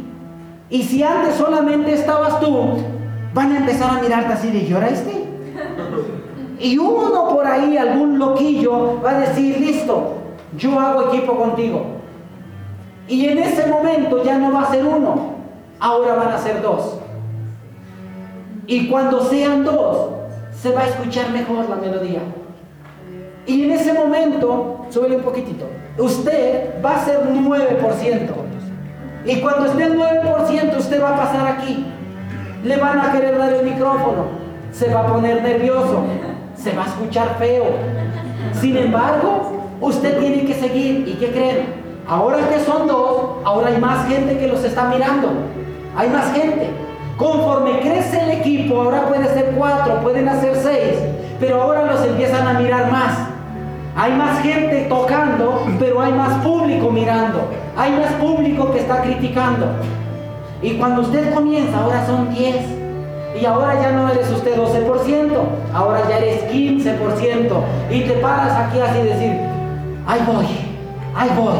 Y 0.68 0.83
si 0.83 1.05
antes 1.05 1.37
solamente 1.37 1.93
estabas 1.93 2.41
tú, 2.41 2.79
van 3.35 3.53
a 3.53 3.59
empezar 3.59 3.97
a 3.97 4.03
mirarte 4.03 4.33
así 4.33 4.51
de 4.51 4.66
llora 4.66 4.89
este. 4.89 5.29
Y 6.59 6.77
uno 6.77 7.29
por 7.29 7.47
ahí, 7.47 7.77
algún 7.77 8.18
loquillo, 8.18 9.01
va 9.01 9.11
a 9.11 9.20
decir, 9.20 9.61
listo, 9.61 10.14
yo 10.59 10.81
hago 10.81 11.12
equipo 11.12 11.37
contigo. 11.37 11.87
Y 13.07 13.27
en 13.27 13.39
ese 13.39 13.68
momento 13.68 14.24
ya 14.24 14.39
no 14.39 14.53
va 14.53 14.62
a 14.62 14.70
ser 14.72 14.85
uno, 14.85 15.35
ahora 15.79 16.16
van 16.16 16.29
a 16.31 16.39
ser 16.39 16.62
dos. 16.62 16.99
Y 18.66 18.89
cuando 18.89 19.22
sean 19.22 19.64
dos, 19.64 20.16
se 20.61 20.70
va 20.70 20.82
a 20.82 20.88
escuchar 20.88 21.30
mejor 21.30 21.68
la 21.68 21.76
melodía. 21.76 22.20
Y 23.46 23.64
en 23.64 23.70
ese 23.72 23.92
momento, 23.92 24.86
súbele 24.90 25.16
un 25.16 25.22
poquitito, 25.22 25.66
usted 25.98 26.82
va 26.84 26.96
a 26.96 27.04
ser 27.04 27.18
un 27.18 27.48
9%. 27.48 28.46
Y 29.24 29.40
cuando 29.40 29.66
esté 29.66 29.84
el 29.84 29.98
9%, 29.98 30.78
usted 30.78 31.02
va 31.02 31.11
a 31.11 31.16
pasar 31.16 31.46
aquí. 31.48 31.84
Le 32.64 32.76
van 32.76 33.00
a 33.00 33.12
querer 33.12 33.38
dar 33.38 33.52
el 33.52 33.64
micrófono. 33.64 34.26
Se 34.72 34.92
va 34.92 35.00
a 35.00 35.07
poner 35.07 35.42
nervioso. 35.42 36.04
Se 36.57 36.72
va 36.72 36.84
a 36.84 36.86
escuchar 36.86 37.36
feo. 37.38 37.64
Sin 38.52 38.76
embargo, 38.76 39.62
usted 39.80 40.18
tiene 40.18 40.44
que 40.44 40.54
seguir. 40.54 41.09
¿Y 41.09 41.14
qué 41.14 41.30
creen? 41.30 41.66
Ahora 42.09 42.48
que 42.48 42.61
son 42.61 42.86
dos, 42.86 43.44
ahora 43.44 43.68
hay 43.68 43.78
más 43.78 44.09
gente 44.09 44.38
que 44.38 44.46
los 44.46 44.62
está 44.62 44.88
mirando. 44.88 45.28
Hay 45.96 46.09
más 46.09 46.32
gente. 46.32 46.70
Conforme 47.17 47.81
crece 47.81 48.23
el 48.23 48.31
equipo, 48.31 48.83
ahora 48.83 49.07
puede 49.09 49.27
ser 49.33 49.55
cuatro, 49.57 50.03
pueden 50.03 50.29
hacer 50.29 50.55
seis, 50.57 50.99
pero 51.41 51.62
ahora 51.62 51.87
los 51.87 52.05
empiezan 52.05 52.47
a 52.47 52.59
mirar 52.59 52.93
más. 52.93 53.29
Hay 53.97 54.12
más 54.12 54.43
gente 54.43 54.87
tocando, 54.91 55.67
pero 55.79 56.03
hay 56.03 56.12
más 56.12 56.45
público 56.45 56.91
mirando. 56.91 57.49
Hay 57.77 57.93
más 57.93 58.12
público 58.14 58.71
que 58.71 58.81
está 58.81 59.01
criticando. 59.01 59.67
Y 60.61 60.73
cuando 60.73 61.01
usted 61.01 61.33
comienza, 61.33 61.79
ahora 61.79 62.07
son 62.07 62.35
10. 62.35 62.57
Y 63.41 63.45
ahora 63.47 63.81
ya 63.81 63.93
no 63.93 64.11
eres 64.11 64.31
usted 64.31 64.57
12%, 64.57 65.31
ahora 65.73 66.03
ya 66.09 66.19
eres 66.19 66.45
15%. 66.51 67.62
Y 67.91 68.01
te 68.01 68.12
paras 68.14 68.53
aquí 68.53 68.81
así 68.81 68.99
y 68.99 69.03
decir, 69.03 69.33
ahí 70.07 70.21
voy, 70.27 70.47
ahí 71.14 71.31
voy. 71.37 71.59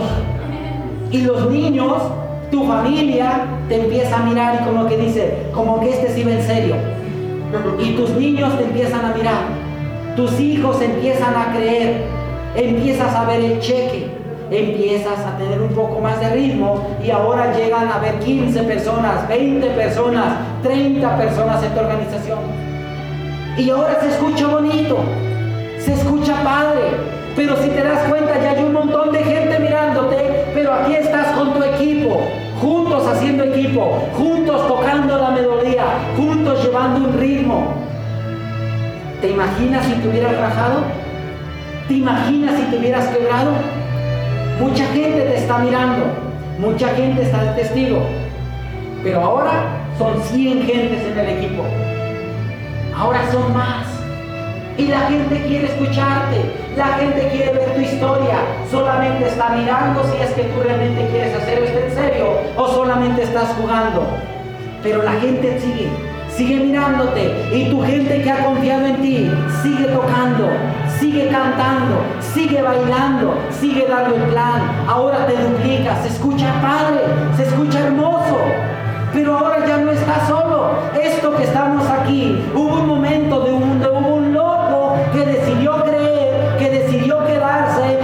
Y 1.11 1.23
los 1.23 1.51
niños 1.51 2.03
tu 2.51 2.65
familia 2.67 3.45
te 3.69 3.83
empieza 3.83 4.17
a 4.17 4.25
mirar 4.25 4.61
y 4.61 4.65
como 4.65 4.87
que 4.87 4.97
dice, 4.97 5.49
como 5.53 5.81
que 5.81 5.91
este 5.91 6.11
sí 6.11 6.23
va 6.25 6.33
en 6.33 6.43
serio. 6.43 6.77
Y 7.79 7.93
tus 7.93 8.11
niños 8.11 8.57
te 8.59 8.65
empiezan 8.65 9.05
a 9.05 9.15
mirar. 9.15 9.47
Tus 10.17 10.39
hijos 10.41 10.81
empiezan 10.81 11.35
a 11.35 11.53
creer. 11.55 12.05
Empiezas 12.55 13.15
a 13.15 13.25
ver 13.25 13.41
el 13.41 13.61
cheque. 13.61 14.11
empiezas 14.51 15.19
a 15.27 15.37
tener 15.37 15.61
un 15.61 15.71
poco 15.71 16.01
más 16.01 16.21
de 16.21 16.31
ritmo 16.31 16.87
y 17.05 17.11
ahora 17.11 17.53
llegan 17.57 17.89
a 17.91 17.99
ver 17.99 18.21
15 18.21 18.63
personas, 18.63 19.29
20 19.29 19.67
personas, 19.71 20.39
30 20.63 21.17
personas 21.17 21.65
en 21.65 21.73
tu 21.73 21.81
organización. 21.81 22.39
Y 23.59 23.71
ahora 23.71 23.99
se 24.01 24.09
escucha 24.09 24.47
bonito, 24.47 24.99
se 25.79 25.95
escucha 25.95 26.43
padre, 26.45 26.91
pero 27.37 27.55
si 27.59 27.69
te 27.69 27.85
das 27.85 28.09
cuenta 28.09 28.43
ya 28.43 28.53
hay 28.53 28.65
un 28.65 28.73
montón 28.73 29.13
de 29.13 29.23
gente 29.23 29.59
mirándote, 29.59 30.47
pero 30.55 30.73
aquí 30.73 30.95
estás 30.95 31.37
con 31.37 31.53
tu 31.53 31.63
equipo, 31.63 32.19
juntos 32.61 33.07
haciendo 33.07 33.45
equipo, 33.45 34.03
juntos 34.15 34.67
tocando 34.67 35.19
la 35.19 35.31
melodía, 35.31 35.85
juntos 36.17 36.65
llevando 36.65 37.07
un 37.07 37.19
ritmo. 37.19 37.75
¿Te 39.21 39.31
imaginas 39.31 39.85
si 39.85 39.93
te 39.93 40.09
hubieras 40.09 40.35
rajado? 40.39 40.81
¿Te 41.87 41.95
imaginas 41.95 42.57
si 42.57 42.63
te 42.63 42.79
hubieras 42.79 43.07
quebrado? 43.09 43.53
Mucha 44.59 44.87
gente 44.87 45.21
te 45.21 45.37
está 45.37 45.59
mirando, 45.59 46.07
mucha 46.59 46.89
gente 46.89 47.21
está 47.21 47.45
de 47.45 47.63
testigo, 47.63 48.01
pero 49.03 49.21
ahora 49.21 49.65
son 49.99 50.23
100 50.23 50.63
gentes 50.63 51.03
en 51.05 51.19
el 51.19 51.29
equipo. 51.37 51.65
Ahora 52.97 53.31
son 53.31 53.53
más. 53.53 53.96
Y 54.79 54.89
la 54.89 55.01
gente 55.09 55.43
quiere 55.47 55.67
escucharte, 55.69 56.53
la 56.77 56.87
gente 56.99 57.29
quiere 57.33 57.53
ver 57.53 57.75
tu 57.75 57.81
historia. 57.81 58.37
Solamente 58.71 59.27
está 59.27 59.49
mirando 59.51 60.05
si 60.05 60.23
es 60.23 60.31
que 60.33 60.43
tú 60.43 60.61
realmente 60.63 61.09
quieres 61.09 61.35
hacer 61.35 61.63
esto 61.63 61.79
en 61.79 61.95
serio 61.95 62.27
o 62.57 62.69
solamente 62.69 63.23
estás 63.23 63.55
jugando. 63.59 64.07
Pero 64.83 65.03
la 65.03 65.13
gente 65.13 65.59
sigue, 65.61 65.89
sigue 66.29 66.57
mirándote 66.57 67.33
y 67.53 67.71
tu 67.71 67.83
gente 67.83 68.21
que 68.23 68.31
ha 68.31 68.45
confiado 68.45 68.87
en 68.87 69.01
ti 69.01 69.31
sigue 69.63 69.87
tocando, 69.87 70.51
sigue 71.01 71.29
cantando, 71.29 72.03
sigue 72.21 72.61
bailando, 72.61 73.35
sigue 73.51 73.87
dando 73.89 74.15
el 74.17 74.23
plan. 74.25 74.61
Ahora 74.87 75.27
te 75.27 75.37
duplica, 75.37 76.03
se 76.03 76.09
escucha 76.09 76.53
padre, 76.61 77.01
se 77.37 77.45
escucha 77.45 77.81
hermoso. 77.81 78.37
Pero 79.15 79.39
ahora 79.39 79.67
ya 79.67 79.79
no 79.79 79.91
estás 79.91 80.29
solo. 80.29 80.73
Esto 81.01 81.35
que 81.35 81.45
estamos 81.45 81.89
aquí, 81.89 82.45
hubo 82.55 82.81
un 82.81 82.87
momento 82.87 83.41
de 83.41 83.53
un, 83.53 83.81
de 83.81 83.89
un 83.89 84.03
que 85.17 85.25
decidió 85.25 85.83
creer, 85.83 86.59
que 86.59 86.69
decidió 86.69 87.25
quedarse, 87.25 87.96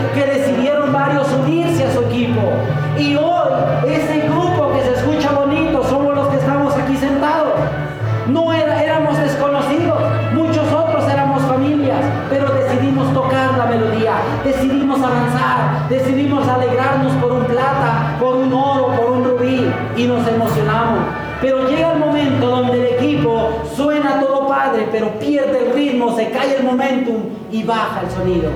pero 24.91 25.19
pierde 25.19 25.67
el 25.67 25.73
ritmo, 25.73 26.17
se 26.17 26.31
cae 26.31 26.57
el 26.57 26.65
momentum 26.65 27.23
y 27.51 27.63
baja 27.63 28.03
el 28.03 28.11
sonido. 28.11 28.51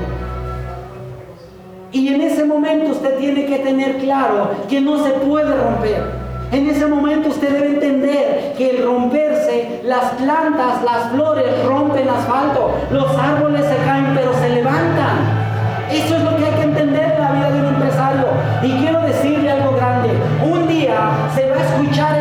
Y 1.93 2.09
en 2.09 2.21
ese 2.21 2.45
momento 2.45 2.93
usted 2.93 3.17
tiene 3.19 3.47
que 3.47 3.59
tener 3.59 3.97
claro 3.99 4.51
que 4.69 4.81
no 4.81 5.03
se 5.05 5.11
puede 5.13 5.55
romper. 5.55 6.27
En 6.53 6.69
ese 6.69 6.87
momento 6.87 7.29
usted 7.29 7.51
debe 7.51 7.69
entender 7.69 8.55
que 8.57 8.71
el 8.71 8.85
romperse, 8.85 9.81
las 9.85 10.13
plantas, 10.13 10.83
las 10.85 11.11
flores 11.11 11.45
rompen 11.65 12.09
asfalto, 12.09 12.73
los 12.91 13.17
árboles 13.17 13.65
se 13.67 13.77
caen 13.85 14.13
pero 14.15 14.33
se 14.35 14.49
levantan. 14.51 15.47
Eso 15.91 16.17
es 16.17 16.23
lo 16.23 16.37
que 16.37 16.45
hay 16.45 16.55
que 16.55 16.63
entender 16.63 17.15
en 17.17 17.21
la 17.21 17.33
vida 17.33 17.51
de 17.51 17.61
un 17.61 17.67
empresario. 17.67 18.27
Y 18.63 18.71
quiero 18.73 19.01
decirle 19.03 19.51
algo 19.51 19.77
grande. 19.77 20.11
Un 20.45 20.69
día 20.69 21.11
se 21.35 21.49
va 21.51 21.57
a 21.57 21.65
escuchar 21.65 22.17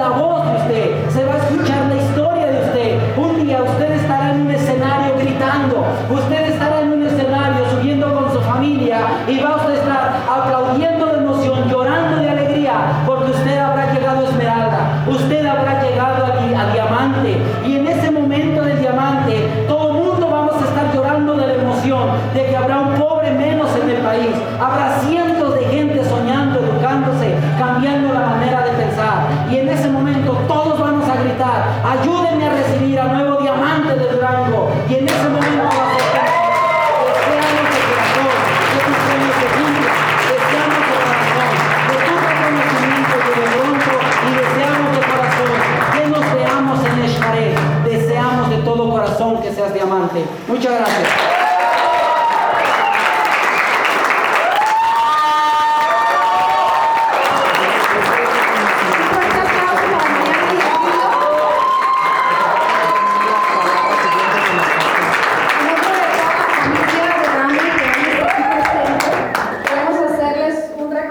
la 0.00 0.08
voz 0.08 0.46
de 0.46 0.56
usted, 0.56 1.10
se 1.10 1.24
va 1.26 1.34
a 1.34 1.36
escuchar 1.36 1.69